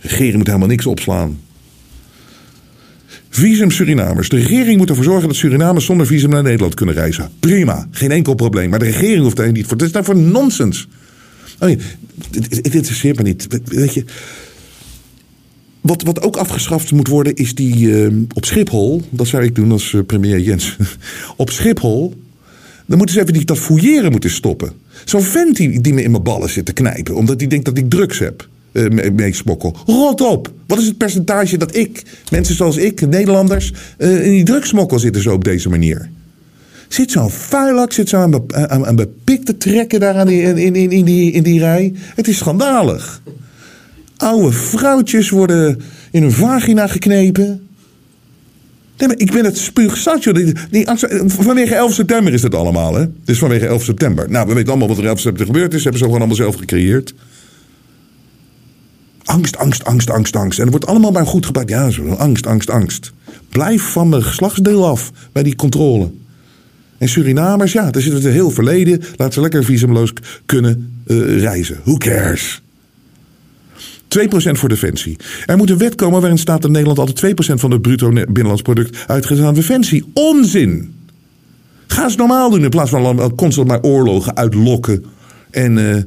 De 0.00 0.08
regering 0.08 0.36
moet 0.36 0.46
helemaal 0.46 0.68
niks 0.68 0.86
opslaan. 0.86 1.38
Visum 3.34 3.70
Surinamers. 3.70 4.28
De 4.28 4.36
regering 4.36 4.78
moet 4.78 4.88
ervoor 4.88 5.04
zorgen 5.04 5.28
dat 5.28 5.36
Surinamers 5.36 5.84
zonder 5.84 6.06
visum 6.06 6.30
naar 6.30 6.42
Nederland 6.42 6.74
kunnen 6.74 6.94
reizen. 6.94 7.30
Prima, 7.40 7.88
geen 7.90 8.10
enkel 8.10 8.34
probleem. 8.34 8.70
Maar 8.70 8.78
de 8.78 8.84
regering 8.84 9.22
hoeft 9.22 9.36
daar 9.36 9.52
niet 9.52 9.66
voor. 9.66 9.76
Dat 9.76 9.86
is 9.86 9.92
nou 9.92 10.04
voor 10.04 10.16
nonsens. 10.16 10.88
Oh 11.58 11.68
dit, 11.68 11.82
dit 12.50 12.74
interesseert 12.74 13.16
me 13.16 13.22
niet. 13.22 13.46
Weet 13.64 13.94
je, 13.94 14.04
wat, 15.80 16.02
wat 16.02 16.22
ook 16.22 16.36
afgeschaft 16.36 16.92
moet 16.92 17.08
worden 17.08 17.34
is 17.34 17.54
die 17.54 18.04
eh, 18.04 18.12
op 18.34 18.44
Schiphol. 18.44 19.02
Dat 19.10 19.26
zou 19.26 19.44
ik 19.44 19.54
doen 19.54 19.72
als 19.72 19.94
eh, 19.94 20.00
premier 20.06 20.40
Jens. 20.40 20.76
op 21.36 21.50
Schiphol. 21.50 22.14
Dan 22.86 22.96
moeten 22.96 23.14
ze 23.16 23.22
even 23.22 23.32
die, 23.32 23.44
dat 23.44 23.58
fouilleren 23.58 24.10
moeten 24.10 24.30
stoppen. 24.30 24.72
Zo'n 25.04 25.22
vent 25.22 25.56
die, 25.56 25.80
die 25.80 25.94
me 25.94 26.02
in 26.02 26.10
mijn 26.10 26.22
ballen 26.22 26.50
zit 26.50 26.64
te 26.64 26.72
knijpen. 26.72 27.14
Omdat 27.14 27.40
hij 27.40 27.48
denkt 27.48 27.64
dat 27.64 27.78
ik 27.78 27.90
drugs 27.90 28.18
heb. 28.18 28.48
Eh, 28.74 28.88
mee- 28.88 29.10
meesmokkel. 29.10 29.76
Rot 29.86 30.20
op. 30.20 30.52
Wat 30.66 30.78
is 30.78 30.86
het 30.86 30.98
percentage 30.98 31.56
dat 31.56 31.76
ik, 31.76 32.02
mensen 32.30 32.54
zoals 32.54 32.76
ik, 32.76 33.06
Nederlanders, 33.08 33.72
eh, 33.98 34.24
in 34.26 34.30
die 34.32 34.44
drugsmokkel 34.44 34.98
zitten 34.98 35.22
zo 35.22 35.32
op 35.32 35.44
deze 35.44 35.68
manier? 35.68 36.10
Zit 36.88 37.10
zo'n 37.10 37.30
vuilak, 37.30 37.92
zit 37.92 38.08
zo 38.08 38.16
aan, 38.16 38.30
be- 38.30 38.68
aan, 38.68 38.86
aan 38.86 38.96
bepik 38.96 39.44
te 39.44 39.56
trekken 39.56 40.00
daar 40.00 40.14
aan 40.14 40.26
die, 40.26 40.42
in, 40.42 40.74
in, 40.74 40.90
in, 40.90 41.04
die, 41.04 41.32
in 41.32 41.42
die 41.42 41.58
rij. 41.58 41.92
Het 42.14 42.28
is 42.28 42.36
schandalig. 42.36 43.22
Oude 44.16 44.52
vrouwtjes 44.52 45.30
worden 45.30 45.80
in 46.10 46.22
hun 46.22 46.32
vagina 46.32 46.86
geknepen. 46.86 47.66
Ik 49.16 49.32
ben 49.32 49.44
het 49.44 49.58
spuugzat, 49.58 50.22
vanwege 51.26 51.74
11 51.74 51.92
september 51.92 52.32
is 52.32 52.42
het 52.42 52.54
allemaal, 52.54 52.94
hè? 52.94 53.04
Is 53.24 53.38
vanwege 53.38 53.66
11 53.66 53.84
september. 53.84 54.30
Nou, 54.30 54.48
we 54.48 54.54
weten 54.54 54.68
allemaal 54.68 54.88
wat 54.88 54.98
er 54.98 55.06
11 55.06 55.20
september 55.20 55.54
gebeurd 55.54 55.74
is. 55.74 55.82
Hebben 55.82 55.98
ze 55.98 56.04
gewoon 56.04 56.20
allemaal 56.20 56.36
zelf 56.38 56.54
gecreëerd. 56.56 57.14
Angst, 59.24 59.58
angst, 59.58 59.84
angst, 59.84 60.10
angst, 60.10 60.36
angst. 60.36 60.58
En 60.58 60.64
het 60.64 60.72
wordt 60.72 60.86
allemaal 60.86 61.10
maar 61.10 61.26
goed 61.26 61.46
gebruikt. 61.46 61.70
Ja, 61.70 61.90
zo, 61.90 62.08
angst, 62.08 62.46
angst, 62.46 62.70
angst. 62.70 63.12
Blijf 63.48 63.82
van 63.82 64.08
mijn 64.08 64.22
geslachtsdeel 64.22 64.86
af 64.86 65.12
bij 65.32 65.42
die 65.42 65.56
controle. 65.56 66.10
En 66.98 67.08
Surinamers, 67.08 67.72
ja, 67.72 67.90
daar 67.90 68.02
zitten 68.02 68.22
we 68.22 68.28
heel 68.28 68.50
verleden. 68.50 69.02
Laat 69.16 69.34
ze 69.34 69.40
lekker 69.40 69.64
visumloos 69.64 70.12
kunnen 70.46 71.02
eh, 71.06 71.38
reizen. 71.40 71.80
Who 71.84 71.96
cares? 71.96 72.62
2% 74.18 74.26
voor 74.52 74.68
defensie. 74.68 75.16
Er 75.46 75.56
moet 75.56 75.70
een 75.70 75.78
wet 75.78 75.94
komen 75.94 76.20
waarin 76.20 76.38
staat 76.38 76.62
dat 76.62 76.70
Nederland 76.70 76.98
altijd 76.98 77.34
2% 77.34 77.54
van 77.54 77.70
het 77.70 77.82
bruto 77.82 78.10
ne- 78.10 78.24
binnenlands 78.24 78.62
product 78.62 79.04
uitgeeft 79.06 79.40
aan 79.40 79.54
defensie. 79.54 80.04
Onzin! 80.12 80.94
Ga 81.86 82.04
eens 82.04 82.16
normaal 82.16 82.50
doen 82.50 82.62
in 82.62 82.70
plaats 82.70 82.90
van 82.90 83.34
constant 83.34 83.68
maar 83.68 83.82
oorlogen 83.82 84.36
uitlokken. 84.36 85.04
En 85.50 85.90
eh, 85.90 86.02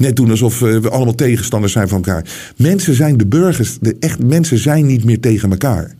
net 0.00 0.16
doen 0.16 0.30
alsof 0.30 0.62
eh, 0.62 0.78
we 0.78 0.90
allemaal 0.90 1.14
tegenstanders 1.14 1.72
zijn 1.72 1.88
van 1.88 2.04
elkaar. 2.04 2.52
Mensen 2.56 2.94
zijn 2.94 3.16
de 3.16 3.26
burgers, 3.26 3.78
de 3.80 3.96
echt 4.00 4.22
mensen 4.22 4.58
zijn 4.58 4.86
niet 4.86 5.04
meer 5.04 5.20
tegen 5.20 5.50
elkaar. 5.50 5.94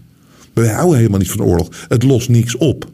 We 0.52 0.68
houden 0.68 0.96
helemaal 0.96 1.18
niet 1.18 1.30
van 1.30 1.42
oorlog. 1.42 1.68
Het 1.88 2.02
lost 2.02 2.28
niks 2.28 2.56
op. 2.56 2.90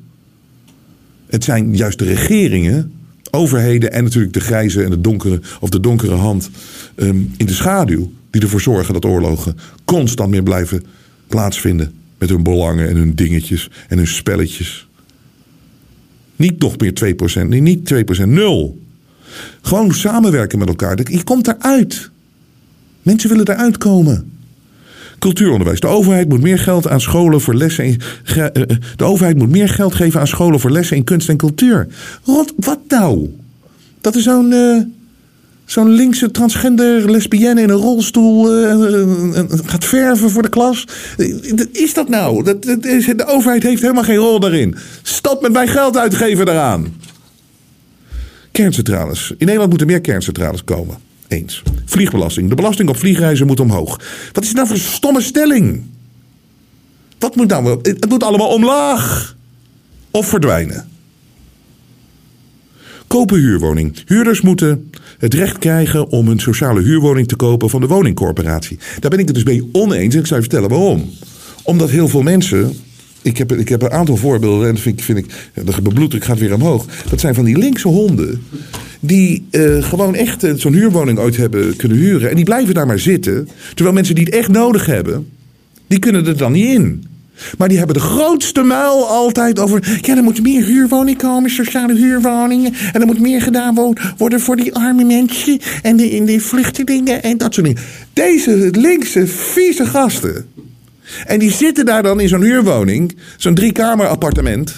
Het 1.26 1.44
zijn 1.44 1.76
juist 1.76 1.98
de 1.98 2.04
regeringen, 2.04 2.92
overheden 3.30 3.92
en 3.92 4.04
natuurlijk 4.04 4.32
de 4.32 4.40
grijze 4.40 4.84
en 4.84 4.90
de 4.90 5.00
donkere, 5.00 5.40
of 5.60 5.68
de 5.68 5.80
donkere 5.80 6.14
hand 6.14 6.50
ehm, 6.94 7.16
in 7.36 7.46
de 7.46 7.52
schaduw, 7.52 8.12
die 8.30 8.42
ervoor 8.42 8.60
zorgen 8.60 8.94
dat 8.94 9.04
oorlogen 9.04 9.56
constant 9.84 10.30
meer 10.30 10.42
blijven 10.42 10.82
plaatsvinden. 11.26 11.92
Met 12.18 12.28
hun 12.28 12.42
belangen 12.42 12.88
en 12.88 12.96
hun 12.96 13.14
dingetjes 13.14 13.70
en 13.88 13.96
hun 13.96 14.06
spelletjes. 14.06 14.88
Niet 16.36 16.58
nog 16.58 16.78
meer 16.78 16.92
2%, 17.44 17.48
nee, 17.48 17.60
niet 17.60 17.94
2%, 17.94 18.26
nul. 18.26 18.85
Gewoon 19.62 19.94
samenwerken 19.94 20.58
met 20.58 20.68
elkaar. 20.68 20.98
Je 21.10 21.24
komt 21.24 21.48
eruit. 21.48 22.10
Mensen 23.02 23.28
willen 23.28 23.48
eruit 23.48 23.78
komen. 23.78 24.30
Cultuuronderwijs. 25.18 25.80
De 25.80 25.86
overheid 25.86 26.28
moet 26.28 26.40
meer 26.42 26.58
geld 26.58 26.88
aan 26.88 27.00
scholen 27.00 27.40
voor 27.40 27.54
lessen. 27.54 27.84
Eh, 27.84 28.44
eh, 28.44 28.50
de 28.96 29.04
overheid 29.04 29.36
moet 29.38 29.50
meer 29.50 29.68
geld 29.68 29.94
geven 29.94 30.20
aan 30.20 30.26
scholen 30.26 30.60
voor 30.60 30.70
lessen 30.70 30.96
in 30.96 31.04
kunst 31.04 31.28
en 31.28 31.36
cultuur. 31.36 31.86
Rot, 32.24 32.52
wat 32.56 32.78
nou? 32.88 33.30
Dat 34.00 34.14
is 34.14 34.22
zo'n. 34.24 34.52
eh, 34.52 34.76
Zo'n 35.64 35.90
linkse 35.90 36.30
transgender 36.30 37.10
lesbienne 37.10 37.60
in 37.62 37.70
een 37.70 37.76
rolstoel 37.76 38.44
gaat 39.64 39.84
verven 39.84 40.30
voor 40.30 40.42
de 40.42 40.48
klas. 40.48 40.84
Is 41.72 41.94
dat 41.94 42.08
nou? 42.08 42.42
Dat 42.42 42.84
is, 42.84 43.06
de 43.06 43.26
overheid 43.26 43.62
heeft 43.62 43.82
helemaal 43.82 44.02
geen 44.04 44.16
rol 44.16 44.40
daarin. 44.40 44.74
Stop 45.02 45.42
met 45.42 45.52
mijn 45.52 45.68
geld 45.68 45.96
uitgeven 45.96 46.46
daaraan. 46.46 46.94
Kerncentrales. 48.56 49.30
In 49.30 49.36
Nederland 49.38 49.68
moeten 49.68 49.86
meer 49.86 50.00
kerncentrales 50.00 50.64
komen. 50.64 50.96
Eens. 51.28 51.62
Vliegbelasting. 51.84 52.48
De 52.48 52.54
belasting 52.54 52.88
op 52.88 52.96
vliegreizen 52.96 53.46
moet 53.46 53.60
omhoog. 53.60 54.00
Wat 54.32 54.44
is 54.44 54.52
nou 54.52 54.66
voor 54.66 54.76
een 54.76 54.82
stomme 54.82 55.20
stelling? 55.20 55.82
Wat 57.18 57.36
moet 57.36 57.48
nou? 57.48 57.78
Het 57.82 58.08
moet 58.08 58.22
allemaal 58.22 58.48
omlaag. 58.48 59.36
Of 60.10 60.28
verdwijnen. 60.28 60.88
Kopen 63.06 63.38
huurwoning. 63.38 64.02
Huurders 64.06 64.40
moeten 64.40 64.90
het 65.18 65.34
recht 65.34 65.58
krijgen 65.58 66.08
om 66.08 66.28
een 66.28 66.40
sociale 66.40 66.82
huurwoning 66.82 67.28
te 67.28 67.36
kopen 67.36 67.70
van 67.70 67.80
de 67.80 67.86
woningcorporatie. 67.86 68.78
Daar 69.00 69.10
ben 69.10 69.18
ik 69.18 69.26
het 69.26 69.34
dus 69.34 69.44
mee 69.44 69.68
oneens 69.72 70.14
en 70.14 70.20
ik 70.20 70.26
zou 70.26 70.40
je 70.40 70.48
vertellen 70.48 70.70
waarom. 70.70 71.10
Omdat 71.62 71.90
heel 71.90 72.08
veel 72.08 72.22
mensen. 72.22 72.76
Ik 73.26 73.38
heb, 73.38 73.52
ik 73.52 73.68
heb 73.68 73.82
een 73.82 73.90
aantal 73.90 74.16
voorbeelden 74.16 74.68
en 74.68 74.74
dat 74.74 74.82
vind 74.82 75.02
vind 75.02 75.18
ik 75.18 75.26
de 75.82 75.92
bloeddruk 75.94 76.24
gaat 76.24 76.38
weer 76.38 76.54
omhoog. 76.54 76.86
Dat 77.10 77.20
zijn 77.20 77.34
van 77.34 77.44
die 77.44 77.58
linkse 77.58 77.88
honden. 77.88 78.42
Die 79.00 79.46
eh, 79.50 79.82
gewoon 79.82 80.14
echt 80.14 80.44
eh, 80.44 80.52
zo'n 80.56 80.72
huurwoning 80.72 81.18
ooit 81.18 81.36
hebben 81.36 81.76
kunnen 81.76 81.98
huren. 81.98 82.30
En 82.30 82.36
die 82.36 82.44
blijven 82.44 82.74
daar 82.74 82.86
maar 82.86 82.98
zitten. 82.98 83.48
Terwijl 83.74 83.94
mensen 83.94 84.14
die 84.14 84.24
het 84.24 84.34
echt 84.34 84.48
nodig 84.48 84.86
hebben, 84.86 85.28
die 85.86 85.98
kunnen 85.98 86.26
er 86.26 86.36
dan 86.36 86.52
niet 86.52 86.66
in. 86.74 87.04
Maar 87.58 87.68
die 87.68 87.78
hebben 87.78 87.96
de 87.96 88.02
grootste 88.02 88.62
muil 88.62 89.06
altijd 89.08 89.58
over. 89.58 89.98
Ja, 90.02 90.16
er 90.16 90.22
moet 90.22 90.42
meer 90.42 90.64
huurwoning 90.64 91.18
komen, 91.18 91.50
sociale 91.50 91.94
huurwoningen. 91.94 92.72
En 92.92 93.00
er 93.00 93.06
moet 93.06 93.20
meer 93.20 93.42
gedaan 93.42 93.74
wo- 93.74 93.92
worden 94.16 94.40
voor 94.40 94.56
die 94.56 94.74
arme 94.74 95.04
mensen. 95.04 95.58
En 95.82 95.96
de, 95.96 96.10
en 96.10 96.24
de 96.24 96.40
vluchtelingen 96.40 97.22
en 97.22 97.36
dat 97.38 97.54
soort 97.54 97.66
dingen. 97.66 97.82
Deze 98.12 98.68
linkse, 98.72 99.26
vieze 99.26 99.86
gasten. 99.86 100.46
En 101.26 101.38
die 101.38 101.52
zitten 101.52 101.86
daar 101.86 102.02
dan 102.02 102.20
in 102.20 102.28
zo'n 102.28 102.42
huurwoning. 102.42 103.16
Zo'n 103.36 103.54
driekamer 103.54 104.06
appartement. 104.06 104.74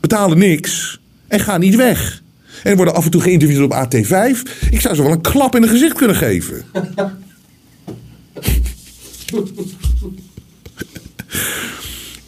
Betalen 0.00 0.38
niks. 0.38 1.00
En 1.28 1.40
gaan 1.40 1.60
niet 1.60 1.76
weg. 1.76 2.22
En 2.62 2.76
worden 2.76 2.94
af 2.94 3.04
en 3.04 3.10
toe 3.10 3.20
geïnterviewd 3.20 3.62
op 3.62 3.74
AT5. 3.74 4.42
Ik 4.70 4.80
zou 4.80 4.94
ze 4.94 5.02
wel 5.02 5.12
een 5.12 5.20
klap 5.20 5.56
in 5.56 5.62
het 5.62 5.70
gezicht 5.70 5.94
kunnen 5.94 6.16
geven. 6.16 6.62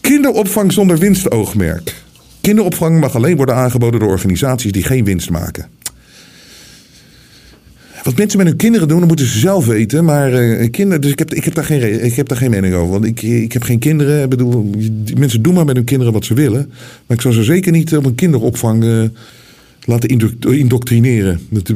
Kinderopvang 0.00 0.72
zonder 0.72 0.98
winstoogmerk. 0.98 1.94
Kinderopvang 2.40 3.00
mag 3.00 3.14
alleen 3.14 3.36
worden 3.36 3.54
aangeboden 3.54 4.00
door 4.00 4.08
organisaties 4.08 4.72
die 4.72 4.82
geen 4.82 5.04
winst 5.04 5.30
maken. 5.30 5.68
Wat 8.06 8.16
mensen 8.16 8.38
met 8.38 8.46
hun 8.46 8.56
kinderen 8.56 8.88
doen, 8.88 8.98
dat 8.98 9.08
moeten 9.08 9.26
ze 9.26 9.38
zelf 9.38 9.66
weten. 9.66 10.04
Maar 10.04 10.32
eh, 10.32 10.70
kinderen, 10.70 11.00
dus 11.00 11.10
ik 11.10 11.18
heb, 11.18 11.34
ik, 11.34 11.44
heb 11.44 11.54
daar 11.54 11.64
geen, 11.64 12.04
ik 12.04 12.14
heb 12.14 12.28
daar 12.28 12.38
geen 12.38 12.50
mening 12.50 12.74
over. 12.74 12.90
Want 12.90 13.04
ik, 13.04 13.22
ik 13.22 13.52
heb 13.52 13.62
geen 13.62 13.78
kinderen. 13.78 14.22
Ik 14.22 14.28
bedoel, 14.28 14.70
mensen 15.16 15.42
doen 15.42 15.54
maar 15.54 15.64
met 15.64 15.76
hun 15.76 15.84
kinderen 15.84 16.12
wat 16.12 16.24
ze 16.24 16.34
willen. 16.34 16.70
Maar 17.06 17.16
ik 17.16 17.20
zou 17.20 17.34
ze 17.34 17.44
zeker 17.44 17.72
niet 17.72 17.96
op 17.96 18.04
een 18.04 18.14
kinderopvang 18.14 18.84
eh, 18.84 19.02
laten 19.84 20.08
indo- 20.08 20.50
indoctrineren. 20.50 21.40
Met, 21.48 21.72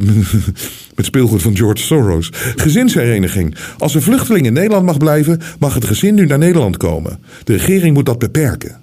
met 0.95 1.05
speelgoed 1.05 1.41
van 1.41 1.57
George 1.57 1.83
Soros. 1.83 2.29
Gezinshereniging. 2.55 3.55
Als 3.77 3.95
een 3.95 4.01
vluchteling 4.01 4.45
in 4.45 4.53
Nederland 4.53 4.85
mag 4.85 4.97
blijven, 4.97 5.39
mag 5.59 5.73
het 5.73 5.85
gezin 5.85 6.15
nu 6.15 6.25
naar 6.25 6.37
Nederland 6.37 6.77
komen. 6.77 7.19
De 7.43 7.53
regering 7.53 7.93
moet 7.93 8.05
dat 8.05 8.19
beperken. 8.19 8.79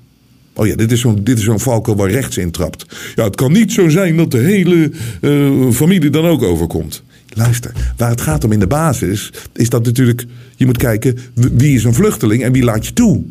Oh 0.54 0.66
ja, 0.66 0.74
dit 0.74 0.92
is 0.92 1.00
zo'n 1.00 1.22
zo'n 1.34 1.60
valkuil 1.60 1.96
waar 1.96 2.10
rechts 2.10 2.36
in 2.36 2.50
trapt. 2.50 2.86
Ja, 3.14 3.24
het 3.24 3.36
kan 3.36 3.52
niet 3.52 3.72
zo 3.72 3.88
zijn 3.88 4.16
dat 4.16 4.30
de 4.30 4.38
hele 4.38 4.90
eh, 5.20 5.70
familie 5.70 6.10
dan 6.10 6.26
ook 6.26 6.42
overkomt. 6.42 7.02
Luister, 7.34 7.72
waar 7.96 8.10
het 8.10 8.20
gaat 8.20 8.44
om 8.44 8.52
in 8.52 8.58
de 8.58 8.66
basis, 8.66 9.32
is 9.52 9.68
dat 9.68 9.84
natuurlijk, 9.84 10.24
je 10.56 10.66
moet 10.66 10.76
kijken 10.76 11.18
wie 11.34 11.74
is 11.74 11.84
een 11.84 11.94
vluchteling 11.94 12.42
en 12.42 12.52
wie 12.52 12.64
laat 12.64 12.86
je 12.86 12.92
toe. 12.92 13.24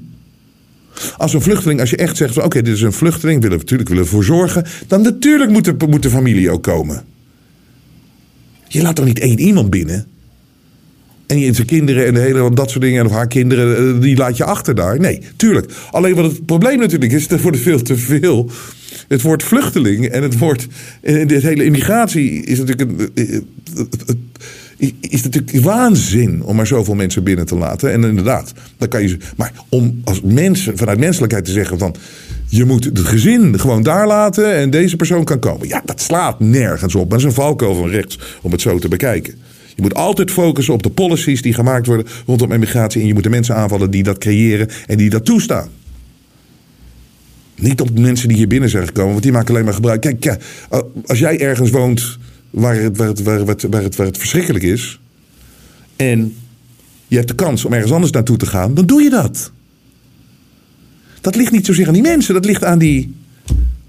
Als 1.18 1.34
een 1.34 1.42
vluchteling, 1.42 1.80
als 1.80 1.90
je 1.90 1.98
echt 1.98 2.18
zegt 2.18 2.38
oké, 2.38 2.62
dit 2.62 2.74
is 2.74 2.82
een 2.82 2.94
vluchteling, 2.94 3.42
willen 3.42 3.58
we 3.58 3.64
natuurlijk 3.64 3.90
willen 3.90 4.04
we 4.04 4.10
voor 4.10 4.24
zorgen, 4.24 4.66
dan 4.88 5.02
natuurlijk 5.02 5.52
moet 5.52 6.02
de, 6.02 6.10
familie 6.10 6.52
ook 6.52 6.64
komen. 6.64 7.04
Je 8.68 8.82
laat 8.82 8.96
toch 8.96 9.06
niet 9.06 9.20
één 9.20 9.40
iemand 9.40 9.70
binnen? 9.70 10.08
En 11.28 11.40
je 11.40 11.54
zijn 11.54 11.68
kinderen 11.68 12.06
en 12.06 12.14
de 12.14 12.20
hele, 12.20 12.54
dat 12.54 12.70
soort 12.70 12.84
dingen. 12.84 13.00
En 13.00 13.06
of 13.06 13.12
haar 13.12 13.28
kinderen, 13.28 13.96
eh, 13.96 14.02
die 14.02 14.18
laat 14.18 14.38
je 14.38 14.44
achter 14.44 14.76
daar. 14.76 15.00
Nee, 15.00 15.22
tuurlijk. 15.36 15.72
Alleen 15.92 16.16
wat 16.16 16.26
het 16.26 16.46
probleem 16.46 16.80
natuurlijk 16.80 17.12
is, 17.12 17.28
er 17.32 17.42
wordt 17.42 17.60
veel 17.60 17.82
te 17.82 17.98
veel. 17.98 18.50
Het 19.08 19.22
woord 19.22 19.44
vluchteling 19.44 20.06
en 20.06 20.24
het 20.24 20.38
woord. 20.38 20.68
En 21.02 21.28
dit 21.28 21.42
hele 21.42 21.64
immigratie 21.64 22.44
is 22.44 22.58
natuurlijk. 22.58 22.92
Een, 22.92 23.12
eh, 23.16 23.36
eh, 23.36 24.92
is 25.00 25.24
natuurlijk 25.24 25.64
waanzin 25.64 26.44
om 26.44 26.56
maar 26.56 26.68
zoveel 26.68 26.96
mensen 26.96 27.24
binnen 27.24 27.46
te 27.46 27.56
laten. 27.56 27.92
En 27.92 28.04
inderdaad, 28.04 28.54
dan 28.78 28.88
kan 28.88 29.08
je. 29.08 29.18
Maar 29.36 29.52
om 29.70 30.02
als 30.04 30.22
mensen 30.22 30.78
vanuit 30.78 31.00
menselijkheid 31.00 31.46
te 31.46 31.52
zeggen 31.52 31.80
van. 31.80 31.96
Je 32.50 32.66
moet 32.66 32.84
het 32.84 33.00
gezin 33.00 33.60
gewoon 33.60 33.84
daar 33.84 34.08
laten 34.08 34.56
en 34.56 34.70
deze 34.70 34.96
persoon 34.96 35.24
kan 35.24 35.40
komen. 35.40 35.68
Ja, 35.68 35.82
dat 35.86 36.02
slaat 36.02 36.40
nergens 36.40 36.96
op. 36.96 37.10
Dat 37.10 37.20
is 37.20 37.26
een 37.26 37.32
valkuil 37.32 37.76
van 37.76 37.90
rechts 37.90 38.20
om 38.42 38.52
het 38.52 38.62
zo 38.62 38.80
te 38.80 38.88
bekijken. 38.88 39.34
Je 39.78 39.84
moet 39.84 39.94
altijd 39.94 40.32
focussen 40.32 40.74
op 40.74 40.84
de 40.84 40.90
policies 40.90 41.42
die 41.42 41.54
gemaakt 41.54 41.86
worden 41.86 42.06
rondom 42.26 42.52
immigratie. 42.52 43.02
En 43.02 43.08
je 43.08 43.14
moet 43.14 43.24
de 43.24 43.30
mensen 43.30 43.56
aanvallen 43.56 43.92
die 43.92 44.04
dat 44.04 44.18
creëren 44.18 44.70
en 44.88 44.98
die 44.98 45.10
dat 45.10 45.26
toestaan. 45.26 45.70
Niet 47.56 47.82
op 47.82 47.96
de 47.96 48.02
mensen 48.02 48.28
die 48.28 48.38
hier 48.38 48.48
binnen 48.48 48.70
zijn 48.70 48.86
gekomen, 48.86 49.12
want 49.12 49.24
die 49.24 49.32
maken 49.32 49.50
alleen 49.50 49.66
maar 49.66 49.74
gebruik. 49.74 50.02
Kijk, 50.02 50.24
ja, 50.24 50.38
als 51.06 51.20
jij 51.20 51.40
ergens 51.40 51.70
woont 51.70 52.18
waar 52.50 52.76
het, 52.76 52.98
waar, 52.98 53.08
het, 53.08 53.24
waar, 53.24 53.38
het, 53.40 53.64
waar, 53.70 53.82
het, 53.82 53.96
waar 53.96 54.06
het 54.06 54.18
verschrikkelijk 54.18 54.64
is. 54.64 55.00
en 55.96 56.36
je 57.08 57.16
hebt 57.16 57.28
de 57.28 57.36
kans 57.36 57.66
om 57.66 57.74
ergens 57.74 57.92
anders 57.92 58.12
naartoe 58.12 58.38
te 58.38 58.46
gaan, 58.46 58.74
dan 58.74 58.86
doe 58.86 59.02
je 59.02 59.10
dat. 59.10 59.52
Dat 61.22 61.36
ligt 61.36 61.52
niet 61.52 61.66
zozeer 61.66 61.88
aan 61.88 61.94
die 61.94 62.02
mensen, 62.02 62.34
dat 62.34 62.46
ligt 62.46 62.64
aan 62.64 62.80
die 62.80 63.16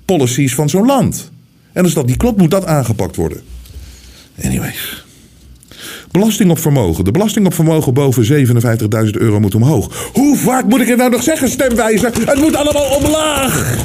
policies 0.04 0.54
van 0.54 0.68
zo'n 0.68 0.86
land. 0.86 1.30
En 1.72 1.84
als 1.84 1.94
dat 1.94 2.06
niet 2.06 2.16
klopt, 2.16 2.38
moet 2.38 2.50
dat 2.50 2.64
aangepakt 2.64 3.16
worden. 3.16 3.40
Anyways. 4.42 5.06
Belasting 6.10 6.50
op 6.50 6.58
vermogen. 6.58 7.04
De 7.04 7.10
belasting 7.10 7.46
op 7.46 7.54
vermogen 7.54 7.94
boven 7.94 8.46
57.000 9.04 9.10
euro 9.10 9.40
moet 9.40 9.54
omhoog. 9.54 10.10
Hoe 10.12 10.36
vaak 10.36 10.64
moet 10.64 10.80
ik 10.80 10.88
het 10.88 10.98
nou 10.98 11.10
nog 11.10 11.22
zeggen, 11.22 11.48
stemwijzer? 11.48 12.12
Het 12.24 12.40
moet 12.40 12.56
allemaal 12.56 12.96
omlaag! 12.96 13.76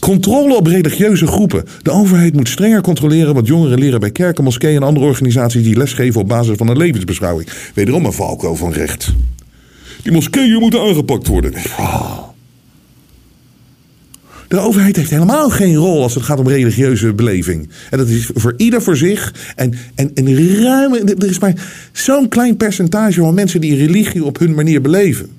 Controle 0.00 0.56
op 0.56 0.66
religieuze 0.66 1.26
groepen. 1.26 1.64
De 1.82 1.90
overheid 1.90 2.34
moet 2.34 2.48
strenger 2.48 2.80
controleren 2.80 3.34
wat 3.34 3.46
jongeren 3.46 3.78
leren 3.78 4.00
bij 4.00 4.10
kerken, 4.10 4.44
moskeeën 4.44 4.76
en 4.76 4.82
andere 4.82 5.06
organisaties 5.06 5.62
die 5.62 5.76
lesgeven 5.76 6.20
op 6.20 6.28
basis 6.28 6.56
van 6.56 6.68
een 6.68 6.76
levensbeschouwing. 6.76 7.48
Wederom 7.74 8.04
een 8.04 8.12
valkuil 8.12 8.56
van 8.56 8.72
recht. 8.72 9.14
Die 10.02 10.12
moskeeën 10.12 10.60
moeten 10.60 10.80
aangepakt 10.80 11.26
worden. 11.26 11.52
Ah. 11.76 12.18
De 14.48 14.58
overheid 14.58 14.96
heeft 14.96 15.10
helemaal 15.10 15.50
geen 15.50 15.74
rol 15.74 16.02
als 16.02 16.14
het 16.14 16.24
gaat 16.24 16.38
om 16.38 16.48
religieuze 16.48 17.12
beleving. 17.12 17.68
En 17.90 17.98
dat 17.98 18.08
is 18.08 18.30
voor 18.34 18.54
ieder 18.56 18.82
voor 18.82 18.96
zich. 18.96 19.34
En, 19.56 19.72
en, 19.94 20.10
en 20.14 20.26
er 20.26 21.30
is 21.30 21.38
maar 21.38 21.54
zo'n 21.92 22.28
klein 22.28 22.56
percentage 22.56 23.20
van 23.20 23.34
mensen 23.34 23.60
die 23.60 23.76
religie 23.76 24.24
op 24.24 24.38
hun 24.38 24.54
manier 24.54 24.80
beleven. 24.80 25.30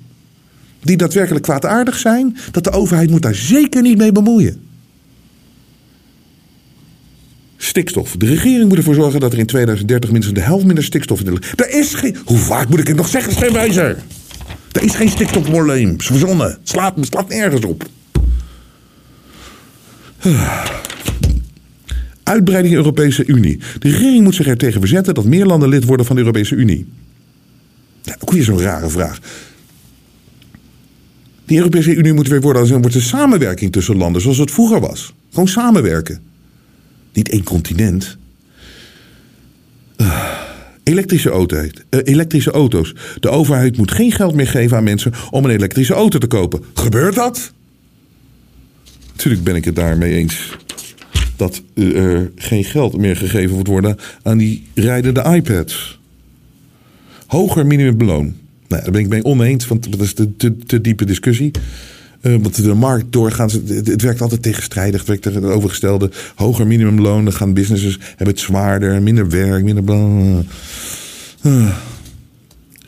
Die 0.82 0.96
daadwerkelijk 0.96 1.44
kwaadaardig 1.44 1.98
zijn, 1.98 2.36
dat 2.50 2.64
de 2.64 2.70
overheid 2.70 3.10
moet 3.10 3.22
daar 3.22 3.34
zeker 3.34 3.82
niet 3.82 3.98
mee 3.98 4.12
bemoeien. 4.12 4.60
Stikstof. 7.56 8.14
De 8.16 8.26
regering 8.26 8.68
moet 8.68 8.78
ervoor 8.78 8.94
zorgen 8.94 9.20
dat 9.20 9.32
er 9.32 9.38
in 9.38 9.46
2030 9.46 10.10
minstens 10.10 10.38
de 10.38 10.44
helft 10.44 10.64
minder 10.64 10.84
stikstof 10.84 11.18
in 11.18 11.24
de 11.24 11.32
lucht. 11.32 11.60
Er 11.60 11.70
is 11.70 11.94
geen. 11.94 12.16
Hoe 12.24 12.38
vaak 12.38 12.68
moet 12.68 12.78
ik 12.78 12.86
het 12.86 12.96
nog 12.96 13.08
zeggen, 13.08 13.32
stemwijzer? 13.32 13.96
Er 14.72 14.82
is 14.82 14.94
geen 14.94 15.08
stikstofprobleem. 15.08 16.00
Verzonnen. 16.00 16.46
Het 16.46 16.72
het 16.96 17.06
slaat 17.06 17.28
nergens 17.28 17.64
op. 17.64 17.88
Uitbreiding 22.22 22.74
Europese 22.74 23.26
Unie. 23.26 23.60
De 23.78 23.90
regering 23.90 24.24
moet 24.24 24.34
zich 24.34 24.46
er 24.46 24.56
tegen 24.56 24.80
verzetten 24.80 25.14
dat 25.14 25.24
meer 25.24 25.46
landen 25.46 25.68
lid 25.68 25.84
worden 25.84 26.06
van 26.06 26.16
de 26.16 26.22
Europese 26.22 26.54
Unie. 26.54 26.86
Ja, 28.02 28.16
ook 28.20 28.30
weer 28.30 28.44
zo'n 28.44 28.60
rare 28.60 28.88
vraag. 28.88 29.18
Die 31.44 31.56
Europese 31.56 31.94
Unie 31.94 32.12
moet 32.12 32.28
weer 32.28 32.40
worden, 32.40 32.68
dan 32.68 32.80
wordt 32.80 33.00
samenwerking 33.00 33.72
tussen 33.72 33.96
landen 33.96 34.22
zoals 34.22 34.38
het 34.38 34.50
vroeger 34.50 34.80
was. 34.80 35.14
Gewoon 35.30 35.48
samenwerken. 35.48 36.20
Niet 37.12 37.28
één 37.28 37.42
continent. 37.42 38.16
Uh, 39.96 40.24
elektrische, 40.82 41.46
uh, 41.90 42.00
elektrische 42.04 42.50
auto's. 42.50 42.94
De 43.20 43.28
overheid 43.28 43.76
moet 43.76 43.90
geen 43.90 44.12
geld 44.12 44.34
meer 44.34 44.46
geven 44.46 44.76
aan 44.76 44.84
mensen 44.84 45.12
om 45.30 45.44
een 45.44 45.50
elektrische 45.50 45.94
auto 45.94 46.18
te 46.18 46.26
kopen. 46.26 46.64
Gebeurt 46.74 47.14
dat? 47.14 47.52
Natuurlijk 49.18 49.44
ben 49.44 49.56
ik 49.56 49.64
het 49.64 49.76
daarmee 49.76 50.14
eens 50.14 50.56
dat 51.36 51.62
er 51.74 52.30
geen 52.36 52.64
geld 52.64 52.96
meer 52.96 53.16
gegeven 53.16 53.54
wordt 53.54 53.68
worden 53.68 53.96
aan 54.22 54.38
die 54.38 54.66
rijdende 54.74 55.22
iPads. 55.22 56.00
Hoger 57.26 57.66
minimumbeloon. 57.66 58.34
Nou, 58.68 58.82
daar 58.82 58.90
ben 58.90 59.00
ik 59.00 59.08
mee 59.08 59.24
oneens, 59.24 59.66
want 59.66 59.92
dat 59.92 60.00
is 60.00 60.14
de 60.14 60.36
te, 60.36 60.56
te 60.56 60.80
diepe 60.80 61.04
discussie. 61.04 61.50
Uh, 62.22 62.36
want 62.40 62.62
de 62.62 62.74
markt 62.74 63.12
doorgaans, 63.12 63.52
het, 63.52 63.86
het, 63.86 64.02
werkt 64.02 64.20
altijd 64.20 64.42
tegenstrijdig. 64.42 64.98
Het 64.98 65.08
werkt 65.08 65.22
tegen 65.22 65.42
het 65.42 65.52
overgestelde. 65.52 66.10
Hoger 66.34 66.66
minimumloon, 66.66 67.24
dan 67.24 67.32
gaan 67.32 67.52
businesses 67.52 67.98
hebben 68.08 68.26
het 68.26 68.40
zwaarder, 68.40 69.02
minder 69.02 69.28
werk, 69.28 69.64
minder 69.64 69.84
bla. 69.84 70.42
Uh. 71.42 71.76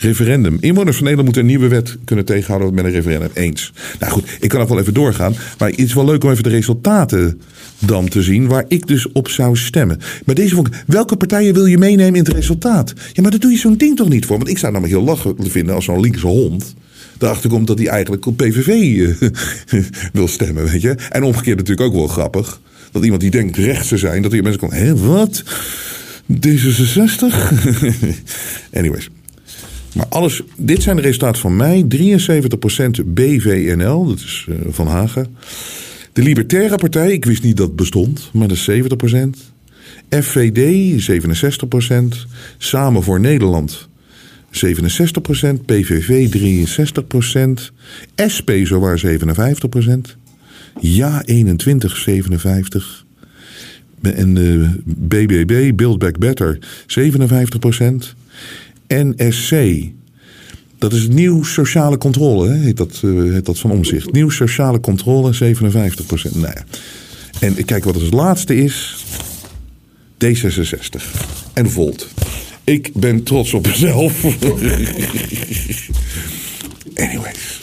Referendum. 0.01 0.57
Inwoners 0.61 0.97
van 0.97 1.05
Nederland 1.05 1.25
moeten 1.25 1.43
een 1.43 1.59
nieuwe 1.59 1.69
wet 1.69 1.97
kunnen 2.05 2.25
tegenhouden 2.25 2.75
met 2.75 2.85
een 2.85 2.91
referendum. 2.91 3.31
Eens. 3.35 3.73
Nou 3.99 4.13
goed, 4.13 4.25
ik 4.41 4.49
kan 4.49 4.61
nog 4.61 4.69
wel 4.69 4.79
even 4.79 4.95
doorgaan. 4.95 5.35
Maar 5.59 5.69
het 5.69 5.79
is 5.79 5.95
wel 5.95 6.05
leuk 6.05 6.25
om 6.25 6.31
even 6.31 6.43
de 6.43 6.49
resultaten 6.49 7.41
dan 7.79 8.09
te 8.09 8.23
zien 8.23 8.47
waar 8.47 8.65
ik 8.69 8.87
dus 8.87 9.13
op 9.13 9.29
zou 9.29 9.57
stemmen. 9.57 9.99
Maar 10.25 10.35
deze 10.35 10.55
vond 10.55 10.67
ik, 10.67 10.83
welke 10.87 11.17
partijen 11.17 11.55
wil 11.55 11.67
je 11.67 11.79
meenemen 11.79 12.15
in 12.15 12.25
het 12.25 12.35
resultaat? 12.35 12.93
Ja, 13.13 13.23
maar 13.23 13.31
daar 13.31 13.41
doe 13.41 13.51
je 13.51 13.59
zo'n 13.59 13.77
ding 13.77 13.97
toch 13.97 14.09
niet 14.09 14.27
voor? 14.27 14.37
Want 14.37 14.49
ik 14.49 14.59
zou 14.59 14.73
namelijk 14.73 14.99
heel 14.99 15.09
lachen 15.09 15.35
vinden 15.39 15.75
als 15.75 15.85
zo'n 15.85 16.01
linkse 16.01 16.27
hond 16.27 16.75
erachter 17.19 17.51
komt 17.51 17.67
dat 17.67 17.79
hij 17.79 17.89
eigenlijk 17.89 18.27
op 18.27 18.37
PVV 18.37 18.69
uh, 18.69 19.31
wil 20.13 20.29
stemmen, 20.29 20.65
weet 20.65 20.83
je. 20.83 20.95
En 21.11 21.23
omgekeerd 21.23 21.57
natuurlijk 21.57 21.87
ook 21.87 21.95
wel 21.95 22.07
grappig. 22.07 22.61
Dat 22.93 23.03
iemand 23.05 23.21
die 23.21 23.31
denkt 23.31 23.57
rechts 23.57 23.89
te 23.89 23.97
zijn, 23.97 24.23
dat 24.23 24.31
die 24.31 24.43
mensen 24.43 24.61
komt, 24.61 24.73
hé, 24.73 24.97
wat? 24.97 25.45
D66? 26.33 27.25
Anyways. 28.79 29.11
Maar 29.95 30.07
alles, 30.09 30.43
dit 30.57 30.83
zijn 30.83 30.97
de 30.97 31.03
resultaten 31.03 31.41
van 31.41 31.57
mij. 31.57 31.85
73% 31.85 33.05
BVNL, 33.07 34.07
dat 34.07 34.19
is 34.19 34.47
uh, 34.49 34.57
Van 34.69 34.87
Hagen. 34.87 35.37
De 36.13 36.23
Libertaire 36.23 36.77
Partij, 36.77 37.13
ik 37.13 37.25
wist 37.25 37.43
niet 37.43 37.57
dat 37.57 37.67
het 37.67 37.77
bestond, 37.77 38.31
maar 38.33 38.49
dat 38.49 38.57
is 38.57 38.71
70%. 38.71 39.51
FVD, 40.11 41.11
67%. 42.15 42.27
Samen 42.59 43.03
voor 43.03 43.21
Nederland, 43.21 43.89
67%. 44.47 44.51
PVV, 45.67 46.29
63%. 48.21 48.25
SP, 48.35 48.51
zowaar 48.65 49.03
57%. 49.07 50.17
Ja, 50.81 51.23
21, 51.25 51.97
57. 51.97 53.05
En 54.03 54.35
de 54.35 54.81
BBB, 54.85 55.77
Build 55.77 55.99
Back 55.99 56.19
Better, 56.19 56.59
57%. 56.87 58.20
NSC. 58.95 59.55
Dat 60.79 60.93
is 60.93 61.09
nieuw 61.09 61.43
sociale 61.43 61.99
controle? 61.99 62.51
Heet, 62.53 62.77
dat, 62.77 63.01
uh, 63.05 63.33
heet 63.33 63.47
dat 63.47 63.59
van 63.59 63.71
omzicht. 63.71 64.13
Nieuw 64.13 64.31
sociale 64.31 64.81
controle, 64.81 65.33
57 65.33 66.07
procent. 66.07 66.35
Nou 66.35 66.53
ja. 66.55 66.65
En 67.41 67.65
kijk 67.65 67.85
wat 67.85 67.95
het 67.95 68.13
laatste 68.13 68.57
is. 68.57 69.05
D66. 70.25 71.03
En 71.53 71.71
Volt. 71.71 72.09
Ik 72.65 72.91
ben 72.95 73.23
trots 73.23 73.55
op 73.55 73.67
mezelf. 73.67 74.25
Anyways. 76.95 77.61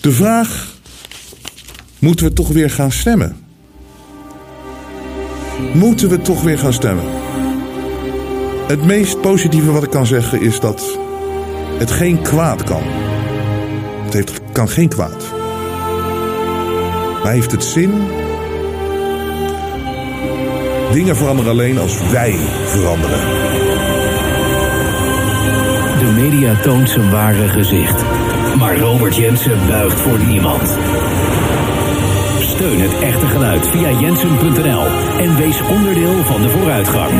De 0.00 0.12
vraag. 0.12 0.76
Moeten 1.98 2.26
we 2.26 2.32
toch 2.32 2.48
weer 2.48 2.70
gaan 2.70 2.92
stemmen? 2.92 3.36
Moeten 5.74 6.08
we 6.08 6.20
toch 6.20 6.42
weer 6.42 6.58
gaan 6.58 6.72
stemmen? 6.72 7.21
Het 8.72 8.84
meest 8.84 9.20
positieve 9.20 9.72
wat 9.72 9.82
ik 9.82 9.90
kan 9.90 10.06
zeggen 10.06 10.40
is 10.40 10.60
dat 10.60 10.98
het 11.78 11.90
geen 11.90 12.22
kwaad 12.22 12.64
kan. 12.64 12.82
Het 14.04 14.12
heeft, 14.12 14.40
kan 14.52 14.68
geen 14.68 14.88
kwaad. 14.88 15.32
Maar 17.22 17.32
heeft 17.32 17.50
het 17.50 17.64
zin? 17.64 17.92
Dingen 20.92 21.16
veranderen 21.16 21.50
alleen 21.50 21.78
als 21.78 22.10
wij 22.10 22.34
veranderen. 22.66 23.20
De 25.98 26.12
media 26.16 26.60
toont 26.60 26.88
zijn 26.88 27.10
ware 27.10 27.48
gezicht. 27.48 28.02
Maar 28.58 28.78
Robert 28.78 29.16
Jensen 29.16 29.66
buigt 29.66 30.00
voor 30.00 30.18
niemand. 30.18 30.76
Steun 32.40 32.80
het 32.80 33.00
echte 33.02 33.26
geluid 33.26 33.68
via 33.68 33.90
jensen.nl 33.90 34.86
en 35.18 35.36
wees 35.36 35.60
onderdeel 35.62 36.24
van 36.24 36.42
de 36.42 36.48
vooruitgang. 36.48 37.12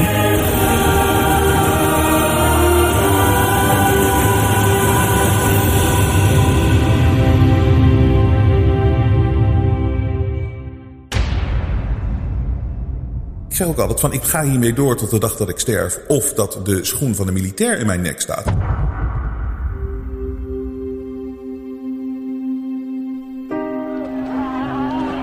Ik 13.53 13.59
zeg 13.59 13.67
ook 13.67 13.79
altijd 13.79 14.01
van 14.01 14.13
ik 14.13 14.23
ga 14.23 14.43
hiermee 14.45 14.73
door 14.73 14.97
tot 14.97 15.11
de 15.11 15.19
dag 15.19 15.37
dat 15.37 15.49
ik 15.49 15.59
sterf. 15.59 15.99
Of 16.09 16.33
dat 16.33 16.61
de 16.65 16.85
schoen 16.85 17.15
van 17.15 17.27
de 17.27 17.33
militair 17.33 17.79
in 17.79 17.87
mijn 17.87 18.01
nek 18.01 18.21
staat. 18.21 18.45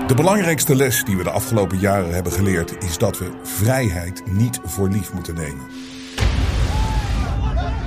De 0.06 0.14
belangrijkste 0.16 0.76
les 0.76 1.04
die 1.04 1.16
we 1.16 1.22
de 1.22 1.30
afgelopen 1.30 1.78
jaren 1.78 2.14
hebben 2.14 2.32
geleerd 2.32 2.84
is 2.84 2.98
dat 2.98 3.18
we 3.18 3.30
vrijheid 3.42 4.22
niet 4.26 4.60
voor 4.64 4.88
lief 4.88 5.12
moeten 5.12 5.34
nemen. 5.34 5.66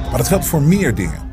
Maar 0.10 0.18
dat 0.18 0.28
geldt 0.28 0.46
voor 0.46 0.62
meer 0.62 0.96
dingen. 0.96 1.33